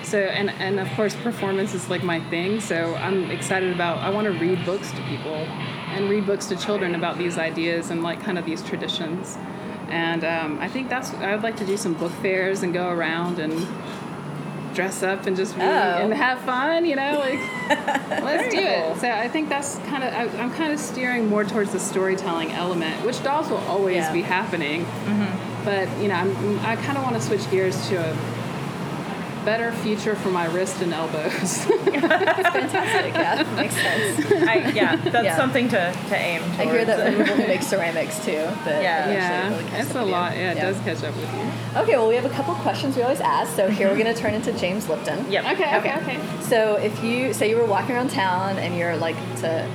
So 0.08 0.20
and 0.20 0.50
and 0.50 0.80
of 0.80 0.90
course 0.96 1.16
performance 1.16 1.74
is 1.74 1.90
like 1.90 2.04
my 2.04 2.20
thing. 2.30 2.62
So 2.62 2.96
I'm 2.96 3.30
excited 3.30 3.74
about. 3.74 3.98
I 4.00 4.10
want 4.10 4.26
to 4.26 4.34
read 4.34 4.66
books 4.66 4.90
to 4.92 5.02
people, 5.04 5.36
and 5.36 6.10
read 6.10 6.26
books 6.26 6.46
to 6.48 6.56
children 6.56 6.96
about 6.96 7.18
these 7.18 7.38
ideas 7.38 7.90
and 7.90 8.02
like 8.04 8.22
kind 8.22 8.38
of 8.38 8.46
these 8.46 8.62
traditions. 8.64 9.38
And 9.90 10.24
um, 10.24 10.60
I 10.60 10.68
think 10.70 10.88
that's. 10.90 11.14
I 11.16 11.34
would 11.34 11.44
like 11.44 11.58
to 11.58 11.66
do 11.66 11.76
some 11.78 11.94
book 11.94 12.12
fairs 12.22 12.64
and 12.64 12.74
go 12.74 12.90
around 12.90 13.40
and 13.40 13.54
dress 14.76 15.02
up 15.02 15.26
and 15.26 15.36
just 15.36 15.56
read 15.58 15.66
Oh. 15.68 16.04
and 16.04 16.14
have 16.14 16.40
fun. 16.42 16.86
You 16.86 16.96
know, 16.96 17.20
like 17.20 17.40
let's 18.24 18.54
do 18.54 18.62
cool. 18.62 18.94
it. 18.94 19.00
So 19.00 19.10
I 19.12 19.28
think 19.28 19.50
that's 19.50 19.78
kind 19.90 20.04
of. 20.04 20.14
I, 20.14 20.24
I'm 20.42 20.52
kind 20.54 20.72
of 20.72 20.80
steering 20.80 21.28
more 21.28 21.44
towards 21.44 21.72
the 21.74 21.80
storytelling 21.80 22.52
element, 22.54 23.06
which 23.06 23.22
dolls 23.24 23.50
will 23.50 23.58
always 23.68 23.96
Yeah. 23.98 24.14
be 24.14 24.22
happening. 24.22 24.86
But 25.66 25.90
you 26.02 26.08
know, 26.08 26.16
I'm, 26.16 26.60
I 26.60 26.78
kind 26.78 26.98
of 26.98 27.04
want 27.04 27.16
to 27.18 27.22
switch 27.22 27.50
gears 27.52 27.90
to 27.90 27.96
a 27.98 28.37
better 29.48 29.72
future 29.72 30.14
for 30.14 30.30
my 30.30 30.44
wrist 30.48 30.82
and 30.82 30.94
elbows. 30.94 31.64
Fantastic. 31.66 33.14
Yeah, 33.14 33.56
makes 33.56 33.76
sense. 33.76 34.32
I, 34.46 34.56
yeah, 34.76 34.98
that's 34.98 35.24
Yeah. 35.24 35.38
something 35.38 35.70
to, 35.70 35.94
to 36.10 36.16
aim 36.18 36.42
towards. 36.42 36.60
I 36.60 36.66
hear 36.66 36.84
that 36.84 37.00
from 37.14 37.16
people 37.24 37.36
who 37.38 37.48
make 37.48 37.62
ceramics 37.62 38.20
too. 38.26 38.32
That 38.66 38.84
Yeah. 38.84 39.04
eventually 39.08 39.16
yeah, 39.16 39.50
really 39.70 39.80
it's 39.82 39.92
a 39.92 40.00
with 40.00 40.06
you. 40.08 40.12
lot. 40.12 40.36
Yeah, 40.36 40.52
it 40.52 40.56
does 40.60 40.78
catch 40.82 41.02
up 41.06 41.16
with 41.16 41.34
you. 41.34 41.80
Okay, 41.82 41.96
well, 41.96 42.10
we 42.10 42.16
have 42.16 42.26
a 42.26 42.30
couple 42.30 42.54
questions 42.56 42.98
we 42.98 43.04
always 43.04 43.22
ask. 43.22 43.56
So 43.56 43.70
here 43.70 43.88
we're 43.88 43.98
going 43.98 44.14
to 44.14 44.20
turn 44.22 44.34
into 44.34 44.52
James 44.52 44.90
Lipton. 44.90 45.32
Yep. 45.32 45.46
Okay, 45.54 45.78
okay, 45.78 45.96
okay. 46.02 46.20
So 46.42 46.76
if 46.76 47.02
you 47.02 47.32
say 47.34 47.50
you 47.50 47.56
were 47.56 47.66
walking 47.66 47.96
around 47.96 48.10
town 48.12 48.58
and 48.58 48.76
you're 48.78 48.98
like 48.98 49.16
to 49.38 49.66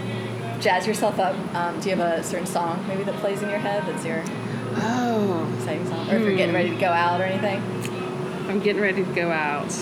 jazz 0.61 0.87
yourself 0.87 1.18
up, 1.18 1.35
um, 1.55 1.81
do 1.81 1.89
you 1.89 1.97
have 1.97 2.18
a 2.20 2.23
certain 2.23 2.47
song 2.47 2.85
maybe 2.89 3.05
that 3.05 3.14
plays 3.16 3.41
in 3.41 3.49
your 3.49 3.59
head 3.59 3.83
that's 3.87 4.05
your 4.05 4.23
Oh, 4.77 5.51
exciting 5.57 5.87
song? 5.87 6.11
Or 6.11 6.16
if 6.16 6.23
you're 6.25 6.37
getting 6.37 6.55
ready 6.55 6.68
to 6.70 6.77
go 6.77 6.89
out 6.89 7.20
or 7.23 7.25
anything? 7.25 7.62
I'm 8.49 8.61
getting 8.61 8.82
ready 8.82 9.05
to 9.05 9.12
go 9.12 9.30
out. 9.30 9.72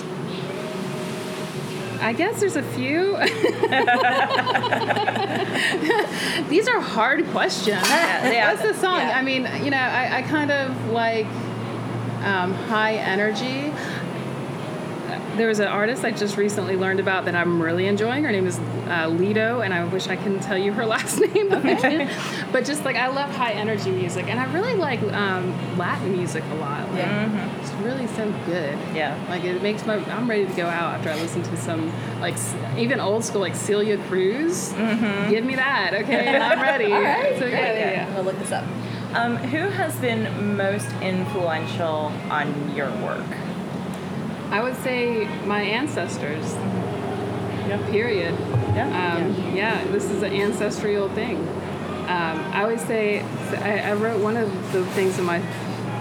I 2.02 2.14
guess 2.14 2.40
there's 2.40 2.56
a 2.56 2.62
few. 2.62 3.16
These 6.48 6.66
are 6.68 6.80
hard 6.80 7.26
questions. 7.26 7.86
yeah. 7.88 8.50
What's 8.50 8.62
the 8.62 8.74
song? 8.74 9.00
Yeah. 9.00 9.18
I 9.18 9.22
mean, 9.22 9.46
you 9.62 9.70
know, 9.70 9.76
I, 9.76 10.18
I 10.18 10.22
kind 10.22 10.50
of 10.50 10.90
like 10.90 11.26
um, 12.24 12.54
high 12.54 12.94
energy. 12.94 13.72
There 15.40 15.48
was 15.48 15.58
an 15.58 15.68
artist 15.68 16.04
I 16.04 16.10
just 16.10 16.36
recently 16.36 16.76
learned 16.76 17.00
about 17.00 17.24
that 17.24 17.34
I'm 17.34 17.62
really 17.62 17.86
enjoying. 17.86 18.24
Her 18.24 18.30
name 18.30 18.46
is 18.46 18.58
uh, 18.58 19.08
Lido, 19.08 19.62
and 19.62 19.72
I 19.72 19.82
wish 19.86 20.06
I 20.06 20.16
can 20.16 20.38
tell 20.38 20.58
you 20.58 20.70
her 20.74 20.84
last 20.94 21.18
name. 21.18 21.48
but 21.48 21.64
I 21.64 21.76
can't. 21.76 22.52
but 22.52 22.66
just 22.66 22.84
like 22.84 22.96
I 22.96 23.06
love 23.08 23.30
high 23.30 23.52
energy 23.52 23.90
music, 23.90 24.26
and 24.28 24.38
I 24.38 24.52
really 24.52 24.74
like 24.74 25.00
um, 25.14 25.78
Latin 25.78 26.12
music 26.12 26.44
a 26.44 26.54
lot. 26.56 26.86
Like, 26.90 26.98
Yeah. 26.98 27.58
It's 27.62 27.72
really 27.82 28.06
so 28.08 28.30
good. 28.44 28.78
Yeah. 28.94 29.18
Like 29.30 29.42
it 29.44 29.62
makes 29.62 29.86
my 29.86 29.94
I'm 30.12 30.28
ready 30.28 30.44
to 30.44 30.52
go 30.52 30.66
out 30.66 30.96
after 30.96 31.08
I 31.08 31.14
listen 31.14 31.42
to 31.44 31.56
some 31.56 31.90
like 32.20 32.36
even 32.76 33.00
old 33.00 33.24
school 33.24 33.40
like 33.40 33.54
Celia 33.54 33.96
Cruz. 34.08 34.74
Give 34.74 35.42
me 35.42 35.54
that, 35.56 35.94
okay? 36.02 36.36
I'm 36.38 36.60
ready. 36.60 36.92
All 36.92 37.00
right, 37.00 37.38
So 37.38 37.46
yeah, 37.46 37.56
yeah, 37.56 37.70
I'm 37.70 37.76
yeah. 37.78 38.04
going 38.04 38.16
to 38.16 38.22
look 38.24 38.38
this 38.40 38.52
up. 38.52 38.64
Um, 39.14 39.36
who 39.38 39.70
has 39.70 39.96
been 40.00 40.54
most 40.58 40.90
influential 41.00 42.12
on 42.28 42.76
your 42.76 42.90
work? 43.02 43.24
I 44.50 44.60
would 44.62 44.76
say 44.82 45.24
my 45.46 45.62
ancestors. 45.62 46.54
Period. 47.90 48.36
Yeah. 48.74 49.14
Um, 49.16 49.54
yeah. 49.54 49.84
this 49.92 50.10
is 50.10 50.22
an 50.22 50.32
ancestral 50.32 51.08
thing. 51.10 51.36
Um, 52.08 52.40
I 52.52 52.62
always 52.62 52.84
say 52.84 53.20
I, 53.62 53.90
I 53.90 53.92
wrote 53.92 54.20
one 54.20 54.36
of 54.36 54.50
the 54.72 54.84
things 54.86 55.18
in 55.18 55.24
my 55.24 55.38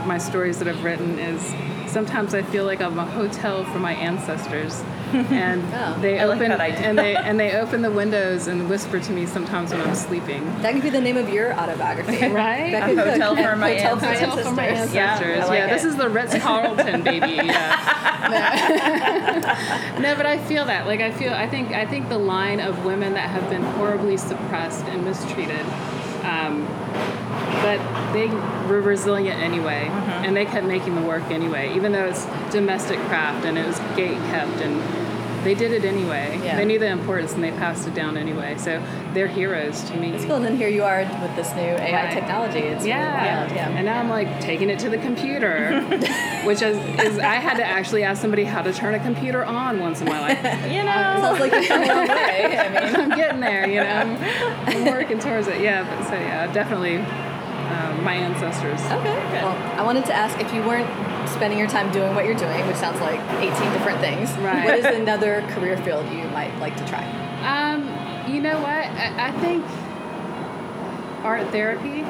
my 0.06 0.18
stories 0.18 0.58
that 0.58 0.68
I've 0.68 0.84
written 0.84 1.20
is 1.20 1.54
sometimes 1.90 2.34
I 2.34 2.42
feel 2.44 2.66
like 2.66 2.82
I'm 2.82 2.98
a 3.00 3.06
hotel 3.06 3.64
for 3.66 3.80
my 3.80 3.94
ancestors, 3.94 4.82
and 5.14 5.64
Oh, 5.74 5.98
they 6.02 6.20
I 6.20 6.26
like 6.26 6.38
open 6.38 6.50
that 6.50 6.60
idea. 6.62 6.80
and 6.88 6.98
they 6.98 7.16
and 7.28 7.40
they 7.40 7.54
open 7.60 7.82
the 7.82 7.92
windows 7.92 8.48
and 8.48 8.70
whisper 8.70 9.00
to 9.00 9.12
me 9.12 9.26
sometimes 9.26 9.72
when 9.72 9.82
I'm 9.82 9.96
sleeping. 9.96 10.46
That 10.62 10.74
could 10.74 10.84
be 10.84 10.90
the 10.90 11.02
name 11.02 11.18
of 11.18 11.30
your 11.30 11.54
autobiography. 11.54 12.28
Right? 12.30 12.72
Becca 12.72 12.92
A 12.92 12.96
Cook 12.96 13.06
hotel 13.14 13.36
and 13.36 13.46
for 13.50 13.56
my 13.56 13.74
Hotel 13.74 13.98
for 14.00 14.06
ancestors. 14.06 14.48
For 14.48 14.54
my 14.54 14.68
Ancestors. 14.68 15.38
Yeah, 15.38 15.46
like 15.46 15.60
yeah, 15.60 15.68
this 15.68 15.84
is 15.84 15.96
the 15.98 16.10
Ritz 16.10 16.38
Carlton, 16.40 17.04
baby. 17.04 17.36
Yeah. 17.36 17.76
no, 20.00 20.16
but 20.16 20.26
I 20.26 20.38
feel 20.48 20.66
that. 20.66 20.86
Like 20.88 21.02
I 21.02 21.12
feel. 21.12 21.34
I 21.34 21.48
think. 21.50 21.72
I 21.72 21.86
think 21.86 22.10
the 22.10 22.18
line 22.18 22.60
of 22.60 22.86
women 22.86 23.14
that 23.14 23.30
have 23.30 23.50
been 23.50 23.64
horribly 23.64 24.18
suppressed 24.18 24.86
and 24.86 25.04
mistreated. 25.04 25.66
Um, 26.24 26.66
but 27.62 28.14
they 28.14 28.28
were 28.70 28.82
resilient 28.82 29.42
anyway, 29.42 29.86
Mm-hmm. 29.90 30.26
and 30.26 30.36
they 30.38 30.46
kept 30.46 30.66
making 30.66 30.96
the 30.96 31.02
work 31.02 31.24
anyway, 31.32 31.74
even 31.76 31.92
though 31.92 32.06
it's 32.06 32.26
domestic 32.52 33.00
craft 33.08 33.46
and 33.46 33.58
it 33.58 33.66
was 33.66 33.80
gate 33.96 34.18
kept, 34.32 34.52
and 34.62 34.82
they 35.46 35.56
did 35.56 35.72
it 35.72 35.86
anyway. 35.86 36.38
Yeah. 36.44 36.58
They 36.58 36.66
knew 36.66 36.80
the 36.80 36.88
importance 36.90 37.34
and 37.34 37.42
they 37.42 37.52
passed 37.52 37.88
it 37.88 37.94
down 37.94 38.18
anyway. 38.18 38.56
So 38.58 38.84
they're 39.14 39.28
heroes 39.28 39.82
to 39.84 39.96
me. 39.96 40.10
It's 40.12 40.26
cool. 40.26 40.36
And 40.36 40.44
then 40.44 40.58
here 40.58 40.68
you 40.68 40.84
are 40.84 41.00
with 41.22 41.34
this 41.38 41.50
new 41.56 41.62
AI 41.62 41.94
Right. 42.08 42.14
technology. 42.14 42.60
It's 42.60 42.80
really 42.80 42.90
Yeah. 42.90 43.38
wild. 43.44 43.52
Yeah. 43.56 43.70
And 43.70 43.86
now 43.86 44.00
I'm 44.02 44.10
like 44.10 44.42
taking 44.42 44.70
it 44.70 44.80
to 44.80 44.90
the 44.90 44.98
computer, 44.98 45.80
which 46.44 46.62
is, 46.62 46.76
is 47.00 47.20
I 47.20 47.36
had 47.36 47.56
to 47.56 47.64
actually 47.66 48.04
ask 48.04 48.22
somebody 48.22 48.44
how 48.44 48.62
to 48.62 48.74
turn 48.74 48.96
a 48.96 49.00
computer 49.00 49.46
on 49.46 49.80
once 49.80 50.02
in 50.02 50.08
my 50.10 50.20
life. 50.20 50.40
You 50.70 50.84
know, 50.84 50.92
Sounds 51.22 51.40
like 51.40 51.54
you're 51.54 51.64
coming 51.64 51.90
a 51.90 51.96
long 51.96 52.08
way. 52.10 52.58
I 52.58 52.70
mean, 52.92 52.96
I'm 52.98 53.18
getting 53.18 53.40
there, 53.40 53.66
you 53.66 53.80
know. 53.80 54.18
I'm 54.68 54.86
working 54.92 55.20
towards 55.20 55.48
it. 55.48 55.62
Yeah, 55.62 55.84
but 55.84 56.04
so 56.10 56.16
yeah, 56.16 56.52
definitely 56.52 56.98
um, 57.80 58.04
my 58.04 58.16
ancestors. 58.16 58.80
okay. 58.82 59.16
Well, 59.42 59.56
I 59.80 59.84
wanted 59.84 60.06
to 60.06 60.14
ask 60.14 60.40
if 60.40 60.54
you 60.54 60.62
weren't 60.64 60.88
spending 61.30 61.58
your 61.60 61.68
time 61.68 61.92
doing 61.92 62.14
what 62.16 62.26
you're 62.26 62.36
doing, 62.36 62.66
which 62.68 62.76
sounds 62.78 63.00
like 63.02 63.20
18 63.40 63.52
different 63.74 64.00
things. 64.00 64.30
Right. 64.40 64.66
What 64.66 64.80
is 64.80 64.86
another 65.02 65.42
career 65.50 65.78
field 65.78 66.06
you 66.12 66.24
might 66.30 66.58
like 66.60 66.76
to 66.78 66.86
try? 66.88 67.04
Um, 67.46 67.88
you 68.34 68.42
know 68.42 68.58
what? 68.60 68.68
I, 68.70 69.30
I 69.30 69.32
think 69.40 69.64
art 71.24 71.48
therapy. 71.50 72.04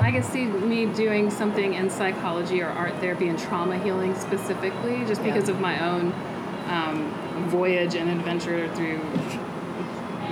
I 0.00 0.10
can 0.10 0.22
see 0.22 0.46
me 0.46 0.86
doing 0.86 1.30
something 1.30 1.74
in 1.74 1.88
psychology 1.90 2.60
or 2.60 2.68
art 2.68 2.94
therapy 2.96 3.28
and 3.28 3.38
trauma 3.38 3.78
healing 3.78 4.14
specifically, 4.16 5.04
just 5.06 5.22
Yeah. 5.22 5.32
because 5.32 5.48
of 5.48 5.60
my 5.60 5.78
own 5.88 6.12
um, 6.68 7.12
voyage 7.48 7.94
and 7.94 8.10
adventure 8.10 8.68
through, 8.74 9.00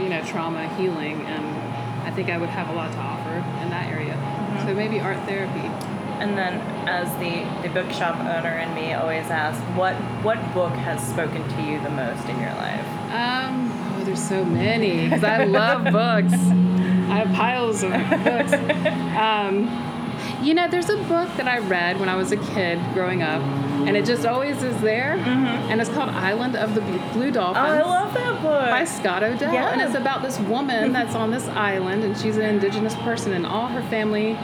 you 0.03 0.09
know, 0.09 0.23
trauma 0.27 0.69
healing, 0.77 1.21
and 1.23 1.45
I 2.07 2.11
think 2.11 2.31
I 2.31 2.39
would 2.39 2.49
have 2.49 2.69
a 2.69 2.73
lot 2.73 2.91
to 2.93 2.99
offer 2.99 3.35
in 3.63 3.71
that 3.71 3.91
area. 3.93 4.00
So 4.71 4.77
maybe 4.77 5.01
art 5.01 5.19
therapy. 5.27 5.67
and 6.23 6.39
then 6.39 6.61
as 6.89 7.09
the 7.19 7.43
the 7.67 7.75
bookshop 7.75 8.21
owner 8.21 8.57
in 8.59 8.73
me 8.73 8.93
always 8.93 9.27
asks, 9.27 9.61
what 9.77 9.97
what 10.23 10.39
book 10.55 10.73
has 10.75 11.05
spoken 11.05 11.43
to 11.49 11.63
you 11.63 11.81
the 11.83 11.91
most 11.91 12.25
in 12.29 12.39
your 12.39 12.53
life? 12.55 12.87
Um, 13.11 13.73
oh, 13.99 14.05
there's 14.05 14.23
so 14.23 14.45
many 14.45 15.09
because 15.09 15.25
I 15.25 15.43
love 15.43 15.83
books. 15.87 16.35
I 16.35 17.17
have 17.25 17.35
piles 17.35 17.83
of 17.83 17.91
books. 17.91 18.53
Um, 19.19 19.67
you 20.41 20.55
know, 20.55 20.69
there's 20.69 20.89
a 20.89 20.97
book 20.97 21.29
that 21.37 21.49
I 21.49 21.59
read 21.59 21.99
when 21.99 22.09
I 22.09 22.15
was 22.15 22.31
a 22.31 22.37
kid 22.37 22.79
growing 22.95 23.23
up, 23.23 23.43
and 23.87 23.97
it 23.97 24.05
just 24.07 24.25
always 24.25 24.63
is 24.63 24.81
there. 24.81 25.15
And 25.71 25.81
it's 25.81 25.91
called 25.91 26.11
Island 26.11 26.55
of 26.55 26.75
the 26.77 26.81
Blue 27.13 27.31
Dolphins. 27.33 27.67
Oh, 27.67 27.71
I 27.71 27.83
love 27.83 28.15
that 28.15 28.41
book. 28.43 28.71
by 28.71 28.85
Scott 28.85 29.23
O'Dell, 29.25 29.53
Yeah. 29.53 29.71
and 29.73 29.81
it's 29.83 29.95
about 29.97 30.23
this 30.23 30.39
woman 30.41 30.93
that's 30.93 31.15
on 31.17 31.31
this 31.33 31.47
island, 31.49 32.05
and 32.05 32.17
she's 32.17 32.37
an 32.37 32.45
indigenous 32.45 32.95
person, 32.97 33.33
and 33.33 33.45
all 33.45 33.67
her 33.67 33.83
family 33.91 34.39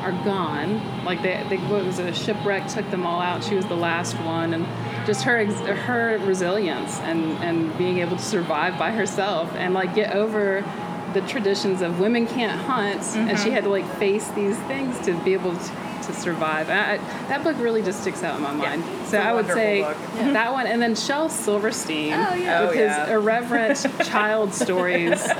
are 0.00 0.12
gone. 0.24 1.04
Like 1.04 1.22
they, 1.22 1.44
they 1.48 1.56
what 1.56 1.84
was 1.84 1.98
it, 1.98 2.08
a 2.08 2.14
shipwreck 2.14 2.68
took 2.68 2.90
them 2.90 3.06
all 3.06 3.20
out. 3.20 3.44
She 3.44 3.54
was 3.54 3.66
the 3.66 3.76
last 3.76 4.14
one, 4.20 4.54
and 4.54 4.66
just 5.06 5.22
her 5.22 5.38
ex- 5.38 5.60
her 5.60 6.18
resilience 6.24 6.98
and 7.00 7.32
and 7.42 7.76
being 7.78 7.98
able 7.98 8.16
to 8.16 8.22
survive 8.22 8.78
by 8.78 8.90
herself 8.90 9.52
and 9.54 9.74
like 9.74 9.94
get 9.94 10.14
over 10.14 10.64
the 11.12 11.20
traditions 11.22 11.82
of 11.82 11.98
women 11.98 12.26
can't 12.26 12.60
hunt, 12.60 13.00
and 13.16 13.38
she 13.38 13.46
mm-hmm. 13.46 13.50
had 13.52 13.64
to 13.64 13.70
like 13.70 13.86
face 13.96 14.28
these 14.28 14.56
things 14.60 14.98
to 15.06 15.14
be 15.24 15.32
able 15.32 15.56
to. 15.56 15.72
To 16.00 16.14
survive, 16.14 16.70
I, 16.70 16.96
that 17.28 17.44
book 17.44 17.58
really 17.58 17.82
just 17.82 18.00
sticks 18.00 18.22
out 18.22 18.34
in 18.36 18.42
my 18.42 18.52
mind. 18.54 18.82
it's 19.02 19.10
so 19.10 19.18
I 19.18 19.34
would 19.34 19.46
say 19.46 19.82
book. 19.82 19.96
that 20.32 20.50
one, 20.50 20.66
and 20.66 20.80
then 20.80 20.96
Shel 20.96 21.28
Silverstein 21.28 22.14
Oh, 22.14 22.34
yeah. 22.34 22.62
with 22.62 22.70
Oh, 22.70 22.72
his 22.72 22.80
yeah. 22.80 23.12
irreverent 23.12 23.86
child 24.06 24.54
stories. 24.54 25.22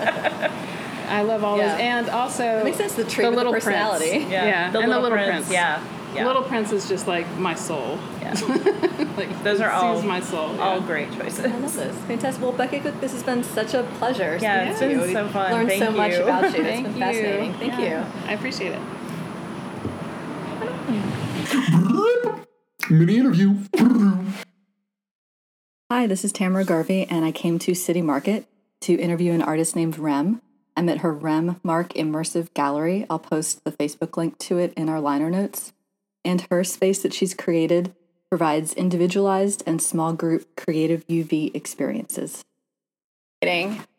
I 1.11 1.23
love 1.23 1.43
all 1.45 1.59
Yeah. 1.59 1.73
those, 1.73 1.81
and 1.81 2.09
also 2.11 2.63
makes 2.65 2.77
sense, 2.77 2.95
the 2.95 3.05
trait 3.05 3.27
with 3.27 3.33
the 3.35 3.37
Little 3.39 3.53
personality. 3.53 4.11
Prince. 4.11 4.31
yeah, 4.31 4.45
Yeah, 4.47 4.71
the 4.71 4.79
and 4.79 4.89
Little, 4.89 5.03
the 5.05 5.11
Little 5.11 5.19
Prince. 5.27 5.47
Prince. 5.47 5.53
Yeah, 5.53 5.83
yeah. 6.15 6.27
Little 6.27 6.43
Prince 6.43 6.73
is 6.73 6.89
just 6.89 7.07
like 7.09 7.27
my 7.37 7.55
soul. 7.55 7.99
Yeah. 8.21 8.35
like 9.17 9.43
Those 9.45 9.61
are 9.61 9.71
all 9.71 10.01
my 10.03 10.21
soul. 10.21 10.61
all 10.61 10.79
yeah. 10.81 10.87
great 10.87 11.13
choices. 11.13 11.45
I 11.45 11.49
love 11.49 11.75
this. 11.75 11.97
Fantastic. 12.07 12.43
Well, 12.43 12.53
Becca 12.53 12.81
Cook, 12.81 13.01
this 13.01 13.13
has 13.13 13.23
been 13.25 13.43
such 13.43 13.75
a 13.75 13.83
pleasure. 13.99 14.39
Yeah, 14.41 14.65
it's 14.71 14.77
speaking 14.79 14.97
to 14.99 15.01
been 15.01 15.09
you. 15.11 15.15
so 15.15 15.23
We've 15.25 15.33
fun. 15.33 15.53
Learned 15.53 15.69
Thank 15.69 15.83
so 15.85 15.91
much 15.91 16.13
about 16.15 16.43
you. 16.43 16.49
It's 16.65 16.83
been 16.83 16.95
you. 16.95 17.01
fascinating. 17.01 17.55
Thank 17.55 17.73
Yeah, 17.79 18.07
you. 18.25 18.29
I 18.29 18.33
appreciate 18.35 18.73
it. 18.73 18.81
Mini 22.91 23.17
interview. 23.19 23.55
Hi, 25.91 26.07
this 26.07 26.25
is 26.25 26.33
Tamara 26.33 26.65
Garvey, 26.65 27.05
and 27.09 27.25
I 27.25 27.31
came 27.33 27.59
to 27.61 27.75
City 27.75 28.03
Market 28.03 28.47
to 28.83 28.95
interview 28.95 29.33
an 29.33 29.43
artist 29.43 29.77
named 29.77 29.99
Rem. 29.99 30.41
I'm 30.77 30.89
at 30.89 30.99
her 30.99 31.13
Rem 31.13 31.61
Mark 31.63 31.93
Immersive 31.95 32.53
Gallery. 32.55 33.07
I'll 33.11 33.19
post 33.19 33.65
the 33.65 33.73
Facebook 33.73 34.17
link 34.17 34.39
to 34.39 34.59
it 34.59 34.73
in 34.75 34.89
our 34.89 35.01
liner 35.01 35.31
notes. 35.31 35.73
And 36.25 36.47
her 36.51 36.65
space 36.65 37.03
that 37.03 37.15
she's 37.15 37.35
created 37.35 37.95
provides 38.31 38.73
individualized 38.75 39.63
and 39.67 39.83
small 39.83 40.13
group 40.13 40.57
creative 40.57 41.07
UV 41.09 41.55
experiences. 41.55 42.45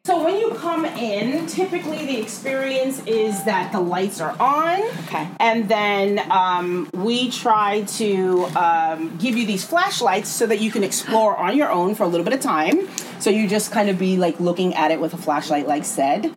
So 0.05 0.24
when 0.24 0.38
you 0.38 0.51
come 0.51 0.86
in, 0.86 1.47
typically 1.47 2.05
the 2.05 2.22
experience 2.22 3.05
is 3.07 3.43
that 3.45 3.72
the 3.72 3.80
lights 3.80 4.22
are 4.22 4.36
on. 4.39 4.82
Okay. 5.05 5.28
And 5.39 5.67
then 5.67 6.19
um, 6.32 6.89
we 6.93 7.32
try 7.32 7.82
to 7.82 8.45
um, 8.55 9.17
give 9.17 9.36
you 9.36 9.47
these 9.47 9.65
flashlights 9.65 10.30
so 10.30 10.45
that 10.45 10.61
you 10.61 10.69
can 10.69 10.84
explore 10.84 11.36
on 11.36 11.57
your 11.57 11.72
own 11.72 11.95
for 11.95 12.03
a 12.03 12.07
little 12.07 12.24
bit 12.24 12.34
of 12.34 12.39
time. 12.39 12.88
So 13.19 13.30
you 13.30 13.47
just 13.47 13.72
kind 13.72 13.89
of 13.89 13.97
be 13.97 14.17
like 14.17 14.39
looking 14.39 14.76
at 14.76 14.91
it 14.91 15.01
with 15.01 15.13
a 15.13 15.17
flashlight, 15.17 15.67
like 15.67 15.86
said. 15.86 16.36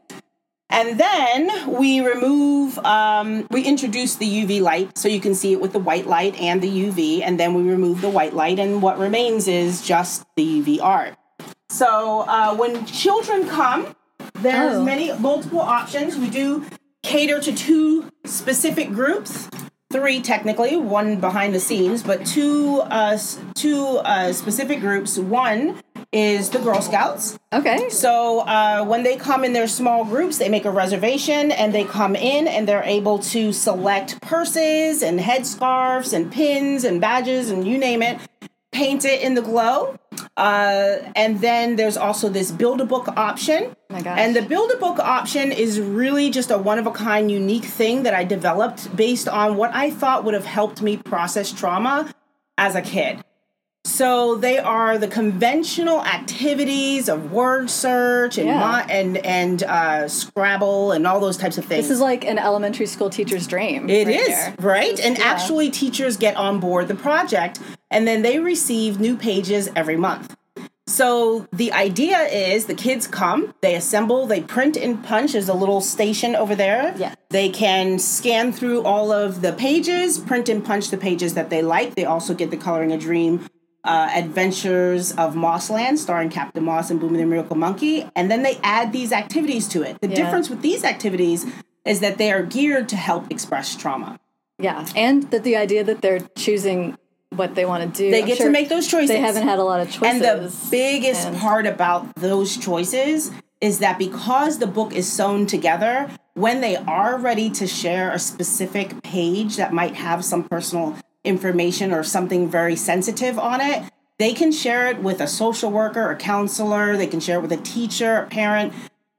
And 0.71 0.99
then 0.99 1.71
we 1.71 2.01
remove, 2.01 2.79
um, 2.79 3.47
we 3.51 3.63
introduce 3.63 4.17
the 4.17 4.27
UV 4.27 4.61
light 4.61 4.97
so 4.99 5.09
you 5.09 5.21
can 5.21 5.35
see 5.35 5.53
it 5.53 5.61
with 5.61 5.73
the 5.73 5.79
white 5.79 6.07
light 6.07 6.35
and 6.41 6.61
the 6.61 6.69
UV. 6.69 7.23
And 7.23 7.39
then 7.39 7.55
we 7.55 7.63
remove 7.63 8.01
the 8.01 8.09
white 8.09 8.35
light, 8.35 8.59
and 8.59 8.83
what 8.83 8.99
remains 8.99 9.47
is 9.47 9.83
just 9.87 10.25
the 10.37 10.63
UV 10.63 10.81
art. 10.83 11.17
So 11.69 12.21
uh, 12.27 12.57
when 12.57 12.87
children 12.87 13.47
come, 13.49 13.95
there's 14.41 14.77
Oh. 14.77 14.85
many 14.85 15.13
multiple 15.19 15.61
options. 15.61 16.17
We 16.17 16.29
do 16.31 16.65
cater 17.03 17.39
to 17.41 17.53
two 17.53 18.11
specific 18.25 18.91
groups, 18.91 19.49
three 19.93 20.21
technically, 20.21 20.77
one 20.77 21.21
behind 21.21 21.55
the 21.55 21.61
scenes, 21.61 22.03
but 22.03 22.25
two 22.27 22.81
uh, 22.91 23.19
two 23.55 23.99
uh, 23.99 24.33
specific 24.33 24.81
groups. 24.81 25.19
One 25.19 25.81
is 26.15 26.51
the 26.51 26.61
Girl 26.61 26.81
Scouts. 26.81 27.37
Okay. 27.53 27.89
So 27.91 28.41
uh, 28.41 28.85
when 28.85 29.03
they 29.03 29.17
come 29.17 29.45
in 29.45 29.53
their 29.53 29.67
small 29.67 30.05
groups, 30.05 30.39
they 30.39 30.49
make 30.49 30.65
a 30.65 30.71
reservation 30.71 31.51
and 31.51 31.75
they 31.75 31.85
come 31.85 32.15
in 32.15 32.47
and 32.47 32.69
they're 32.69 32.85
able 32.85 33.19
to 33.19 33.53
select 33.53 34.21
purses 34.23 35.03
and 35.03 35.19
headscarves 35.19 36.13
and 36.13 36.31
pins 36.31 36.85
and 36.85 37.01
badges 37.01 37.51
and 37.51 37.67
you 37.67 37.77
name 37.77 38.01
it, 38.01 38.19
paint 38.71 39.05
it 39.05 39.23
in 39.23 39.35
the 39.35 39.43
glow. 39.43 39.99
Uh, 40.37 40.99
and 41.17 41.41
then 41.41 41.75
there's 41.75 41.97
also 41.97 42.29
this 42.29 42.53
build 42.53 42.81
a 42.81 42.85
book 42.85 43.09
option. 43.17 43.75
my 43.91 44.01
gosh. 44.01 44.17
And 44.17 44.37
the 44.37 44.43
build 44.43 44.71
a 44.71 44.77
book 44.77 45.01
option 45.01 45.51
is 45.51 45.81
really 45.81 46.31
just 46.31 46.53
a 46.53 46.59
one 46.59 46.79
of 46.79 46.87
a 46.87 46.93
kind, 46.93 47.29
unique 47.29 47.65
thing 47.65 48.05
that 48.05 48.15
I 48.15 48.23
developed 48.23 48.95
based 48.95 49.29
on 49.29 49.57
what 49.57 49.75
I 49.75 49.91
thought 49.91 50.25
would 50.25 50.35
have 50.35 50.45
helped 50.45 50.81
me 50.81 50.97
process 50.97 51.51
trauma 51.51 52.15
as 52.57 52.77
a 52.77 52.83
kid. 52.83 53.24
So 53.87 54.35
they 54.37 54.59
are 54.59 54.97
the 54.97 55.07
conventional 55.09 56.03
activities 56.03 57.09
of 57.09 57.31
word 57.31 57.69
search 57.69 58.39
and 58.39 58.49
Yeah. 58.49 58.59
mo- 58.59 58.87
and 58.89 59.19
and 59.19 59.63
uh, 59.63 60.09
Scrabble 60.09 60.93
and 60.93 61.07
all 61.07 61.21
those 61.21 61.37
types 61.37 61.59
of 61.59 61.67
things. 61.67 61.85
This 61.85 61.91
is 61.91 62.01
like 62.01 62.25
an 62.25 62.39
elementary 62.39 62.87
school 62.87 63.11
teacher's 63.11 63.47
dream. 63.47 63.89
It 63.91 64.07
right 64.07 64.17
is 64.17 64.27
there. 64.29 64.55
right? 64.59 64.99
And 64.99 65.19
yeah. 65.19 65.25
actually, 65.25 65.71
teachers 65.71 66.17
get 66.17 66.35
on 66.37 66.61
board 66.61 66.89
the 66.89 66.95
project 66.95 67.61
and 67.91 68.09
then 68.09 68.23
they 68.23 68.39
receive 68.41 68.99
new 69.01 69.17
pages 69.17 69.69
every 69.77 69.97
month. 69.99 70.35
So 70.87 71.47
the 71.53 71.73
idea 71.73 72.19
is 72.25 72.67
the 72.67 72.75
kids 72.75 73.07
come, 73.07 73.55
they 73.63 73.75
assemble, 73.75 74.27
they 74.27 74.43
print 74.43 74.77
and 74.77 75.03
punch. 75.05 75.33
There's 75.33 75.49
a 75.49 75.55
little 75.55 75.81
station 75.81 76.35
over 76.37 76.55
there. 76.55 76.95
Yeah. 76.97 77.15
They 77.31 77.49
can 77.49 77.99
scan 77.99 78.53
through 78.53 78.83
all 78.83 79.11
of 79.13 79.41
the 79.41 79.53
pages, 79.53 80.19
print 80.19 80.49
and 80.49 80.65
punch 80.65 80.91
the 80.91 80.99
pages 80.99 81.35
that 81.35 81.49
they 81.49 81.63
like. 81.63 81.95
They 81.95 82.05
also 82.05 82.35
get 82.35 82.51
the 82.51 82.57
Coloring 82.59 82.93
a 82.93 82.99
Dream 82.99 83.47
uh, 83.85 84.09
Adventures 84.15 85.13
of 85.13 85.37
Mossland, 85.37 85.99
starring 85.99 86.31
Captain 86.31 86.65
Moss 86.65 86.91
and 86.91 86.99
Boom 87.01 87.11
and 87.15 87.21
the 87.21 87.27
Miracle 87.27 87.57
Monkey. 87.57 88.09
And 88.17 88.31
then 88.31 88.43
they 88.43 88.59
add 88.63 88.93
these 88.93 89.13
activities 89.13 89.69
to 89.69 89.83
it. 89.83 90.01
The 90.01 90.09
Yeah. 90.09 90.17
difference 90.17 90.49
with 90.51 90.63
these 90.63 90.85
activities 90.85 91.47
is 91.85 92.01
that 92.01 92.17
they 92.19 92.33
are 92.33 92.43
geared 92.43 92.89
to 92.91 92.97
help 92.97 93.31
express 93.31 93.75
trauma. 93.77 94.19
Yeah, 94.59 94.87
and 94.97 95.25
that 95.31 95.43
the 95.45 95.57
idea 95.57 95.85
that 95.85 96.01
they're 96.01 96.21
choosing 96.39 96.97
what 97.31 97.55
they 97.57 97.65
want 97.65 97.83
to 97.83 97.89
do. 98.05 98.11
They 98.11 98.23
I'm 98.23 98.29
get 98.29 98.39
to 98.39 98.51
make 98.51 98.69
those 98.69 98.87
choices. 98.87 99.09
They 99.09 99.21
haven't 99.21 99.43
had 99.47 99.59
a 99.59 99.65
lot 99.65 99.81
of 99.81 99.91
choices. 99.91 100.03
And 100.03 100.23
the 100.23 100.53
biggest 100.71 101.27
and- 101.27 101.37
part 101.37 101.67
about 101.67 102.15
those 102.15 102.57
choices 102.57 103.33
is 103.61 103.81
that 103.81 103.99
because 103.99 104.59
the 104.59 104.67
book 104.67 104.95
is 104.95 105.11
sewn 105.11 105.47
together, 105.47 106.09
when 106.35 106.61
they 106.61 106.77
are 106.77 107.17
ready 107.19 107.51
to 107.51 107.67
share 107.67 108.13
a 108.13 108.19
specific 108.19 109.03
page 109.03 109.57
that 109.57 109.73
might 109.73 109.95
have 109.97 110.25
some 110.25 110.45
personal 110.45 110.95
information 111.25 111.93
or 111.93 112.03
something 112.03 112.49
very 112.49 112.77
sensitive 112.77 113.39
on 113.39 113.61
it, 113.61 113.83
they 114.19 114.33
can 114.33 114.53
share 114.53 114.87
it 114.87 115.03
with 115.03 115.21
a 115.21 115.27
social 115.27 115.71
worker, 115.71 116.11
a 116.11 116.17
counselor, 116.17 116.97
they 116.97 117.07
can 117.07 117.21
share 117.21 117.39
it 117.39 117.43
with 117.43 117.53
a 117.53 117.57
teacher, 117.57 118.19
a 118.19 118.27
parent, 118.27 118.73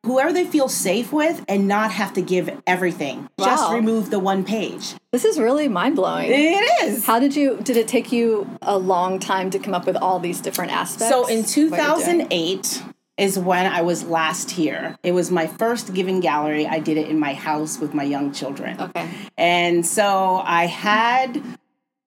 whoever 0.05 0.31
they 0.31 0.45
feel 0.45 0.69
safe 0.69 1.11
with, 1.11 1.43
and 1.47 1.67
not 1.67 1.91
have 1.91 2.13
to 2.13 2.21
give 2.21 2.61
everything. 2.65 3.27
Just 3.39 3.71
remove 3.71 4.09
the 4.09 4.19
one 4.19 4.45
page. 4.45 4.93
This 5.11 5.25
is 5.25 5.37
really 5.39 5.67
mind 5.67 5.95
blowing. 5.95 6.29
It 6.31 6.83
is. 6.83 7.05
How 7.05 7.19
did 7.19 7.35
you? 7.35 7.57
Did 7.61 7.75
it 7.75 7.87
take 7.87 8.11
you 8.11 8.49
a 8.61 8.77
long 8.77 9.19
time 9.19 9.49
to 9.49 9.59
come 9.59 9.73
up 9.73 9.85
with 9.85 9.97
all 9.97 10.19
these 10.19 10.39
different 10.39 10.71
aspects? 10.71 11.09
So 11.09 11.25
in 11.25 11.39
of 11.39 11.71
what 11.71 11.77
you're 11.77 12.15
doing? 12.15 12.29
2008 12.29 12.83
is 13.17 13.39
when 13.39 13.65
I 13.65 13.81
was 13.81 14.03
last 14.03 14.51
here. 14.51 14.97
It 15.03 15.13
was 15.13 15.31
my 15.31 15.47
first 15.47 15.93
giving 15.93 16.19
gallery. 16.19 16.67
I 16.67 16.79
did 16.79 16.97
it 16.97 17.07
in 17.07 17.17
my 17.17 17.33
house 17.33 17.79
with 17.79 17.93
my 17.93 18.03
young 18.03 18.33
children. 18.33 18.79
Okay. 18.79 19.09
And 19.37 19.85
so 19.85 20.41
I 20.43 20.65
had 20.65 21.41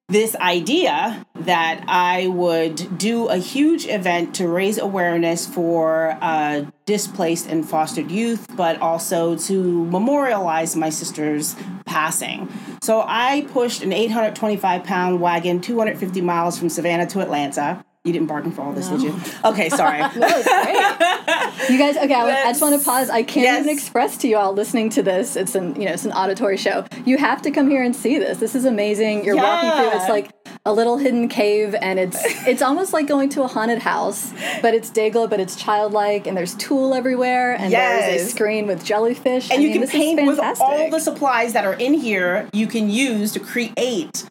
this 0.09 0.34
idea 0.36 1.26
that 1.34 1.84
I 1.86 2.28
would 2.28 2.96
do 2.96 3.28
a 3.28 3.36
huge 3.36 3.86
event 3.86 4.34
to 4.36 4.48
raise 4.48 4.78
awareness 4.78 5.46
for 5.46 6.16
uh, 6.22 6.64
displaced 6.86 7.46
and 7.46 7.68
fostered 7.68 8.11
youth, 8.11 8.46
but 8.56 8.80
also 8.80 9.36
to 9.36 9.84
memorialize 9.84 10.74
my 10.74 10.88
sister's 10.88 11.54
passing. 11.84 12.50
So 12.80 13.04
I 13.06 13.46
pushed 13.52 13.82
an 13.82 13.92
825 13.92 14.82
pound 14.82 15.20
wagon 15.20 15.61
250 15.61 16.22
miles 16.22 16.59
from 16.59 16.70
Savannah 16.70 17.06
to 17.09 17.20
Atlanta. 17.20 17.84
You 18.05 18.12
didn't 18.12 18.28
bargain 18.28 18.53
for 18.53 18.62
all 18.62 18.72
this, 18.72 18.88
did 18.88 19.03
you? 19.03 19.14
Okay, 19.44 19.68
sorry. 19.68 19.99
Great. 20.12 20.14
you 21.70 21.78
guys, 21.78 21.96
okay, 21.96 22.14
I, 22.14 22.44
I 22.46 22.51
just 22.51 22.62
want 22.62 22.78
to 22.78 22.84
pause. 22.84 23.11
I 23.11 23.22
can't 23.22 23.44
Yes. 23.44 23.61
even 23.64 23.72
express 23.74 24.16
to 24.18 24.28
you 24.28 24.36
all 24.36 24.53
listening 24.53 24.88
to 24.90 25.03
this. 25.03 25.36
It's 25.36 25.55
an 25.55 25.74
you 25.80 25.86
know 25.86 25.92
it's 25.92 26.05
an 26.05 26.12
auditory 26.12 26.57
show. 26.57 26.84
You 27.05 27.18
have 27.18 27.42
to 27.42 27.51
come 27.51 27.68
here 27.68 27.82
and 27.82 27.94
see 27.94 28.18
this. 28.18 28.38
This 28.38 28.55
is 28.55 28.64
amazing. 28.64 29.24
You're 29.24 29.36
walking 29.36 29.70
through. 29.70 29.99
It's 30.01 30.09
like 30.09 30.30
a 30.64 30.72
little 30.72 30.96
hidden 30.99 31.28
cave, 31.28 31.74
and 31.80 31.99
it's 31.99 32.16
it's 32.46 32.62
almost 32.62 32.92
like 32.92 33.07
going 33.07 33.28
to 33.30 33.42
a 33.42 33.46
haunted 33.49 33.78
house, 33.80 34.32
but 34.62 34.74
it's 34.74 34.90
Dayglow, 34.90 35.28
but 35.28 35.40
it's 35.40 35.57
childlike, 35.57 36.26
and 36.26 36.36
there's 36.36 36.55
tulle 36.57 36.94
everywhere, 36.94 37.55
and 37.55 37.72
there's 37.72 38.22
a 38.22 38.26
screen 38.26 38.66
with 38.66 38.84
jellyfish. 38.84 39.51
and 39.51 39.61
I 39.61 39.62
you 39.62 39.70
mean, 39.70 39.80
can 39.82 39.88
paint 39.88 40.26
with 40.26 40.38
all 40.61 40.90
the 40.90 41.01
supplies 41.01 41.53
that 41.53 41.64
are 41.64 41.74
in 41.74 41.94
here 41.94 42.49
you 42.53 42.66
can 42.66 42.88
use 42.90 43.32
to 43.32 43.40
create 43.40 44.28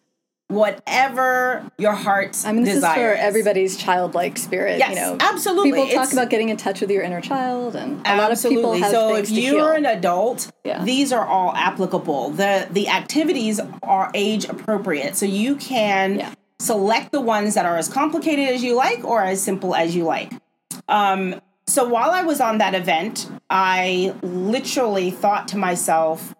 whatever 0.50 1.70
your 1.78 1.93
heart's 1.93 2.45
I 2.45 2.52
mean, 2.52 2.64
this 2.64 2.76
desires. 2.76 2.98
is 2.98 3.04
for 3.04 3.14
everybody's 3.28 3.78
childlike 3.78 4.38
spirit. 4.38 4.80
Yes, 4.80 4.89
you 4.91 4.95
know, 4.95 5.18
absolutely. 5.20 5.72
People 5.72 5.86
talk 5.86 5.91
It's- 5.93 6.14
about 6.14 6.30
getting 6.30 6.50
in 6.50 6.58
touch 6.58 6.82
with 6.82 6.89
your 6.89 7.04
inner 7.04 7.22
child, 7.22 7.76
and 7.76 8.06
a 8.06 8.16
lot 8.18 8.32
of 8.32 8.41
people 8.41 8.74
Absolutely. 8.74 8.80
have 8.82 8.91
so 8.91 9.16
things 9.16 9.32
if 9.32 9.38
you're 9.38 9.74
an 9.74 9.86
adult, 9.86 10.52
Yeah. 10.64 10.84
these 10.84 11.12
are 11.12 11.26
all 11.26 11.54
applicable. 11.56 12.32
The 12.32 12.68
the 12.72 12.89
activities 12.89 13.60
are 13.84 14.10
age 14.14 14.45
appropriate. 14.45 15.16
So 15.16 15.26
you 15.26 15.56
can 15.56 16.20
Yeah. 16.20 16.30
select 16.60 17.12
the 17.12 17.22
ones 17.22 17.54
that 17.56 17.66
are 17.66 17.78
as 17.78 17.88
complicated 17.89 18.50
as 18.50 18.64
you 18.64 18.76
like 18.76 19.04
or 19.04 19.22
as 19.24 19.41
simple 19.41 19.76
as 19.76 19.95
you 19.95 20.04
like. 20.06 20.32
Um, 20.89 21.36
so 21.68 21.88
while 21.88 22.12
I 22.12 22.24
was 22.24 22.39
on 22.39 22.58
that 22.60 22.74
event, 22.74 23.30
I 23.50 24.14
literally 24.24 25.12
thought 25.12 25.48
to 25.50 25.58
myself, 25.58 26.34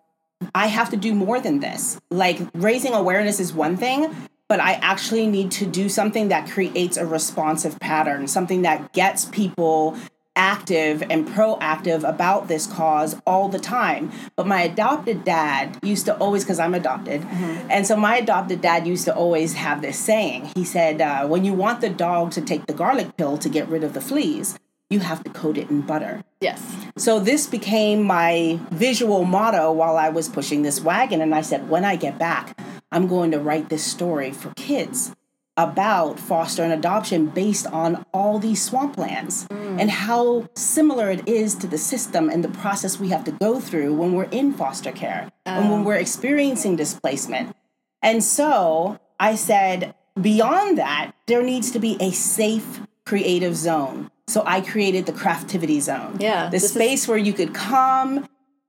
I 0.53 0.67
have 0.67 0.89
to 0.91 0.97
do 0.97 1.13
more 1.13 1.39
than 1.39 1.59
this. 1.59 1.99
Like 2.09 2.39
raising 2.53 2.93
awareness 2.93 3.39
is 3.39 3.53
one 3.53 3.77
thing, 3.77 4.15
but 4.47 4.59
I 4.59 4.73
actually 4.73 5.27
need 5.27 5.51
to 5.51 5.65
do 5.65 5.89
something 5.89 6.29
that 6.29 6.49
creates 6.49 6.97
a 6.97 7.05
responsive 7.05 7.79
pattern, 7.79 8.27
something 8.27 8.61
that 8.61 8.93
gets 8.93 9.25
people 9.25 9.97
active 10.35 11.03
and 11.09 11.27
proactive 11.27 12.07
about 12.07 12.47
this 12.47 12.67
cause 12.67 13.19
all 13.25 13.49
the 13.49 13.59
time. 13.59 14.11
But 14.35 14.47
my 14.47 14.61
adopted 14.61 15.23
dad 15.23 15.79
used 15.81 16.05
to 16.05 16.15
always, 16.17 16.43
because 16.43 16.59
I'm 16.59 16.75
adopted, 16.75 17.23
and 17.69 17.85
so 17.88 17.95
my 17.95 18.17
adopted 18.17 18.61
dad 18.61 18.85
used 18.85 19.05
to 19.05 19.15
always 19.15 19.55
have 19.55 19.81
this 19.81 19.97
saying. 19.97 20.51
He 20.55 20.63
said, 20.63 21.01
uh, 21.01 21.27
when 21.27 21.43
you 21.43 21.53
want 21.53 21.81
the 21.81 21.89
dog 21.89 22.31
to 22.33 22.41
take 22.41 22.67
the 22.67 22.73
garlic 22.73 23.17
pill 23.17 23.38
to 23.39 23.49
get 23.49 23.67
rid 23.67 23.83
of 23.83 23.93
the 23.93 24.01
fleas, 24.01 24.57
you 24.89 24.99
have 24.99 25.23
to 25.23 25.29
coat 25.29 25.57
it 25.57 25.69
in 25.69 25.81
butter. 25.81 26.23
yes, 26.39 26.61
So 26.97 27.19
this 27.19 27.47
became 27.47 28.03
my 28.03 28.59
visual 28.71 29.25
motto 29.25 29.71
while 29.71 29.97
I 29.97 30.09
was 30.09 30.29
pushing 30.29 30.61
this 30.61 30.79
wagon. 30.79 31.21
And 31.21 31.35
I 31.35 31.41
said, 31.41 31.69
when 31.69 31.83
I 31.83 31.95
get 31.95 32.17
back, 32.17 32.57
I'm 32.91 33.07
going 33.07 33.31
to 33.31 33.39
write 33.39 33.69
this 33.69 33.83
story 33.83 34.31
for 34.31 34.51
kids 34.55 35.13
about 35.57 36.19
foster 36.19 36.63
and 36.63 36.71
adoption 36.71 37.25
based 37.25 37.65
on 37.67 38.05
all 38.13 38.38
these 38.38 38.69
swamplands 38.69 39.47
mm. 39.47 39.81
and 39.81 39.89
how 39.89 40.47
similar 40.53 41.09
it 41.09 41.27
is 41.27 41.55
to 41.55 41.67
the 41.67 41.79
system 41.79 42.29
and 42.29 42.43
the 42.43 42.49
process 42.49 42.99
we 42.99 43.09
have 43.09 43.23
to 43.23 43.31
go 43.31 43.59
through 43.59 43.93
when 43.95 44.13
we're 44.13 44.25
in 44.25 44.53
foster 44.53 44.91
care 44.91 45.31
and 45.47 45.71
when 45.71 45.79
oh. 45.79 45.83
we're 45.83 45.95
experiencing 45.95 46.75
displacement. 46.75 47.55
And 48.03 48.23
so 48.23 48.99
I 49.19 49.33
said, 49.33 49.95
beyond 50.19 50.77
that, 50.77 51.13
there 51.25 51.41
needs 51.41 51.71
to 51.71 51.79
be 51.79 51.97
a 51.99 52.11
safe 52.11 52.81
creative 53.05 53.55
zone. 53.55 54.11
So 54.30 54.43
I 54.45 54.61
created 54.61 55.05
the 55.05 55.13
craftivity 55.13 55.80
zone. 55.80 56.17
Yeah, 56.19 56.45
The 56.45 56.51
this 56.51 56.63
is- 56.65 56.73
space 56.73 57.07
where 57.07 57.17
you 57.17 57.34
could 57.34 57.53
come, 57.53 58.28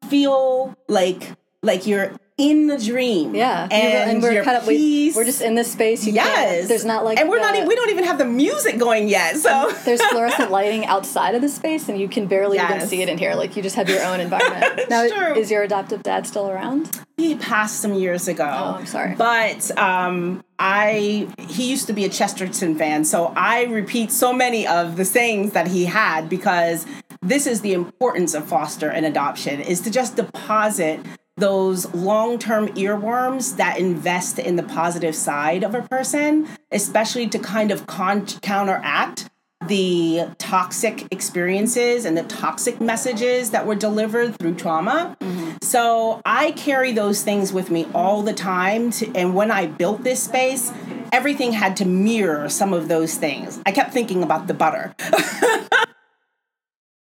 feel 0.09 0.77
like 0.89 1.33
like 1.63 1.87
you're 1.87 2.13
in 2.39 2.69
the 2.69 2.79
dream. 2.79 3.35
yeah, 3.35 3.65
You- 3.65 3.71
And, 3.73 4.23
we're 4.23 4.45
kind 4.45 4.57
of 4.57 4.67
we, 4.67 5.13
we're 5.15 5.25
just 5.25 5.43
in 5.43 5.57
this 5.57 5.73
space. 5.73 6.07
You 6.07 6.13
Yes. 6.13 6.69
there's 6.69 6.85
not 6.85 7.05
like 7.05 7.19
And 7.19 7.29
we're 7.29 7.41
not 7.41 7.57
even 7.57 7.67
we 7.67 7.75
don't 7.75 7.91
even 7.91 8.05
have 8.05 8.17
the 8.19 8.25
music 8.25 8.79
going 8.79 9.09
yet. 9.09 9.37
So 9.37 9.73
there's 9.85 10.01
fluorescent 10.11 10.51
lighting 10.51 10.87
outside 10.87 11.35
of 11.35 11.43
the 11.43 11.49
space, 11.49 11.89
and 11.89 12.01
you 12.01 12.09
can 12.09 12.27
barely 12.27 12.59
even 12.59 12.81
see 12.87 13.03
it 13.03 13.09
in 13.09 13.19
here. 13.19 13.35
Like 13.35 13.57
you 13.57 13.63
just 13.63 13.75
have 13.77 13.89
your 13.89 14.03
own 14.05 14.21
environment. 14.21 14.83
now, 14.89 15.07
true. 15.09 15.35
is 15.35 15.51
your 15.51 15.65
adoptive 15.65 16.03
dad 16.03 16.27
still 16.27 16.49
around? 16.49 17.05
he 17.17 17.35
passed 17.35 17.81
some 17.81 17.95
years 17.95 18.29
ago. 18.29 18.45
Oh, 18.49 18.77
I'm 18.79 18.87
sorry. 18.87 19.17
But 19.17 19.77
um, 19.77 20.45
I 20.61 21.27
he 21.39 21.69
used 21.69 21.89
to 21.89 21.93
be 21.93 22.05
a 22.05 22.09
Chesterton 22.09 22.77
fan, 22.77 23.05
so 23.05 23.33
I 23.37 23.65
repeat 23.65 24.13
so 24.13 24.33
many 24.33 24.65
of 24.67 24.97
the 24.97 25.05
sayings 25.05 25.53
that 25.55 25.67
he 25.67 25.87
had 25.87 26.29
because 26.29 26.87
this 27.21 27.49
is 27.49 27.63
the 27.63 27.73
importance 27.73 28.35
of 28.35 28.47
foster 28.47 28.89
and 28.89 29.05
adoption 29.05 29.61
is 29.61 29.81
to 29.81 29.91
just 29.91 30.15
deposit 30.15 31.01
those 31.39 31.93
long-term 31.95 32.69
earworms 32.69 33.57
that 33.57 33.79
invest 33.79 34.39
in 34.39 34.57
the 34.57 34.63
positive 34.63 35.15
side 35.15 35.63
of 35.63 35.75
a 35.75 35.83
person, 35.83 36.49
especially 36.71 37.29
to 37.29 37.39
kind 37.39 37.71
of 37.71 37.87
con- 37.87 38.27
counteract 38.43 39.29
the 39.67 40.29
toxic 40.39 41.07
experiences 41.11 42.05
and 42.05 42.17
the 42.17 42.23
toxic 42.23 42.81
messages 42.81 43.51
that 43.51 43.67
were 43.67 43.75
delivered 43.75 44.39
through 44.39 44.55
trauma. 44.55 45.17
Mm-hmm. 45.21 45.57
So 45.63 46.23
I 46.25 46.53
carry 46.53 46.93
those 46.93 47.23
things 47.23 47.53
with 47.53 47.71
me 47.71 47.87
all 47.93 48.23
the 48.23 48.33
time. 48.33 48.91
To, 48.93 49.13
and 49.15 49.35
when 49.35 49.51
I 49.51 49.67
built 49.67 50.05
this 50.05 50.23
space, 50.23 50.73
everything 51.13 51.53
had 51.53 51.77
to 51.79 51.85
mirror 51.85 52.49
some 52.49 52.73
of 52.73 52.89
those 52.89 53.17
things. 53.17 53.61
I 53.67 53.73
kept 53.73 53.93
thinking 53.93 54.23
about 54.23 54.47
the 54.47 54.55
butter. 54.55 54.95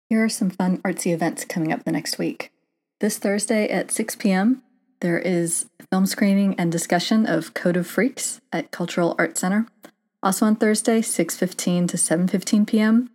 Here 0.09 0.25
are 0.25 0.29
some 0.29 0.51
fun 0.51 0.79
artsy 0.79 1.13
events 1.13 1.45
coming 1.45 1.73
up 1.73 1.85
the 1.85 1.93
next 1.93 2.19
week. 2.19 2.51
This 3.01 3.19
Thursday 3.19 3.69
at 3.69 3.93
6 3.93 4.17
p.m., 4.17 4.61
there 5.01 5.21
is 5.21 5.67
film 5.89 6.05
screening 6.05 6.57
and 6.59 6.73
discussion 6.73 7.27
of 7.27 7.55
Code 7.55 7.77
of 7.77 7.87
Freaks 7.87 8.41
at 8.53 8.73
Cultural 8.73 9.15
Arts 9.17 9.41
Center. 9.41 9.69
Also 10.21 10.45
on 10.47 10.57
Thursday, 10.57 11.01
6:15 11.01 11.87
to 11.91 11.97
7:15 11.97 12.67
p.m., 12.67 13.11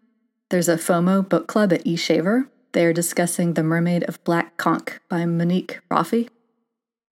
there's 0.49 0.69
a 0.69 0.77
FOMO 0.77 1.27
book 1.27 1.47
club 1.47 1.73
at 1.73 1.85
E 1.85 1.97
Shaver. 1.97 2.47
They 2.71 2.85
are 2.85 2.93
discussing 2.93 3.55
The 3.55 3.63
Mermaid 3.63 4.03
of 4.07 4.23
Black 4.23 4.55
Conch 4.55 5.01
by 5.09 5.25
Monique 5.25 5.81
Roffey. 5.91 6.29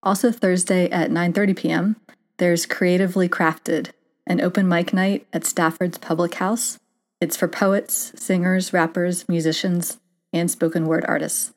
Also 0.02 0.32
Thursday 0.32 0.88
at 0.88 1.10
9:30 1.10 1.56
p.m., 1.56 1.96
there's 2.38 2.64
Creatively 2.64 3.28
Crafted, 3.28 3.90
an 4.26 4.40
open 4.40 4.66
mic 4.66 4.94
night 4.94 5.26
at 5.30 5.44
Stafford's 5.44 5.98
Public 5.98 6.36
House. 6.36 6.78
It's 7.20 7.36
for 7.36 7.48
poets, 7.48 8.12
singers, 8.16 8.72
rappers, 8.72 9.28
musicians, 9.28 9.98
and 10.32 10.50
spoken 10.50 10.86
word 10.86 11.04
artists. 11.06 11.52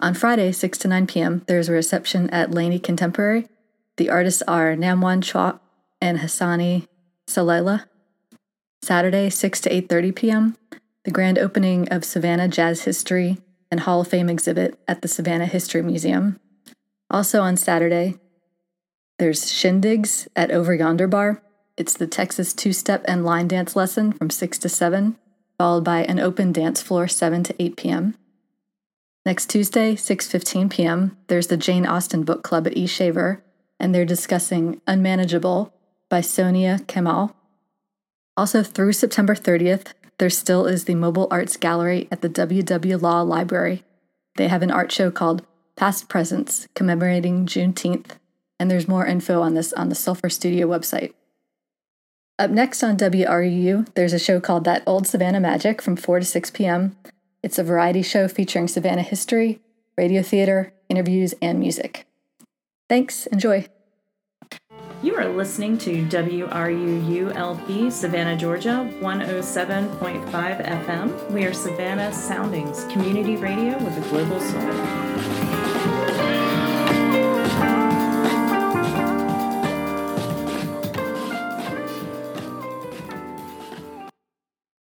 On 0.00 0.14
Friday, 0.14 0.52
6 0.52 0.78
to 0.78 0.88
9 0.88 1.06
p.m., 1.08 1.42
there's 1.46 1.68
a 1.68 1.72
reception 1.72 2.30
at 2.30 2.52
Laney 2.52 2.78
Contemporary. 2.78 3.48
The 3.96 4.10
artists 4.10 4.42
are 4.42 4.76
Namwan 4.76 5.22
Chua 5.22 5.58
and 6.00 6.18
Hassani 6.18 6.86
Salela. 7.26 7.84
Saturday, 8.80 9.28
6 9.28 9.60
to 9.62 9.70
8:30 9.70 10.14
p.m., 10.14 10.56
the 11.04 11.10
grand 11.10 11.36
opening 11.36 11.88
of 11.88 12.04
Savannah 12.04 12.46
Jazz 12.46 12.82
History 12.82 13.38
and 13.72 13.80
Hall 13.80 14.02
of 14.02 14.08
Fame 14.08 14.28
exhibit 14.28 14.78
at 14.86 15.02
the 15.02 15.08
Savannah 15.08 15.46
History 15.46 15.82
Museum. 15.82 16.38
Also 17.10 17.42
on 17.42 17.56
Saturday, 17.56 18.14
there's 19.18 19.46
Shindigs 19.46 20.28
at 20.36 20.52
Over 20.52 20.74
Yonder 20.74 21.08
Bar. 21.08 21.42
It's 21.76 21.94
the 21.94 22.06
Texas 22.06 22.52
two 22.52 22.72
step 22.72 23.04
and 23.08 23.24
line 23.24 23.48
dance 23.48 23.74
lesson 23.74 24.12
from 24.12 24.30
6 24.30 24.58
to 24.58 24.68
7, 24.68 25.16
followed 25.58 25.84
by 25.84 26.04
an 26.04 26.20
open 26.20 26.52
dance 26.52 26.80
floor 26.80 27.08
7 27.08 27.42
to 27.42 27.62
8 27.62 27.76
p.m. 27.76 28.14
Next 29.28 29.50
Tuesday, 29.50 29.94
6:15 29.94 30.70
p.m., 30.70 31.18
there's 31.26 31.48
the 31.48 31.58
Jane 31.58 31.84
Austen 31.84 32.22
Book 32.22 32.42
Club 32.42 32.66
at 32.66 32.74
E 32.78 32.86
Shaver, 32.86 33.44
and 33.78 33.94
they're 33.94 34.06
discussing 34.06 34.80
Unmarriageable 34.88 35.70
by 36.08 36.22
Sonia 36.22 36.78
Kamal. 36.86 37.36
Also, 38.38 38.62
through 38.62 38.94
September 38.94 39.34
30th, 39.34 39.92
there 40.16 40.30
still 40.30 40.64
is 40.64 40.84
the 40.84 40.94
Mobile 40.94 41.28
Arts 41.30 41.58
Gallery 41.58 42.08
at 42.10 42.22
the 42.22 42.30
WW 42.30 43.02
Law 43.02 43.20
Library. 43.20 43.84
They 44.36 44.48
have 44.48 44.62
an 44.62 44.70
art 44.70 44.90
show 44.90 45.10
called 45.10 45.44
Past 45.76 46.08
Presents 46.08 46.66
commemorating 46.74 47.44
Juneteenth, 47.44 48.12
and 48.58 48.70
there's 48.70 48.88
more 48.88 49.04
info 49.04 49.42
on 49.42 49.52
this 49.52 49.74
on 49.74 49.90
the 49.90 49.94
Sulfur 49.94 50.30
Studio 50.30 50.66
website. 50.66 51.12
Up 52.38 52.50
next 52.50 52.82
on 52.82 52.96
WRUU, 52.96 53.88
there's 53.94 54.14
a 54.14 54.18
show 54.18 54.40
called 54.40 54.64
That 54.64 54.84
Old 54.86 55.06
Savannah 55.06 55.38
Magic 55.38 55.82
from 55.82 55.96
4 55.96 56.20
to 56.20 56.24
6 56.24 56.50
p.m. 56.52 56.96
It's 57.42 57.58
a 57.58 57.62
variety 57.62 58.02
show 58.02 58.26
featuring 58.26 58.66
Savannah 58.66 59.02
history, 59.02 59.60
radio 59.96 60.22
theater, 60.22 60.72
interviews, 60.88 61.34
and 61.40 61.60
music. 61.60 62.06
Thanks, 62.88 63.26
enjoy. 63.26 63.66
You 65.02 65.14
are 65.14 65.28
listening 65.28 65.78
to 65.78 66.04
WRUU-LP 66.06 67.90
Savannah, 67.90 68.36
Georgia, 68.36 68.90
107.5 69.00 70.66
FM. 70.66 71.30
We 71.30 71.44
are 71.44 71.52
Savannah 71.52 72.12
Soundings, 72.12 72.84
community 72.86 73.36
radio 73.36 73.78
with 73.84 73.96
a 73.96 74.08
global 74.10 74.40
soul. 74.40 76.37